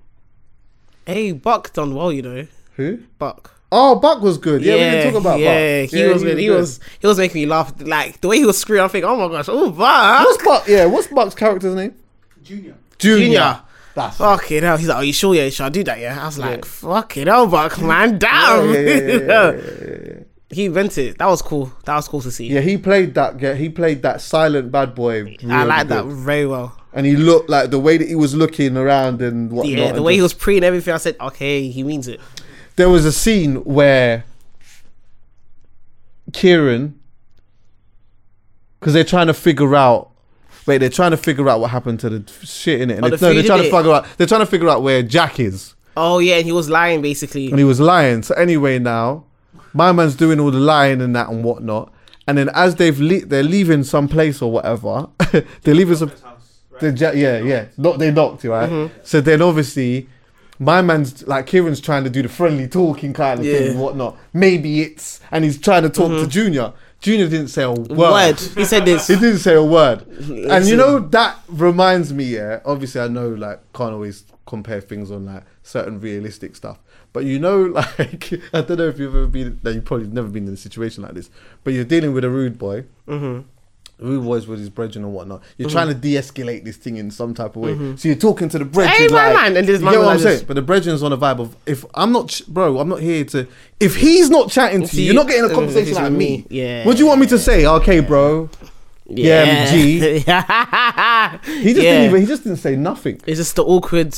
[1.06, 2.46] Hey, Buck done well, you know.
[2.76, 3.00] Who?
[3.18, 3.54] Buck.
[3.72, 4.62] Oh, Buck was good.
[4.62, 5.90] Yeah, we didn't talk about yeah, Buck.
[5.90, 6.38] he was good.
[6.38, 7.72] He was he was making me laugh.
[7.80, 10.68] Like the way he was screaming, I think, oh my gosh, oh Buck, What's Buck?
[10.68, 11.94] Yeah, what's Buck's character's name?
[12.42, 12.74] Junior.
[12.98, 13.24] Junior.
[13.26, 13.60] Junior.
[13.94, 14.76] That's Fucking hell.
[14.76, 15.34] He's like, are you sure?
[15.34, 15.98] Yeah, should I do that?
[15.98, 16.20] Yeah.
[16.22, 20.19] I was like, fucking hell, Buck, man, damn.
[20.52, 21.18] He invented it.
[21.18, 21.72] That was cool.
[21.84, 22.48] That was cool to see.
[22.48, 23.40] Yeah, he played that.
[23.40, 25.18] Yeah, he played that silent bad boy.
[25.18, 26.16] I really like that good.
[26.16, 26.76] very well.
[26.92, 29.72] And he looked like the way that he was looking around and whatnot.
[29.78, 32.20] Yeah, the way he was pre and everything, I said, okay, he means it.
[32.74, 34.24] There was a scene where
[36.32, 36.98] Kieran,
[38.78, 40.10] because they're trying to figure out.
[40.66, 42.96] Wait, they're trying to figure out what happened to the shit in it.
[42.96, 44.06] And Oh, they, the no, they're trying to figure out.
[44.18, 47.48] They're trying to figure out where Jaq is, Oh yeah, and he was lying basically.
[47.50, 48.22] and he was lying.
[48.22, 49.24] So anyway, now
[49.72, 51.92] my man's doing all the lying and that and whatnot.
[52.26, 55.08] And then as they've le- they're leaving some place or whatever,
[55.62, 56.10] they're leaving some.
[56.10, 56.60] His house.
[56.70, 56.80] Right?
[56.80, 57.64] The ja- yeah, yeah.
[57.76, 58.68] Not they knocked, right?
[58.70, 58.98] Mm-hmm.
[59.02, 60.08] So then obviously,
[60.58, 63.60] my man's like Kieran's trying to do the friendly talking kind of thing Yeah.
[63.62, 63.70] Mm-hmm.
[63.72, 64.16] and whatnot.
[64.32, 66.72] Maybe it's and he's trying to talk to Junior.
[67.00, 67.90] Junior didn't say a word.
[67.92, 68.38] Word.
[68.38, 69.06] He said this.
[69.08, 70.06] He didn't say a word.
[70.50, 72.60] And you know that reminds me, yeah.
[72.66, 76.78] Obviously, I know like can't always compare things on like certain realistic stuff.
[77.12, 77.62] But you know,
[77.98, 79.60] like I don't know if you've ever been.
[79.62, 81.30] No, you've probably never been in a situation like this.
[81.64, 82.84] But you're dealing with a rude boy.
[83.08, 83.48] Mm-hmm.
[84.02, 85.42] Rude boys with his brethren and whatnot.
[85.58, 87.96] You're trying to de-escalate this thing in some type of way.
[87.96, 88.94] So you're talking to the brethren.
[88.94, 89.02] Mm-hmm.
[89.02, 90.44] Hey, my like, man, and this you man get was what I'm like saying?
[90.46, 93.24] But the brethren's on a vibe of if I'm not, ch- bro, I'm not here
[93.26, 93.46] to.
[93.78, 96.46] If he's not chatting to you, you're not getting a conversation like me.
[96.48, 96.86] Yeah.
[96.86, 97.66] What do you want me to say?
[97.66, 98.48] Okay, bro.
[99.10, 99.98] Yeah, G.
[99.98, 102.20] he just didn't even.
[102.20, 103.20] He just didn't say nothing.
[103.26, 104.16] It's just the awkward.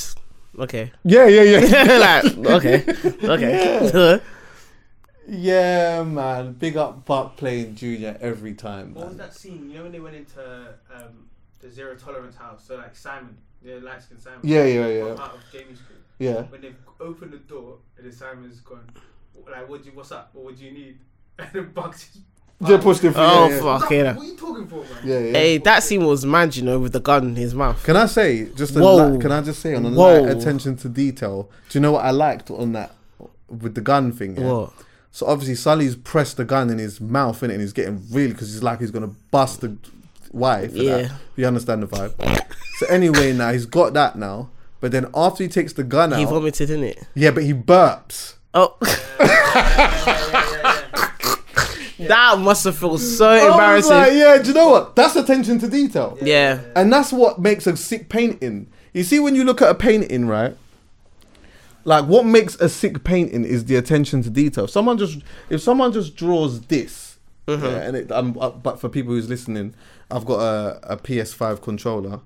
[0.59, 0.92] Okay.
[1.05, 2.22] Yeah, yeah, yeah.
[2.22, 2.84] like, okay.
[3.24, 4.20] Okay.
[5.28, 6.53] yeah, man.
[6.53, 8.94] Big up Buck playing Junior every time.
[8.94, 9.70] What was that scene?
[9.70, 11.28] You know when they went into um,
[11.61, 12.66] the zero tolerance house?
[12.66, 14.40] So like Simon, the light skinned Simon.
[14.42, 15.07] Yeah, yeah, yeah.
[15.09, 15.96] from Part of Jamie's crew.
[16.18, 16.42] Yeah.
[16.42, 18.84] When they opened the door and then Simon's gone,
[19.50, 20.30] like, what do you, what's up?
[20.34, 20.98] What do you need?
[21.38, 22.31] And then Bugs just.
[22.66, 23.12] Just pushed him.
[23.12, 23.78] through, Oh, yeah, yeah.
[23.78, 23.90] fuck.
[23.90, 24.12] Yeah.
[24.14, 24.86] what are you talking for, man?
[25.05, 25.32] Yeah, yeah.
[25.32, 27.82] hey, that scene was mad, you know, with the gun in his mouth.
[27.84, 29.09] Can I say just a Whoa.
[29.09, 30.22] li- can I just say on a Whoa.
[30.22, 31.51] light attention to detail?
[31.68, 32.94] Do you know what I liked on that
[33.48, 34.36] with the gun thing?
[34.36, 34.51] Yeah?
[34.52, 34.72] What?
[35.10, 38.52] So obviously Sully's pressed the gun in his mouth innit, and he's getting really because
[38.52, 39.76] he's like he's gonna bust the
[40.32, 40.72] wife.
[40.72, 40.97] Yeah.
[41.02, 41.12] that.
[41.36, 42.47] you understand the vibe.
[42.78, 44.48] so anyway, now he's got that now.
[44.80, 47.06] But then after he takes the gun out, He vomited in it.
[47.14, 48.34] yeah, but he burps.
[48.55, 48.76] Oh.
[52.08, 53.90] that must have felt so I embarrassing.
[53.92, 54.96] like, yeah, do you know what?
[54.96, 56.18] That's attention to detail.
[56.22, 56.60] yeah.
[56.76, 58.68] And that's what makes a sick painting.
[58.92, 60.56] You see, when you look at a painting, right?
[61.84, 64.64] Like, what makes a sick painting is the attention to detail.
[64.64, 65.18] If Someone just,
[65.50, 67.08] if someone just draws this,
[67.48, 67.64] Mm-hmm.
[67.64, 69.74] yeah, and it, um, uh, but for people who's listening,
[70.12, 72.20] I've got a, a PS5 controller.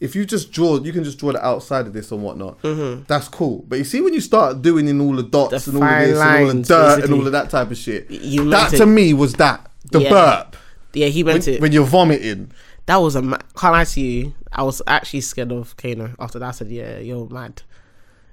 [0.00, 2.60] If you just draw, you can just draw the outside of this and whatnot.
[2.62, 3.02] Mm-hmm.
[3.06, 3.64] That's cool.
[3.68, 6.00] But you see, when you start doing in all the dots The and all of
[6.00, 8.70] this and all the lines, dirt and all of that type of shit, You that
[8.70, 8.86] to it.
[8.86, 10.08] me was that the Yeah.
[10.10, 10.56] burp.
[10.94, 11.60] Yeah, he when, meant it.
[11.60, 12.50] when you're vomiting.
[12.86, 14.34] that was a ma- can't lie to you.
[14.50, 16.48] I was actually scared of Kano after that.
[16.48, 17.62] I said, "Yeah, you're mad."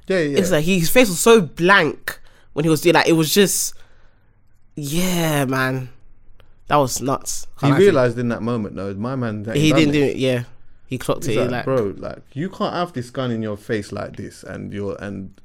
[0.08, 0.38] Yeah, yeah.
[0.40, 2.20] It's like his face was so blank
[2.54, 3.08] when he was doing that.
[3.08, 3.74] It was just,
[4.76, 5.90] yeah, man,
[6.68, 7.46] that was nuts.
[7.60, 7.86] he Can't you.
[7.86, 9.46] realized in that moment, though, my man.
[9.54, 10.16] he didn't do it.
[10.18, 10.44] Yeah,
[10.88, 11.42] he clocked He's it.
[11.42, 14.74] like, like, bro, like you can't have this gun in your face like this, and
[14.74, 15.40] you're and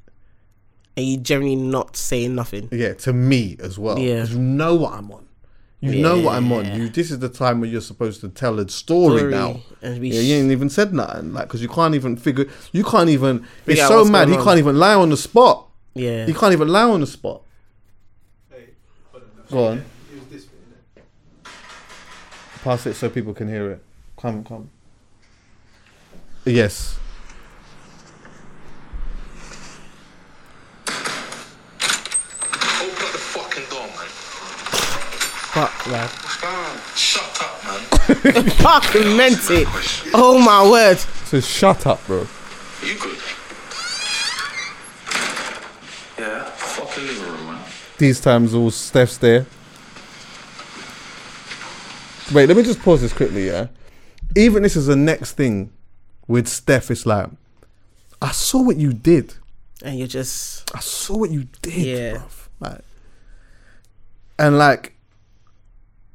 [0.97, 2.69] and you generally not saying nothing.
[2.71, 3.99] yeah, to me as well.
[3.99, 4.19] Yeah.
[4.21, 5.27] 'Cause you know what I'm on.
[5.81, 6.79] You know what I'm on.
[6.79, 6.87] You.
[6.87, 9.59] This is the time where you're supposed to tell a story, Story now.
[9.81, 12.45] and be Yeah, you ain't even said nothing, like, because you can't even figure.
[12.71, 13.39] You can't even.
[13.65, 14.29] Figure It's so mad.
[14.29, 14.43] He on.
[14.45, 15.67] can't even lie on the spot.
[15.93, 17.41] Yeah, He can't even lie on the spot.
[18.49, 18.69] Hey,
[19.11, 19.29] hold on.
[19.37, 19.51] no.
[19.57, 19.77] Go on.
[19.79, 21.03] It was this bit,
[21.43, 22.63] innit?
[22.63, 23.83] Pass it so people can hear it.
[24.15, 24.69] Come, come.
[26.45, 26.99] Yes.
[30.85, 30.93] Open
[32.91, 34.09] up the fucking door, man.
[35.53, 36.09] fuck, man.
[36.09, 36.77] What's going on?
[36.97, 37.79] Shut up, man.
[38.57, 39.69] Fucking meant it.
[40.13, 40.97] Oh my word.
[40.97, 42.27] So shut up, bro.
[42.85, 43.17] You good?
[46.19, 46.43] Yeah.
[46.43, 47.63] Fucking living room, man.
[47.97, 49.45] These times, all Steph's there.
[52.33, 53.67] Wait, let me just pause this quickly, yeah?
[54.35, 55.71] Even this is the next thing
[56.27, 56.89] with Steph.
[56.91, 57.29] It's like,
[58.21, 59.35] I saw what you did.
[59.83, 62.17] And you're just I saw what you did, Yeah.
[62.17, 62.47] bruv.
[62.59, 62.81] Like,
[64.39, 64.93] and like,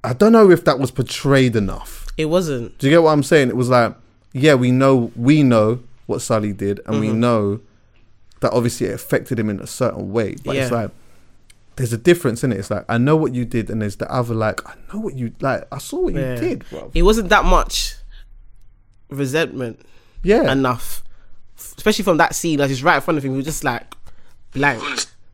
[0.04, 2.06] I don't know if that was portrayed enough.
[2.16, 2.76] it wasn't.
[2.78, 3.48] Do you get what I'm saying?
[3.48, 3.94] It was like,
[4.32, 7.00] yeah, we know, we know what Sully did, and Mm-hmm.
[7.00, 7.60] we know
[8.40, 10.36] that obviously it affected him in a certain way.
[10.44, 10.90] But it's like,
[11.76, 12.58] there's a difference in it.
[12.58, 15.14] It's like I know what you did, and there's the other like I know what
[15.16, 15.66] you like.
[15.70, 16.34] I saw what Yeah.
[16.34, 16.90] you did, bro.
[16.94, 17.94] It wasn't that much
[19.10, 19.80] resentment
[20.22, 21.02] Yeah, enough,
[21.56, 22.58] especially from that scene.
[22.58, 23.94] Like just right in front of him, he was just like
[24.52, 24.82] blank.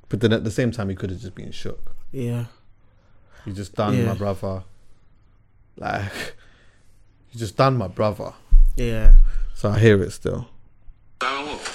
[0.08, 1.94] but then at the same time, he could have just been shook.
[2.12, 2.44] Yeah,
[3.44, 4.06] You just done Yeah.
[4.06, 4.62] my brother.
[5.76, 6.12] Like,
[7.32, 8.32] you just done my brother.
[8.76, 9.14] yeah.
[9.54, 10.48] So I hear it still.
[11.18, 11.70] Diamond what?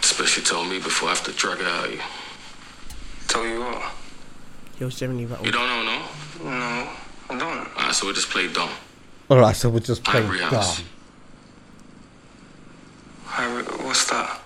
[0.00, 2.00] Especially told me before I have to drag it out of you.
[3.28, 3.82] Tell you what?
[4.76, 6.50] He was generally like, You don't know, no?
[6.50, 6.88] No,
[7.30, 7.42] I don't.
[7.76, 8.70] Alright, so we just play dumb.
[9.30, 10.50] All right, so we'll just play Ivory dumb.
[10.50, 10.82] House.
[13.82, 14.40] What's that?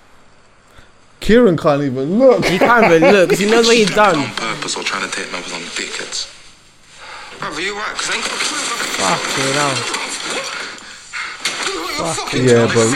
[1.20, 2.44] Kieran can't even look.
[2.44, 4.16] he can't even look because he knows what he's done.
[4.18, 6.34] On purpose or trying to take numbers on the dickheads.
[7.38, 7.94] Brother, you right?
[7.94, 8.58] Cause I ain't got a clue.
[11.98, 12.66] Fucking hell.
[12.66, 12.94] Yeah, bro.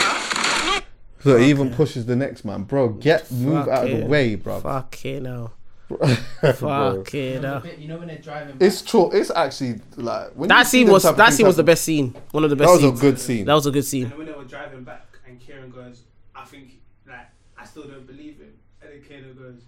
[1.21, 2.89] So he even pushes the next man, bro.
[2.89, 4.59] Get move out of the way, bro.
[4.61, 5.53] Fucking hell.
[6.59, 7.03] Bro.
[7.03, 7.59] Fucking hell.
[7.61, 8.57] Bit, You know when they're driving.
[8.59, 9.09] It's true.
[9.11, 12.15] It's actually like when That scene was that scene was the best scene.
[12.31, 12.67] One of the best.
[12.67, 13.01] That was a scenes.
[13.01, 13.45] good scene.
[13.45, 14.05] That was a good scene.
[14.05, 16.01] And when they were driving back, and Kieran goes,
[16.35, 19.61] "I think like I still don't believe him," and then Kieran goes,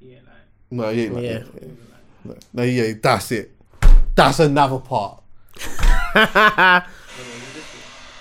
[0.00, 0.34] "Yeah, like."
[0.70, 1.42] No, yeah, like, Yeah.
[1.60, 1.68] yeah.
[2.24, 3.50] No, no, yeah, that's it.
[4.14, 5.22] That's another part.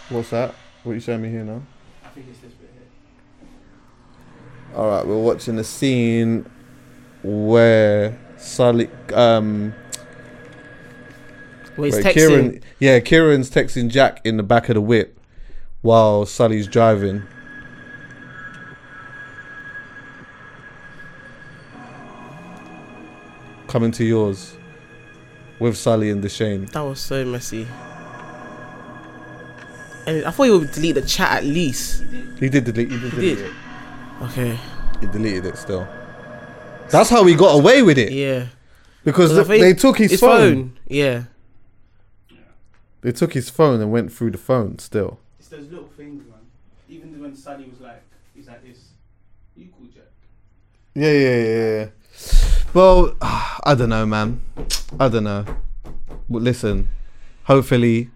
[0.09, 0.55] What's that?
[0.83, 1.61] What are you showing me here now?
[2.03, 3.47] I think it's this bit here.
[4.77, 6.49] All right, we're watching the scene
[7.23, 9.73] where Sully, um,
[11.77, 12.13] Well, where.
[12.13, 15.19] Kieran, yeah, Kieran's texting Jaq in the back of the whip
[15.81, 17.23] while Sully's driving.
[23.67, 24.57] Coming to yours
[25.59, 26.71] with Sully and Dushane.
[26.71, 27.67] That was so messy.
[30.07, 32.03] And I thought he would delete the chat at least.
[32.39, 32.89] He did delete.
[32.91, 33.45] He did delete did?
[33.47, 33.53] it.
[34.23, 34.59] Okay.
[35.01, 35.87] He deleted it still.
[36.91, 38.47] That's how he got away with it Yeah.
[39.03, 40.77] Because I th- think they took his, phone.
[40.87, 41.23] Yeah.
[43.01, 45.19] They took his phone and went through the phone still.
[45.39, 46.39] It's those little things, man.
[46.89, 48.03] Even when Sully was like,
[48.35, 48.77] "He's like this,"
[49.55, 50.03] you cool, Jaq.
[50.93, 51.79] Yeah, yeah, yeah.
[51.83, 51.87] yeah.
[52.73, 54.41] Well, I don't know, man.
[54.99, 55.45] I don't know.
[56.29, 56.89] But listen,
[57.43, 58.09] hopefully,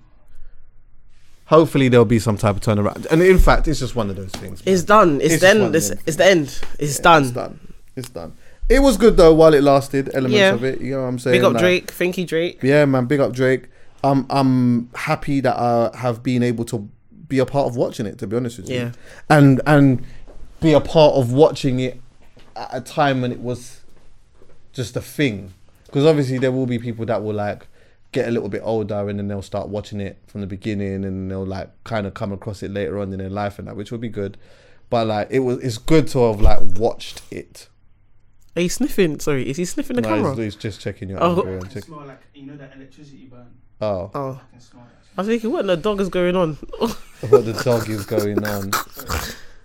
[1.45, 3.05] hopefully there'll be some type of turnaround.
[3.09, 4.65] And in fact, it's just one of those things.
[4.65, 4.73] man.
[4.73, 5.21] It's done.
[5.21, 5.75] It's, It's the end.
[5.75, 6.61] It's, it's the end.
[6.77, 7.23] It's Yeah, done.
[7.23, 7.59] It's done.
[7.95, 8.33] It's done.
[8.69, 10.09] It was good though while it lasted.
[10.13, 10.53] Elements Yeah.
[10.53, 10.81] of it.
[10.81, 11.35] You know what I'm saying?
[11.35, 12.17] Big up Like, Drake.
[12.17, 12.59] You, Drake.
[12.63, 13.05] Yeah, man.
[13.05, 13.67] Big up Drake.
[14.03, 16.89] I'm I'm happy that I have been able to
[17.27, 18.17] be a part of watching it.
[18.19, 18.75] To be honest with you.
[18.75, 18.91] Yeah.
[19.29, 20.03] And and
[20.61, 21.99] be a part of watching it
[22.55, 23.81] at a time when it was
[24.71, 25.53] just a thing.
[25.85, 27.67] Because obviously there will be people that will like
[28.11, 31.29] get a little bit older and then they'll start watching it from the beginning and
[31.29, 33.91] they'll like kind of come across it later on in their life and that, which
[33.91, 34.37] would be good.
[34.89, 37.67] But like it was, it's good to have like watched it.
[38.55, 39.19] Are you sniffing?
[39.19, 40.35] Sorry, is he sniffing the No, camera?
[40.35, 41.39] he's, he's just checking your Oh.
[41.41, 43.47] anger I check- smell like you know that electricity burn.
[43.81, 44.89] Oh, Oh, I can smell that.
[45.17, 46.53] I was thinking, what the dog is going on?
[47.29, 48.71] what the dog is going on.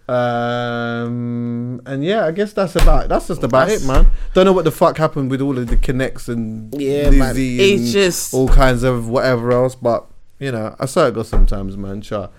[0.09, 4.10] Um, and yeah, I guess that's about that's just about That's- it, man.
[4.35, 7.28] Don't know what the fuck happened with all of the connects and Yeah, man.
[7.35, 9.74] Lizzie It's and just- all kinds of whatever else.
[9.74, 10.06] But
[10.39, 12.01] you know, I saw it go sometimes, man.
[12.02, 12.31] Sure.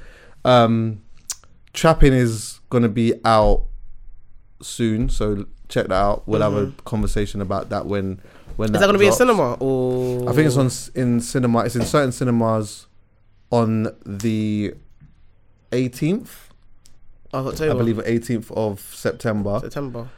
[0.45, 1.01] Um,
[1.73, 3.65] Trapping is gonna be out
[4.61, 6.28] soon, so check that out.
[6.28, 8.20] We'll have a conversation about that when
[8.58, 8.74] when Mm-hmm.
[8.74, 10.30] That going to be in cinema or?
[10.30, 10.70] I think it's on
[11.02, 11.60] in cinema.
[11.60, 12.88] It's in certain cinemas
[13.52, 14.74] on the
[15.72, 16.30] 18th,
[17.32, 19.60] of I October, believe, 18th of September.
[19.62, 20.10] September.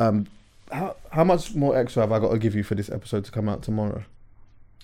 [0.00, 0.26] Um,
[0.70, 3.30] how how much more extra have I got to give you for this episode to
[3.30, 4.04] come out tomorrow?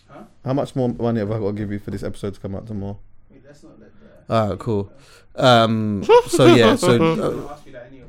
[0.09, 0.25] Huh?
[0.45, 2.55] How much more money have I got to give you for this episode to come
[2.55, 2.99] out tomorrow?
[3.31, 3.91] Wait, let's not let
[4.29, 4.35] the.
[4.35, 4.93] Alright, cool.
[5.37, 8.07] Um, so yeah, so I'm uh, gonna ask you that anyway.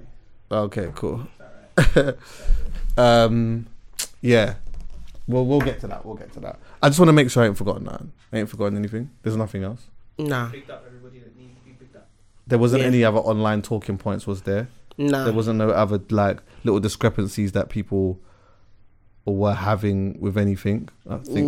[0.52, 1.28] okay, cool.
[1.78, 2.18] Is that
[2.98, 3.24] right?
[3.24, 3.68] Um,
[4.22, 4.56] yeah,
[5.28, 6.06] we'll we'll get to that.
[6.06, 6.60] We'll get to that.
[6.82, 8.02] I just want to make sure I ain't forgotten that.
[8.32, 9.10] I ain't forgotten anything.
[9.22, 9.88] There's nothing else.
[10.18, 12.08] Nah, Picked up everybody that needs to be picked up.
[12.48, 12.88] There wasn't Yeah.
[12.88, 14.70] any other online talking points, was there?
[14.98, 15.26] nah.
[15.26, 18.20] There wasn't no other like little discrepancies that people
[19.26, 20.88] were having with anything.
[21.10, 21.46] I think.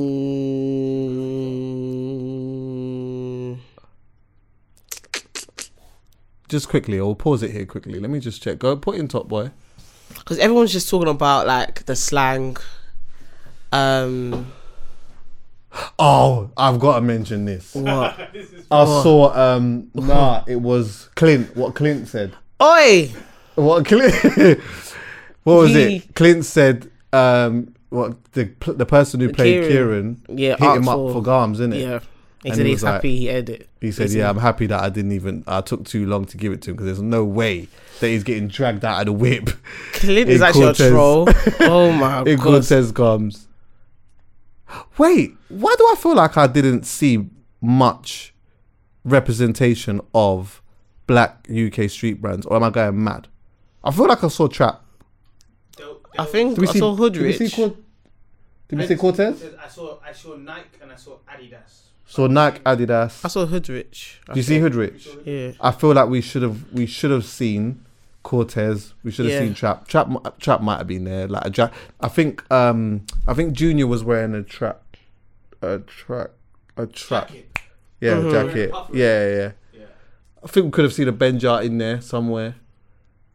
[2.28, 3.58] Mm,
[6.50, 8.00] Just quickly, I'll pause it here quickly.
[8.00, 8.58] Let me just check.
[8.60, 9.52] Go put in top boy.
[10.10, 12.58] Because everyone's just talking about like the slang.
[13.72, 14.52] Um,
[16.00, 17.76] Oh, I've got to mention this.
[17.76, 18.18] what?
[18.72, 19.34] I saw.
[19.36, 21.56] Um, nah, it was Clint.
[21.56, 22.34] What Clint said.
[22.62, 23.12] Oi!
[23.56, 24.14] What Clint?
[25.44, 26.16] what was He- it?
[26.16, 26.90] Clint said.
[27.14, 30.16] Um, what the the person who played Kieran.
[30.26, 31.80] Kieran, Yeah, hit him asked up for- for Garms, innit?
[31.82, 32.00] Yeah,
[32.44, 33.70] he And said he he's was like- happy he aired it.
[33.80, 35.44] He said, "Yeah, I'm happy that I didn't even.
[35.48, 37.68] I took too long to give it to him because there's no way
[38.00, 39.50] that he's getting dragged out of the whip."
[39.94, 40.88] Clint is in actually Corteiz.
[40.88, 41.28] a troll.
[41.62, 42.38] Oh my god!
[42.40, 43.48] Corteiz comes.
[44.98, 47.30] Wait, why do I feel like I didn't see
[47.62, 48.34] much
[49.06, 50.62] representation of
[51.08, 53.28] black UK street brands, or am I going mad?
[53.84, 54.84] I feel like I saw Trap.
[56.20, 56.80] I think Did we I see?
[56.80, 57.46] saw Did we see?
[57.46, 57.56] Hoodrich.
[57.56, 57.76] Cor-
[58.70, 59.58] did we see Corteiz?
[59.64, 61.82] I saw I saw Nike and I saw Adidas.
[62.08, 63.24] So Nike, Adidas.
[63.24, 64.20] I saw Hoodrich.
[64.28, 64.60] I Do you see.
[64.60, 65.08] Hoodrich?
[65.26, 65.52] Yeah.
[65.62, 67.86] I feel like we should have we should have seen
[68.28, 68.92] Corteiz.
[69.04, 69.40] We should have Yeah.
[69.40, 69.88] seen Trap.
[69.88, 71.28] Trap Trap might have been there.
[71.30, 71.72] Like a jack.
[72.02, 74.82] I think um I think Junior was wearing a trap
[75.62, 76.32] a trap
[76.76, 77.30] a trap.
[77.30, 77.60] Jacket.
[78.02, 78.32] Yeah, Mhm.
[78.32, 78.72] jacket.
[78.94, 79.52] Yeah, yeah.
[79.74, 79.86] Yeah.
[80.44, 82.56] I think we could have seen a Benjar in there somewhere.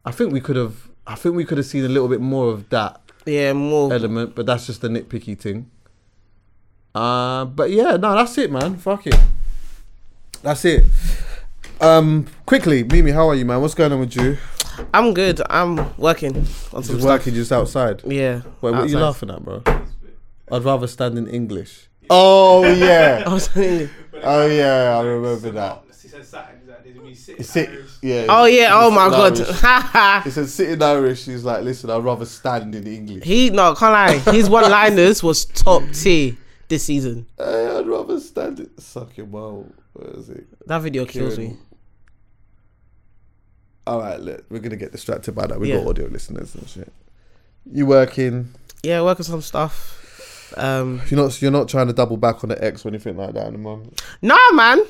[0.05, 0.75] I think we could have
[1.07, 3.93] I think we could have seen a little bit more of that Yeah, more.
[3.93, 5.71] element, but that's just a nitpicky thing.
[6.95, 8.77] Uh but yeah, no, that's it, man.
[8.77, 9.19] Fuck it.
[10.43, 10.85] That's it.
[11.81, 13.61] Um, quickly, Mimi, how are you, man?
[13.61, 14.37] What's going on with you?
[14.95, 15.41] I'm good.
[15.51, 17.05] I'm working on some Just stuff.
[17.05, 18.03] working just outside.
[18.05, 18.43] Yeah.
[18.61, 19.29] Wait, what are you outside.
[19.29, 19.63] laughing at, bro?
[20.51, 21.89] I'd rather stand in English.
[22.11, 23.89] Oh yeah, I was saying-
[24.23, 25.83] oh yeah, I remember that.
[26.03, 26.57] He said Saturn.
[26.61, 27.43] He's like, there's me sitting.
[27.45, 27.71] Sit,
[28.03, 28.27] yeah.
[28.29, 28.71] oh yeah.
[28.73, 29.39] Oh my god.
[29.41, 29.49] Irish.
[29.61, 30.21] Haha.
[30.23, 33.25] He said, "Sitting Irish." He's like, "Listen, I'd rather stand in English.
[33.25, 33.93] he no can't
[34.27, 34.33] lie.
[34.35, 36.37] His one-liners was top tier
[36.69, 37.25] this season.
[37.39, 38.79] Hey, I'd rather stand it.
[38.79, 39.67] Suck your mouth.
[39.95, 40.45] Where is it?
[40.67, 41.57] That video kills Kieran.
[43.87, 45.59] All right, look, we're gonna get distracted by that.
[45.59, 45.79] We Yeah.
[45.79, 46.93] got audio listeners and shit.
[47.71, 48.53] You working?
[48.83, 49.99] Yeah, working some stuff.
[50.57, 51.41] Um, You're not.
[51.43, 53.59] You're not trying to double back on the X or anything like that in the
[53.59, 54.03] moment.
[54.21, 54.83] nah, man.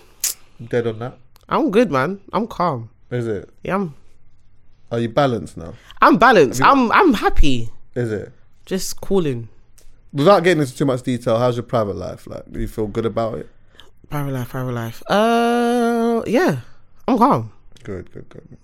[0.69, 1.19] Dead on that.
[1.49, 2.21] I'm good, man.
[2.33, 2.91] I'm calm.
[3.11, 3.49] Is it?
[3.63, 3.95] Yeah, I'm.
[4.91, 5.75] Are you balanced now?
[6.01, 6.63] I'm balanced.
[6.63, 6.91] I'm.
[6.93, 7.71] I'm happy.
[7.95, 8.33] Is it?
[8.67, 9.49] Just cooling.
[10.13, 12.27] Without getting into too much detail, how's your private life?
[12.27, 13.49] Like, do you feel good about it?
[14.11, 14.49] Private life.
[14.51, 15.03] Private life.
[15.09, 16.61] Uh, yeah.
[17.09, 17.53] I'm calm.
[17.83, 18.59] Good, good, good.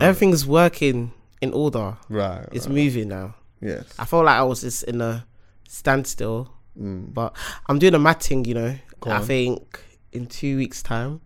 [0.00, 1.96] Everything's working in order.
[2.08, 2.46] Right.
[2.52, 2.74] It's right.
[2.74, 3.34] moving now.
[3.60, 3.84] Yes.
[3.98, 5.26] I felt like I was just in a
[5.68, 7.14] standstill, Mm.
[7.14, 7.36] but
[7.68, 8.44] I'm doing a matting.
[8.44, 9.22] You know, Go I on.
[9.24, 9.80] think
[10.12, 11.20] in two weeks' time,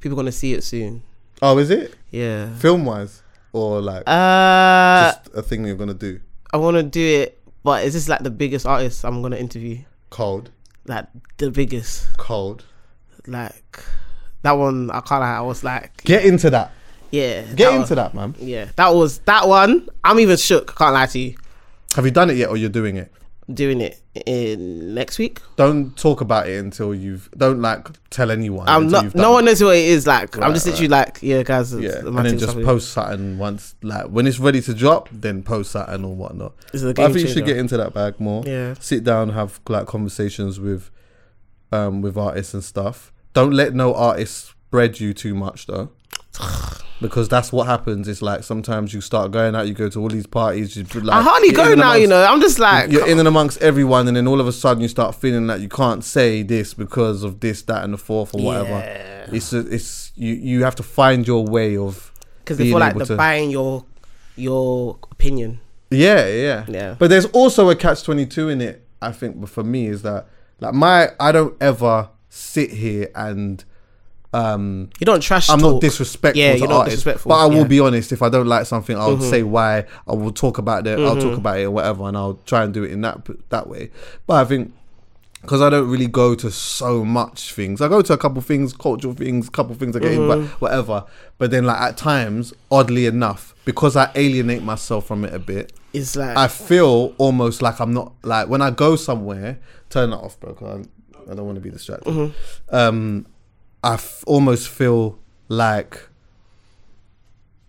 [0.00, 1.02] people are gonna see it soon.
[1.40, 2.52] Oh, is it Yeah.
[2.56, 3.22] film wise
[3.52, 6.18] or like Uh, just a thing you're gonna do?
[6.52, 9.78] I want to do it, but is this like the biggest artist I'm gonna interview?
[10.10, 10.50] Cold,
[10.86, 11.06] Like
[11.36, 12.64] the biggest, cold.
[13.26, 13.84] like
[14.42, 14.90] that one.
[14.90, 15.22] I can't.
[15.22, 16.72] I was like, Get into that.
[17.10, 18.34] Yeah, Get that into that, man.
[18.38, 19.88] Yeah, that was that one.
[20.04, 20.76] I'm even shook.
[20.76, 21.36] Can't lie to you.
[21.96, 23.12] Have you done it yet, or you're doing it?
[23.52, 25.40] Doing it in next week.
[25.56, 27.30] Don't talk about it until you've.
[27.30, 28.68] Don't like tell anyone.
[28.68, 29.14] I'm not.
[29.14, 30.06] No one knows what it is.
[30.06, 31.72] Like I'm Right, just literally like, yeah, guys.
[31.72, 35.70] Yeah, and then just post something once, like when it's ready to drop, then post
[35.72, 36.52] something or whatnot.
[36.74, 38.42] Is But I game think you should get into that bag more.
[38.44, 38.74] Yeah.
[38.80, 40.90] Sit down, have like conversations with,
[41.72, 43.12] um, with artists and stuff.
[43.32, 45.88] Don't let no artist spread you too much though,
[47.00, 48.06] because that's what happens.
[48.06, 50.76] It's like sometimes you start going out, you go to all these parties.
[50.76, 51.94] You like, I hardly go now.
[51.94, 54.52] You know, I'm just like, You're in and amongst everyone, and then all of a
[54.52, 57.98] sudden you start feeling that you can't say this because of this, that, and the
[57.98, 58.68] fourth, or whatever.
[58.68, 59.26] Yeah.
[59.32, 60.34] It's a, it's you.
[60.34, 63.86] You have to find your way of because they feel like they're to- buying your
[64.36, 65.60] your opinion.
[65.90, 66.96] Yeah, yeah, Yeah.
[66.98, 68.84] But there's also a catch twenty two in it.
[69.00, 70.26] I think but for me is that
[70.60, 73.64] like my I don't ever sit here and
[74.32, 75.48] um You don't trash.
[75.48, 75.74] I'm talk.
[75.74, 77.30] not disrespectful Yeah, to you're not artists, disrespectful.
[77.30, 77.60] but I will yeah.
[77.62, 77.68] Mm-hmm.
[77.68, 78.12] be honest.
[78.12, 79.86] If I don't like something, I'll say why.
[80.06, 80.98] I will talk about it.
[80.98, 83.68] I'll talk about it or whatever, and I'll try and do it in that that
[83.68, 83.90] way.
[84.26, 84.72] But I think
[85.40, 88.72] because I don't really go to so much things, I go to a couple things,
[88.72, 90.30] cultural things, a couple things I get Mm-hmm.
[90.32, 91.04] in, but whatever.
[91.38, 95.72] But then, like at times, oddly enough, because I alienate myself from it a bit,
[95.94, 99.58] It's like I feel almost like I'm not like when I go somewhere.
[99.90, 100.54] Turn that off, bro.
[100.60, 102.12] I, I don't want to be distracted.
[102.12, 102.74] Mm-hmm.
[102.76, 103.26] Um,
[103.82, 105.18] I f- almost feel
[105.48, 106.08] like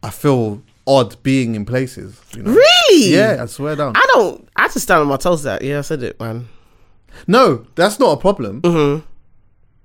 [0.04, 2.20] I feel odd being in places.
[2.36, 2.52] You know?
[2.52, 3.14] really.
[3.14, 3.94] Yeah, I swear down.
[3.96, 4.48] I don't.
[4.56, 5.44] I just stand on my toes.
[5.44, 6.48] That yeah, I said it, man.
[7.28, 8.62] no, that's not a problem.
[8.62, 9.06] Mm-hmm.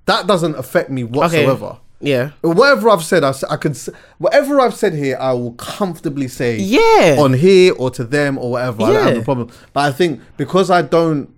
[0.07, 1.79] That doesn't affect me whatsoever.
[2.01, 2.31] Yeah.
[2.43, 3.79] Whatever I've said, I, I could.
[4.19, 6.59] Whatever I've said here, I will comfortably say.
[6.59, 7.17] Yeah.
[7.19, 8.83] on here or to them or whatever.
[8.83, 9.21] I don't have Yeah.
[9.23, 9.51] a problem.
[9.73, 11.31] But I think because I don't,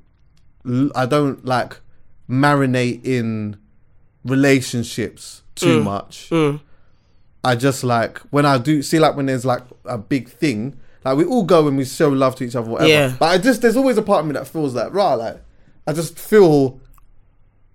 [0.96, 1.78] I don't like
[2.28, 3.56] marinate in
[4.26, 5.84] relationships too mm.
[5.84, 6.28] much.
[6.30, 6.60] Mm.
[7.42, 10.78] I just like when I do see like when there's like a big thing.
[11.04, 12.90] Like we all go and we show love to each other, whatever.
[12.90, 13.14] Yeah.
[13.18, 15.40] But I just there's always a part of me that feels like rah, like
[15.86, 16.80] I just feel,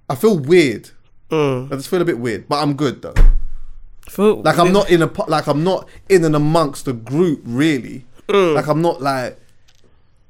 [0.10, 0.90] I feel weird.
[1.30, 1.72] Mm.
[1.72, 3.14] I just feel a bit weird, but I'm good though.
[4.10, 8.06] Feel- Like I'm not in a like I'm not in and amongst the group really.
[8.28, 8.56] Mm.
[8.56, 9.40] Like I'm not like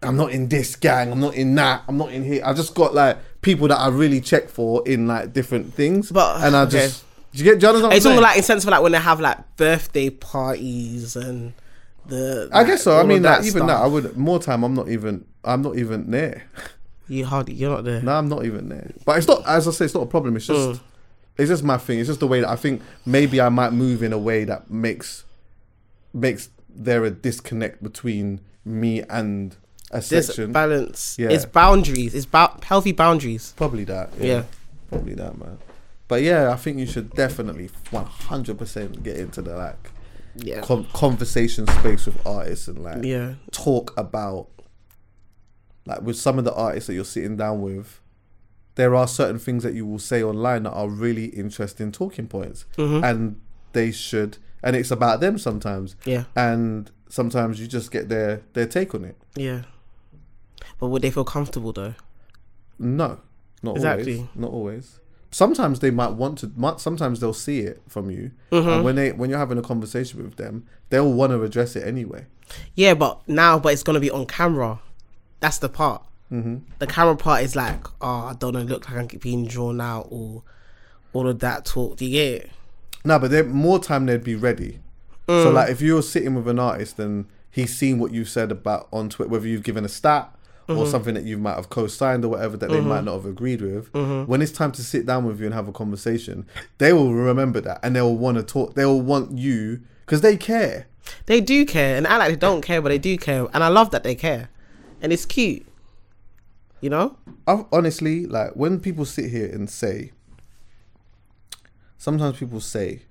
[0.04, 1.12] I'm not in this gang.
[1.12, 1.84] I'm not in that.
[1.88, 2.44] I'm not in here.
[2.46, 6.12] I just got like people that I really check for in like different things.
[6.12, 6.72] But- and I okay.
[6.72, 7.60] just do you get?
[7.60, 9.56] Do you understand what It's all like in sense of like when they have like
[9.56, 11.54] birthday parties and
[12.06, 12.50] the.
[12.52, 13.00] I guess so.
[13.00, 14.64] I mean, like, that even that, I would more time.
[14.64, 15.26] I'm not even.
[15.44, 16.44] I'm not even there.
[17.08, 17.56] You hardly.
[17.56, 18.02] You're not there.
[18.02, 18.90] No, I'm not even there.
[19.04, 19.46] But it's not.
[19.46, 20.38] As I say, it's not a problem.
[20.38, 20.80] It's just.
[20.80, 20.80] Mm.
[21.38, 22.00] It's just my thing.
[22.00, 24.70] It's just the way that I think maybe I might move in a way that
[24.70, 25.26] makes
[26.14, 29.58] makes there a disconnect between me and
[29.92, 30.52] a section.
[30.52, 31.18] balance.
[31.20, 31.30] Yeah.
[31.30, 32.14] It's boundaries.
[32.16, 33.54] It's about healthy boundaries.
[33.58, 34.10] Probably that.
[34.18, 34.26] Yeah.
[34.26, 34.44] Yeah.
[34.90, 35.58] Probably that, man.
[36.08, 39.92] But yeah, I think you should definitely 100% get into the like
[40.36, 40.62] Yeah.
[40.62, 43.36] con- conversation space with artists and like Yeah.
[43.52, 44.48] talk about
[45.86, 48.00] like with some of the artists that you're sitting down with.
[48.76, 52.66] There are certain things that you will say online that are really interesting talking points,
[52.78, 53.04] Mm-hmm.
[53.04, 53.40] and
[53.74, 54.38] they should.
[54.64, 55.96] And it's about them sometimes.
[56.06, 56.26] Yeah.
[56.36, 59.18] And sometimes you just get their their take on it.
[59.36, 59.64] Yeah.
[60.82, 61.94] But would they feel comfortable though?
[62.78, 63.20] No,
[63.64, 64.16] not Exactly.
[64.16, 64.30] always.
[64.36, 65.00] Not always.
[65.34, 66.52] Sometimes they might want to.
[66.58, 68.68] might- Sometimes they'll see it from you, Mm-hmm.
[68.70, 71.88] and when they when you're having a conversation with them, they'll want to address it
[71.88, 72.26] anyway.
[72.76, 74.80] Yeah, but now, but it's gonna be on camera.
[75.40, 76.04] That's the part.
[76.32, 76.58] Mm-hmm.
[76.80, 80.08] The camera part is like, oh, I don't know, look like I'm being drawn out
[80.10, 80.44] or
[81.14, 81.98] all of that talk.
[81.98, 82.52] Do you get it?
[83.06, 84.80] No, but more time they'd be ready.
[85.28, 85.44] Mm.
[85.44, 88.88] So like if you're sitting with an artist and he's seen what you've said about
[88.92, 90.34] on Twitter, whether you've given a stat
[90.68, 90.92] or Mm-hmm.
[90.92, 93.92] something that you might have co-signed or whatever that they might not have agreed with,
[93.94, 94.30] Mm-hmm.
[94.32, 96.46] when it's time to sit down with you and have a conversation,
[96.78, 98.76] they will remember that and they'll want to talk.
[98.76, 100.88] They'll want you because they care.
[101.26, 103.68] They do care, and I like they don't care, but they do care, and I
[103.70, 104.50] love that they care,
[105.02, 105.66] and it's cute.
[106.80, 107.18] You know?
[107.48, 110.12] I honestly like when people sit here and say.
[111.98, 113.02] Sometimes people say,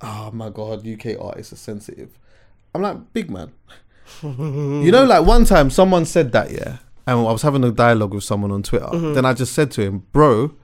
[0.00, 2.18] "Oh my god, UK artists are sensitive."
[2.74, 3.52] I'm like, big man.
[4.22, 8.14] You know, like one time someone said that, yeah, and I was having a dialogue
[8.14, 8.88] with someone on Twitter.
[9.14, 10.54] Then I just said to him, "Bro,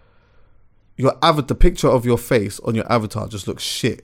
[0.97, 4.03] your avatar, the picture of your face on your avatar just looks shit."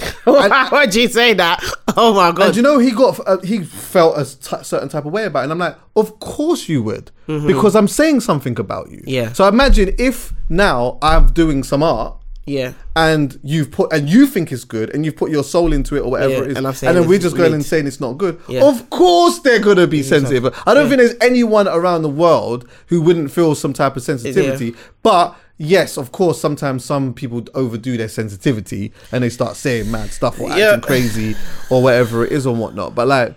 [0.24, 1.62] Why'd you say that?
[1.96, 2.48] Oh my god!
[2.48, 5.40] And you know, he got uh, he felt a t- certain type of way about
[5.40, 5.42] it.
[5.44, 9.02] And I'm like, of course you would, because I'm saying something about you.
[9.06, 9.32] Yeah.
[9.32, 12.16] So imagine if now I'm doing some art
[12.50, 15.94] yeah, and you've put and you think it's good and you've put your soul into
[15.96, 18.00] it or whatever Yeah, it is, and and, then we're just going and saying it's
[18.00, 18.40] not good.
[18.48, 18.64] Yeah.
[18.64, 20.44] Of course they're gonna be sensitive.
[20.66, 24.74] I don't think there's anyone around the world who wouldn't feel some type of sensitivity.
[25.02, 30.10] But yes, of course, sometimes some people overdo their sensitivity and they start saying mad
[30.10, 30.70] stuff or Yeah.
[30.70, 31.36] acting crazy
[31.70, 32.94] or whatever it is or whatnot.
[32.94, 33.34] But like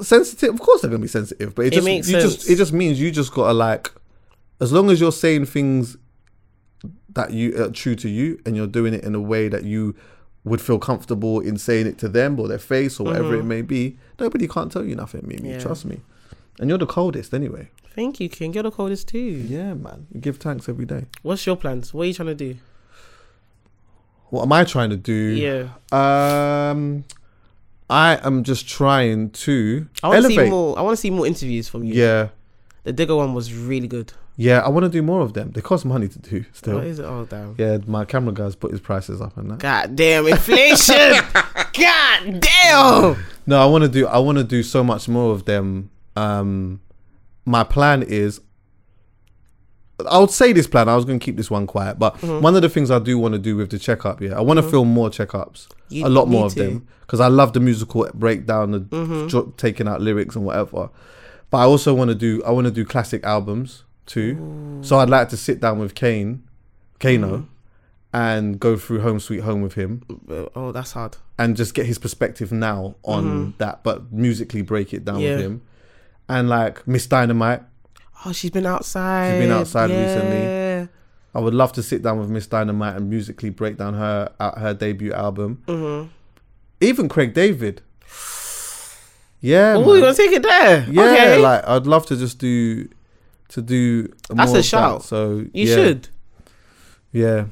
[0.00, 1.54] sensitive, of course they're gonna be sensitive.
[1.54, 2.34] But it, It just makes you sense.
[2.36, 3.90] just it just means you just gotta like
[4.60, 5.96] as long as you're saying things
[7.16, 9.94] that you are true to you and you're doing it in a way that you
[10.44, 13.60] would feel comfortable in saying it to them or their face or whatever it may
[13.62, 15.40] be, nobody can't tell you nothing, Mimi.
[15.42, 15.50] Mm-hmm.
[15.50, 15.58] Yeah.
[15.58, 16.00] Trust me.
[16.60, 17.68] And you're the coldest anyway.
[17.96, 18.54] thank you, King.
[18.54, 19.18] You're the coldest too.
[19.18, 20.06] Yeah, man.
[20.12, 21.06] You give thanks every day.
[21.22, 21.92] What's your plans?
[21.92, 22.56] What are you trying to do?
[24.30, 25.12] What am I trying to do?
[25.12, 27.04] Yeah, Um
[27.88, 30.46] I am just trying to I want to elevate.
[30.46, 30.78] see more.
[30.78, 31.94] I want to see more interviews from you.
[31.94, 32.28] Yeah.
[32.84, 34.12] the Digga one was really good.
[34.38, 35.52] Yeah, I want to do more of them.
[35.52, 36.74] They cost money to do still.
[36.76, 37.04] What is it?
[37.06, 37.54] Oh damn!
[37.58, 39.58] Yeah, my camera guy's put his prices up and that.
[39.60, 40.94] God damn inflation!
[41.72, 43.16] God damn.
[43.46, 44.06] No, I want to do.
[44.06, 45.90] I want to do so much more of them.
[46.16, 46.80] Um,
[47.46, 48.40] my plan is.
[50.10, 50.90] I would say this plan.
[50.90, 52.42] I was going to keep this one quiet, but Mm-hmm.
[52.42, 54.58] one of the things I do want to do with the checkup, yeah, I want
[54.58, 56.60] to film more checkups, You a lot more of to.
[56.60, 56.68] Mm-hmm.
[56.74, 60.90] them, because I love the musical breakdown, the jo- taking out lyrics and whatever.
[61.48, 62.42] But I also want to do.
[62.44, 64.78] I want to do classic albums too.
[64.82, 66.42] So I'd like to sit down with Kane,
[67.00, 67.44] Kano, Mm-hmm.
[68.12, 70.02] and go through Home Sweet Home with him
[70.54, 71.16] Oh, that's hard.
[71.38, 75.20] and just get his perspective now on that, but musically break it down.
[75.20, 75.32] Yeah.
[75.36, 75.62] with him.
[76.28, 77.62] And like Miss Dynamite,
[78.24, 79.32] Oh, she's been outside.
[79.34, 80.88] She's been outside recently.
[81.34, 84.58] I would love to sit down with Miss Dynamite and musically break down her uh,
[84.58, 85.62] her debut album.
[85.66, 86.08] Mm-hmm.
[86.80, 87.82] Even Craig David.
[89.40, 90.86] Yeah, Oh, you gonna take it there?
[90.90, 91.02] yeah.
[91.02, 91.38] okay.
[91.38, 92.88] Like I'd love to just do
[93.48, 94.08] to do.
[94.30, 94.62] That's a of that.
[94.64, 95.02] shout.
[95.04, 96.08] So you yeah, should.
[97.12, 97.46] Yeah.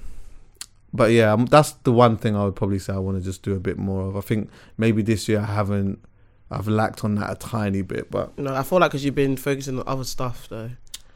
[0.92, 3.42] But yeah, um, that's the one thing I would probably say I want to just
[3.42, 4.16] do a bit more of.
[4.16, 4.48] I think
[4.78, 5.98] maybe this year I haven't,
[6.52, 9.36] I've lacked on that a tiny bit, but No, I feel like because you've been
[9.36, 10.70] focusing on other stuff though.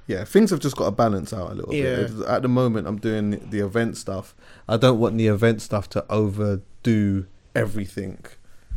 [0.09, 2.09] yeah, things have just got to balance out a little Yeah.
[2.09, 2.27] bit.
[2.27, 4.35] At the moment, I'm doing the- the event stuff.
[4.69, 8.25] I don't want the event stuff to overdo everything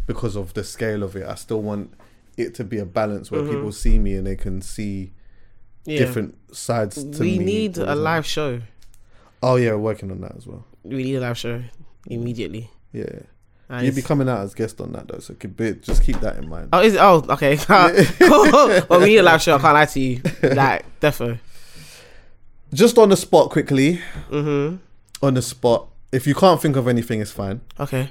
[0.06, 1.26] because of the scale of it.
[1.28, 1.94] I still want
[2.38, 5.14] it to be a balance where people see me and they can see
[5.86, 5.99] Yeah.
[5.99, 7.45] different sides to we me.
[7.45, 8.62] need a live show.
[9.41, 10.66] Oh yeah, we're working on that as well.
[10.84, 11.64] We need a live show
[12.08, 12.70] immediately.
[12.91, 13.22] Yeah.
[13.70, 16.49] And You'd be coming out as guest on that though, so just keep that in
[16.49, 16.70] mind.
[16.74, 16.99] Oh, is it?
[17.02, 17.56] Oh, okay.
[17.56, 17.88] cool.
[18.90, 19.56] well, we need a live show.
[19.56, 20.22] I can't lie to you.
[20.44, 21.40] Like, defo.
[22.74, 24.02] Just on the spot, quickly.
[24.30, 24.76] Mm-hmm.
[25.26, 25.88] On the spot.
[26.12, 27.62] If you can't think of anything, it's fine.
[27.80, 28.10] Okay.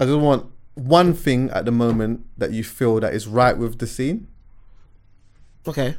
[0.00, 3.78] I just want one thing at the moment that you feel that is right with
[3.78, 4.26] the scene,
[5.66, 5.96] Okay.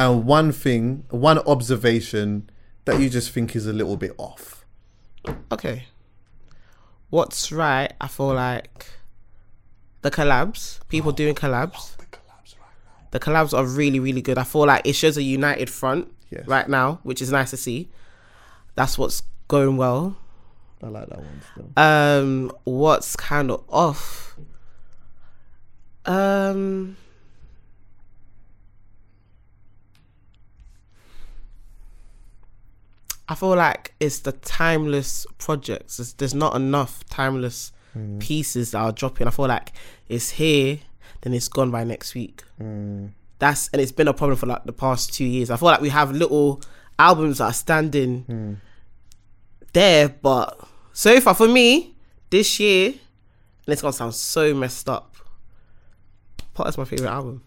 [0.00, 2.48] And one thing, one observation
[2.86, 4.64] that you just think is a little bit off.
[5.52, 5.84] Okay.
[7.10, 7.92] What's right?
[8.00, 8.86] I feel like
[10.00, 11.96] the collabs, people doing collabs.
[13.10, 14.38] The collabs are really, really good.
[14.38, 16.46] I feel like it shows a united front Yes.
[16.46, 17.88] right now, which is nice to see.
[18.76, 20.16] That's what's going well.
[20.82, 21.70] I like that one still.
[21.76, 24.36] Um, what's kind of off?
[26.06, 26.96] Um,
[33.30, 35.98] I feel like it's the timeless projects.
[35.98, 38.18] There's, there's not enough timeless mm.
[38.18, 39.28] pieces that are dropping.
[39.28, 39.70] I feel like
[40.08, 40.80] it's here,
[41.20, 42.42] then it's gone by next week.
[42.60, 43.10] Mm.
[43.38, 45.48] That's and it's been a problem for like the past two years.
[45.48, 46.60] I feel like we have little
[46.98, 48.56] albums that are standing mm.
[49.74, 50.58] there, but
[50.92, 51.94] so far for me,
[52.30, 55.14] this year, and it's gonna sound so messed up.
[56.52, 57.44] Potter's my favorite album.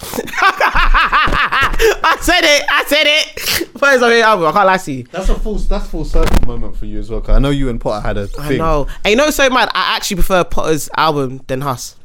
[2.02, 2.64] I said it.
[2.70, 3.80] I said it.
[3.80, 4.46] My favorite album.
[4.46, 5.04] I can't lie to you.
[5.04, 5.54] That's a full.
[5.56, 7.20] That's full circle moment for you as well.
[7.20, 8.60] Cause I know you and Potter had a thing.
[8.60, 8.86] I know.
[9.04, 9.70] And you know, so mad.
[9.74, 11.96] I actually prefer Potter's album than Huss.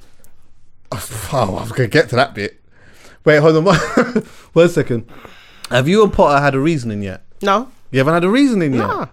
[1.34, 2.62] Oh, I'm gonna get to that bit.
[3.26, 3.66] Wait, hold on.
[3.66, 3.76] one-
[4.54, 5.10] one second.
[5.70, 7.24] Have you and Potter had a reasoning yet?
[7.42, 8.88] No, You haven't had a reasoning yet.
[8.88, 9.08] nah.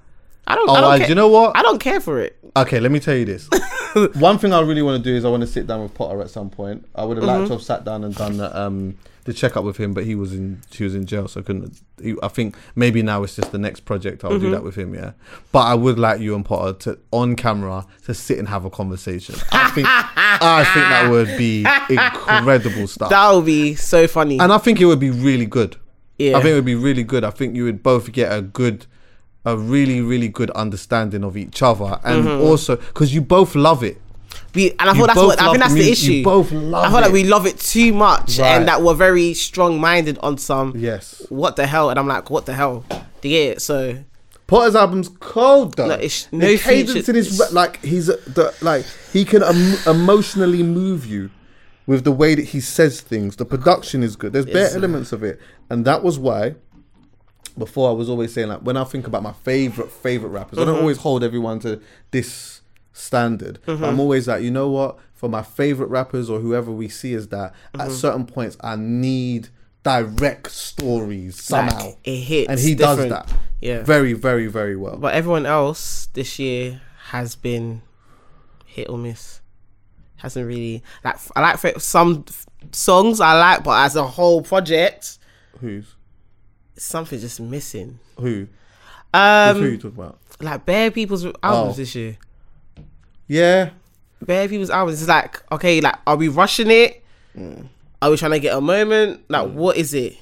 [0.46, 0.68] I don't.
[0.68, 1.08] Oh, I don't care.
[1.08, 1.56] you know what?
[1.56, 2.36] I don't care for it.
[2.56, 3.48] Okay, let me tell you this.
[4.14, 6.20] One thing I really want to do is I want to sit down with Potter
[6.20, 6.86] at some point.
[6.94, 9.76] I would have liked to have sat down and done the, um, the checkup with
[9.76, 11.80] him, but he was in she was in jail, so I couldn't.
[12.02, 14.24] He, I think maybe now it's just the next project.
[14.24, 15.12] I'll do that with him, yeah.
[15.52, 18.70] But I would like you and Potter to on camera to sit and have a
[18.70, 19.36] conversation.
[19.52, 24.38] I think I think that would be incredible stuff, That would be so funny.
[24.40, 25.76] and I think it would be really good.
[26.18, 26.36] yeah.
[26.36, 27.24] I think it would be really good.
[27.24, 28.86] I think you would both get a good,
[29.44, 32.42] a really, really good understanding of each other, and Mm-hmm.
[32.42, 34.00] also because you both love it.
[34.54, 35.92] We and I You thought that's what I think that's the music.
[35.92, 36.12] issue.
[36.12, 38.48] You both love I feel like we love it too much, Right.
[38.56, 40.74] and that we're very strong minded on some.
[40.76, 41.90] Yes, What the hell?
[41.90, 42.84] And I'm like, what the hell?
[43.20, 43.62] Do you get it?
[43.62, 43.98] So
[44.46, 45.86] Potter's album's cold though.
[45.88, 51.06] No, it's- the cadence in his like he's the like he can em- emotionally move
[51.06, 51.30] you
[51.86, 53.36] with the way that he says things.
[53.36, 54.32] The production is good.
[54.34, 55.40] There's bare elements of it,
[55.70, 56.54] and that was why.
[57.58, 60.64] Before I was always saying like when I think about my favorite favorite rappers, I
[60.64, 60.82] don't mm-hmm.
[60.82, 61.80] always hold everyone to
[62.10, 62.62] this
[62.92, 63.58] standard.
[63.66, 64.98] But I'm always like, you know what?
[65.14, 67.90] For my favorite rappers or whoever we see as that, at mm-hmm.
[67.92, 69.48] certain points I need
[69.82, 71.92] direct stories like, somehow.
[72.04, 72.48] it hits.
[72.48, 73.10] and he different.
[73.10, 73.82] does that Yeah.
[73.82, 74.96] very, very, very well.
[74.96, 76.80] But everyone else this year
[77.10, 77.82] has been
[78.64, 79.40] hit or miss.
[80.16, 82.24] Hasn't really like I like some
[82.70, 85.18] songs I like, but as a whole project,
[85.60, 85.94] Who's
[86.82, 87.98] something's just missing.
[88.18, 88.48] Who?
[89.14, 90.18] Um, who you talk about?
[90.40, 91.32] Like bare people's oh.
[91.42, 91.80] albums oh.
[91.80, 92.18] this year.
[93.28, 93.70] Yeah.
[94.20, 95.00] Bare people's albums.
[95.00, 97.04] It's like okay, like are we rushing it?
[97.36, 97.68] Mm.
[98.00, 99.24] Are we trying to get a moment?
[99.28, 99.52] Like mm.
[99.54, 100.18] what is it?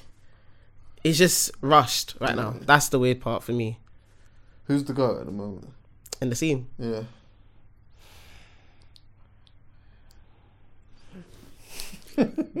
[1.03, 2.37] It's just rushed right mm.
[2.37, 2.55] now.
[2.61, 3.79] That's the weird part for me.
[4.65, 5.69] Who's the guy at the moment?
[6.21, 6.67] In the scene.
[6.77, 7.03] Yeah.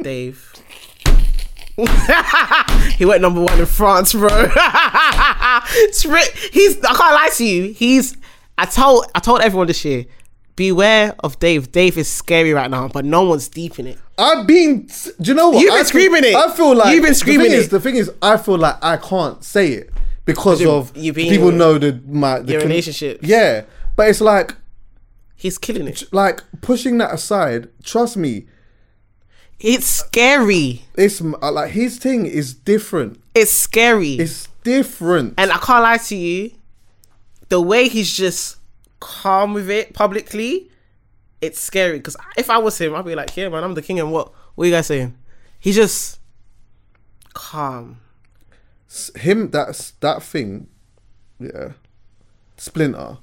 [0.01, 0.53] Dave.
[2.97, 4.27] he went number one in France, bro.
[6.51, 6.77] He's.
[6.83, 7.73] I can't lie to you.
[7.73, 8.17] He's.
[8.57, 9.05] I told.
[9.15, 10.05] I told everyone this year.
[10.55, 11.71] Beware of Dave.
[11.71, 13.97] Dave is scary right now, but no one's deep in it.
[14.17, 14.87] I've been.
[15.19, 15.61] Do you know what?
[15.61, 16.35] You've been I feel- screaming it.
[16.35, 17.61] I feel like You've been screaming the thing it.
[17.63, 19.89] Is, the thing is, I feel like I can't say it
[20.25, 23.27] because of you're being- people know the my the Your con- relationships.
[23.27, 23.63] Yeah,
[23.95, 24.55] but it's like
[25.35, 26.03] He's killing it.
[26.11, 27.69] like pushing that aside.
[27.83, 28.45] Trust me,
[29.63, 30.81] It's scary.
[30.95, 33.21] it's uh, like his thing is different.
[33.35, 34.13] It's scary.
[34.13, 35.35] It's different.
[35.37, 36.51] And I can't lie to you,
[37.49, 38.57] the way he's just
[38.99, 40.69] calm with it publicly,
[41.41, 41.97] it's scary.
[41.97, 44.33] Because if I was him, I'd be like, yeah, man, I'm the king and what?
[44.55, 45.15] What are you guys saying?
[45.59, 46.19] He's just
[47.33, 47.99] calm.
[49.15, 50.67] him that's that thing
[51.39, 51.71] yeah
[52.57, 53.17] splinter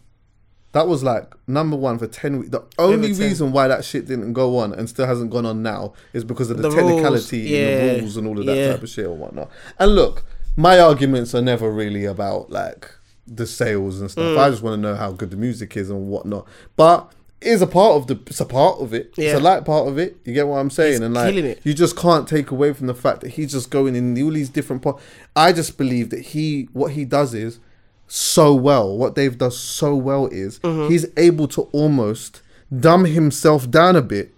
[0.78, 3.18] that was like number one for 10 weeks the only 10.
[3.26, 6.50] reason why that shit didn't go on and still hasn't gone on now is because
[6.50, 8.72] of the, The technicality in yeah, the rules and all of that yeah.
[8.72, 10.24] type of shit and whatnot and look
[10.56, 12.90] my arguments are never really about like
[13.26, 14.38] the sales and stuff Mm.
[14.38, 16.46] i just want to know how good the music is and whatnot
[16.76, 19.30] but it is a part of the it's a part of it Yeah.
[19.30, 21.34] it's a light part of it you get what i'm saying He's and like
[21.64, 24.48] you just can't take away from the fact that he's just going in all these
[24.48, 25.02] different parts.
[25.36, 27.60] I just believe that he, what he does is
[28.08, 28.96] so well.
[28.96, 30.90] What Dave does so well is Mm-hmm.
[30.90, 32.42] he's able to almost
[32.76, 34.34] dumb himself down a bit,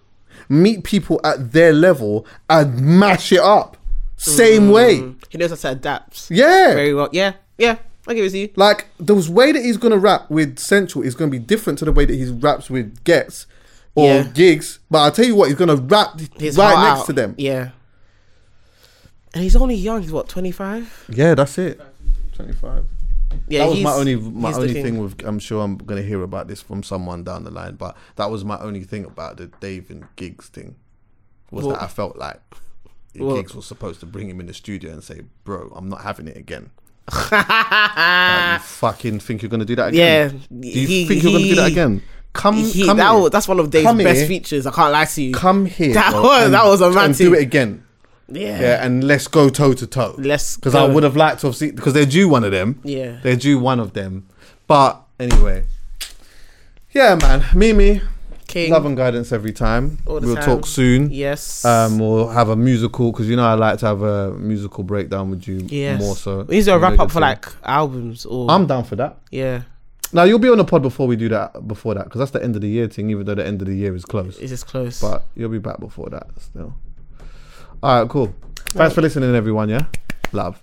[0.49, 3.77] meet people at their level, and mash it up.
[4.17, 5.13] Same way.
[5.29, 6.73] He knows how to adapt Yeah.
[6.75, 7.09] Very well.
[7.11, 7.77] Yeah, yeah,
[8.07, 8.49] I give it to you.
[8.55, 11.91] Like the way that he's gonna rap with Central is gonna be different to the
[11.91, 13.47] way that he raps with Gets
[13.95, 14.23] or Yeah.
[14.23, 14.79] Giggs.
[14.91, 17.05] But I'll tell you what, he's gonna rap His right next out.
[17.07, 17.33] to them.
[17.37, 17.69] Yeah.
[19.33, 20.01] And he's only young.
[20.01, 21.05] He's what, 25?
[21.09, 21.79] Yeah, that's it.
[22.35, 22.85] Twenty five.
[23.47, 25.23] Yeah, that was my only my only thing with.
[25.25, 28.43] I'm sure I'm gonna hear about this from someone down the line, but that was
[28.45, 30.75] my only thing about the Dave and Giggs thing.
[31.51, 31.73] Was What?
[31.79, 32.39] that I felt like
[33.15, 33.35] What?
[33.35, 36.27] Giggs was supposed to bring him in the studio and say, "Bro, I'm not having
[36.27, 36.69] it again."
[37.31, 40.41] Like, you fucking think you're gonna do that again?
[40.49, 42.01] Yeah, Do you he- think you're gonna do that again?
[42.33, 43.21] Come, He, come that here.
[43.21, 44.27] was, that's one of Dave's Come best here.
[44.27, 44.65] features.
[44.65, 45.33] I can't lie to you.
[45.33, 45.93] Come here.
[45.93, 47.83] That bro, was- that was a and do it again.
[48.33, 48.59] Yeah.
[48.59, 50.15] Yeah, and let's go toe to toe.
[50.17, 52.79] Let's because I would have liked to have seen because they're due one of them.
[52.83, 53.19] Yeah.
[53.23, 54.27] they're due one of them.
[54.67, 55.65] But anyway,
[56.93, 58.01] yeah, man, Mimi,
[58.47, 58.71] King.
[58.71, 59.97] love and guidance every time.
[60.05, 60.45] All the we'll time.
[60.45, 61.09] talk soon.
[61.11, 61.63] Yes.
[61.65, 65.29] Um, we'll have a musical because you know I like to have a musical breakdown
[65.29, 65.99] with you yes.
[65.99, 66.41] more so.
[66.43, 68.49] We need to wrap up for like albums or.
[68.51, 69.17] I'm down for that.
[69.31, 69.63] yeah.
[70.13, 71.65] Now you'll be on the pod before we do that.
[71.69, 73.09] Before that, because that's the end of the year thing.
[73.09, 74.99] Even though the end of the year is close, It's just close.
[74.99, 76.73] but you'll be back before that still.
[77.83, 78.33] All right, cool.
[78.67, 79.69] Thanks for listening, everyone.
[79.69, 79.85] Yeah,
[80.31, 80.61] love.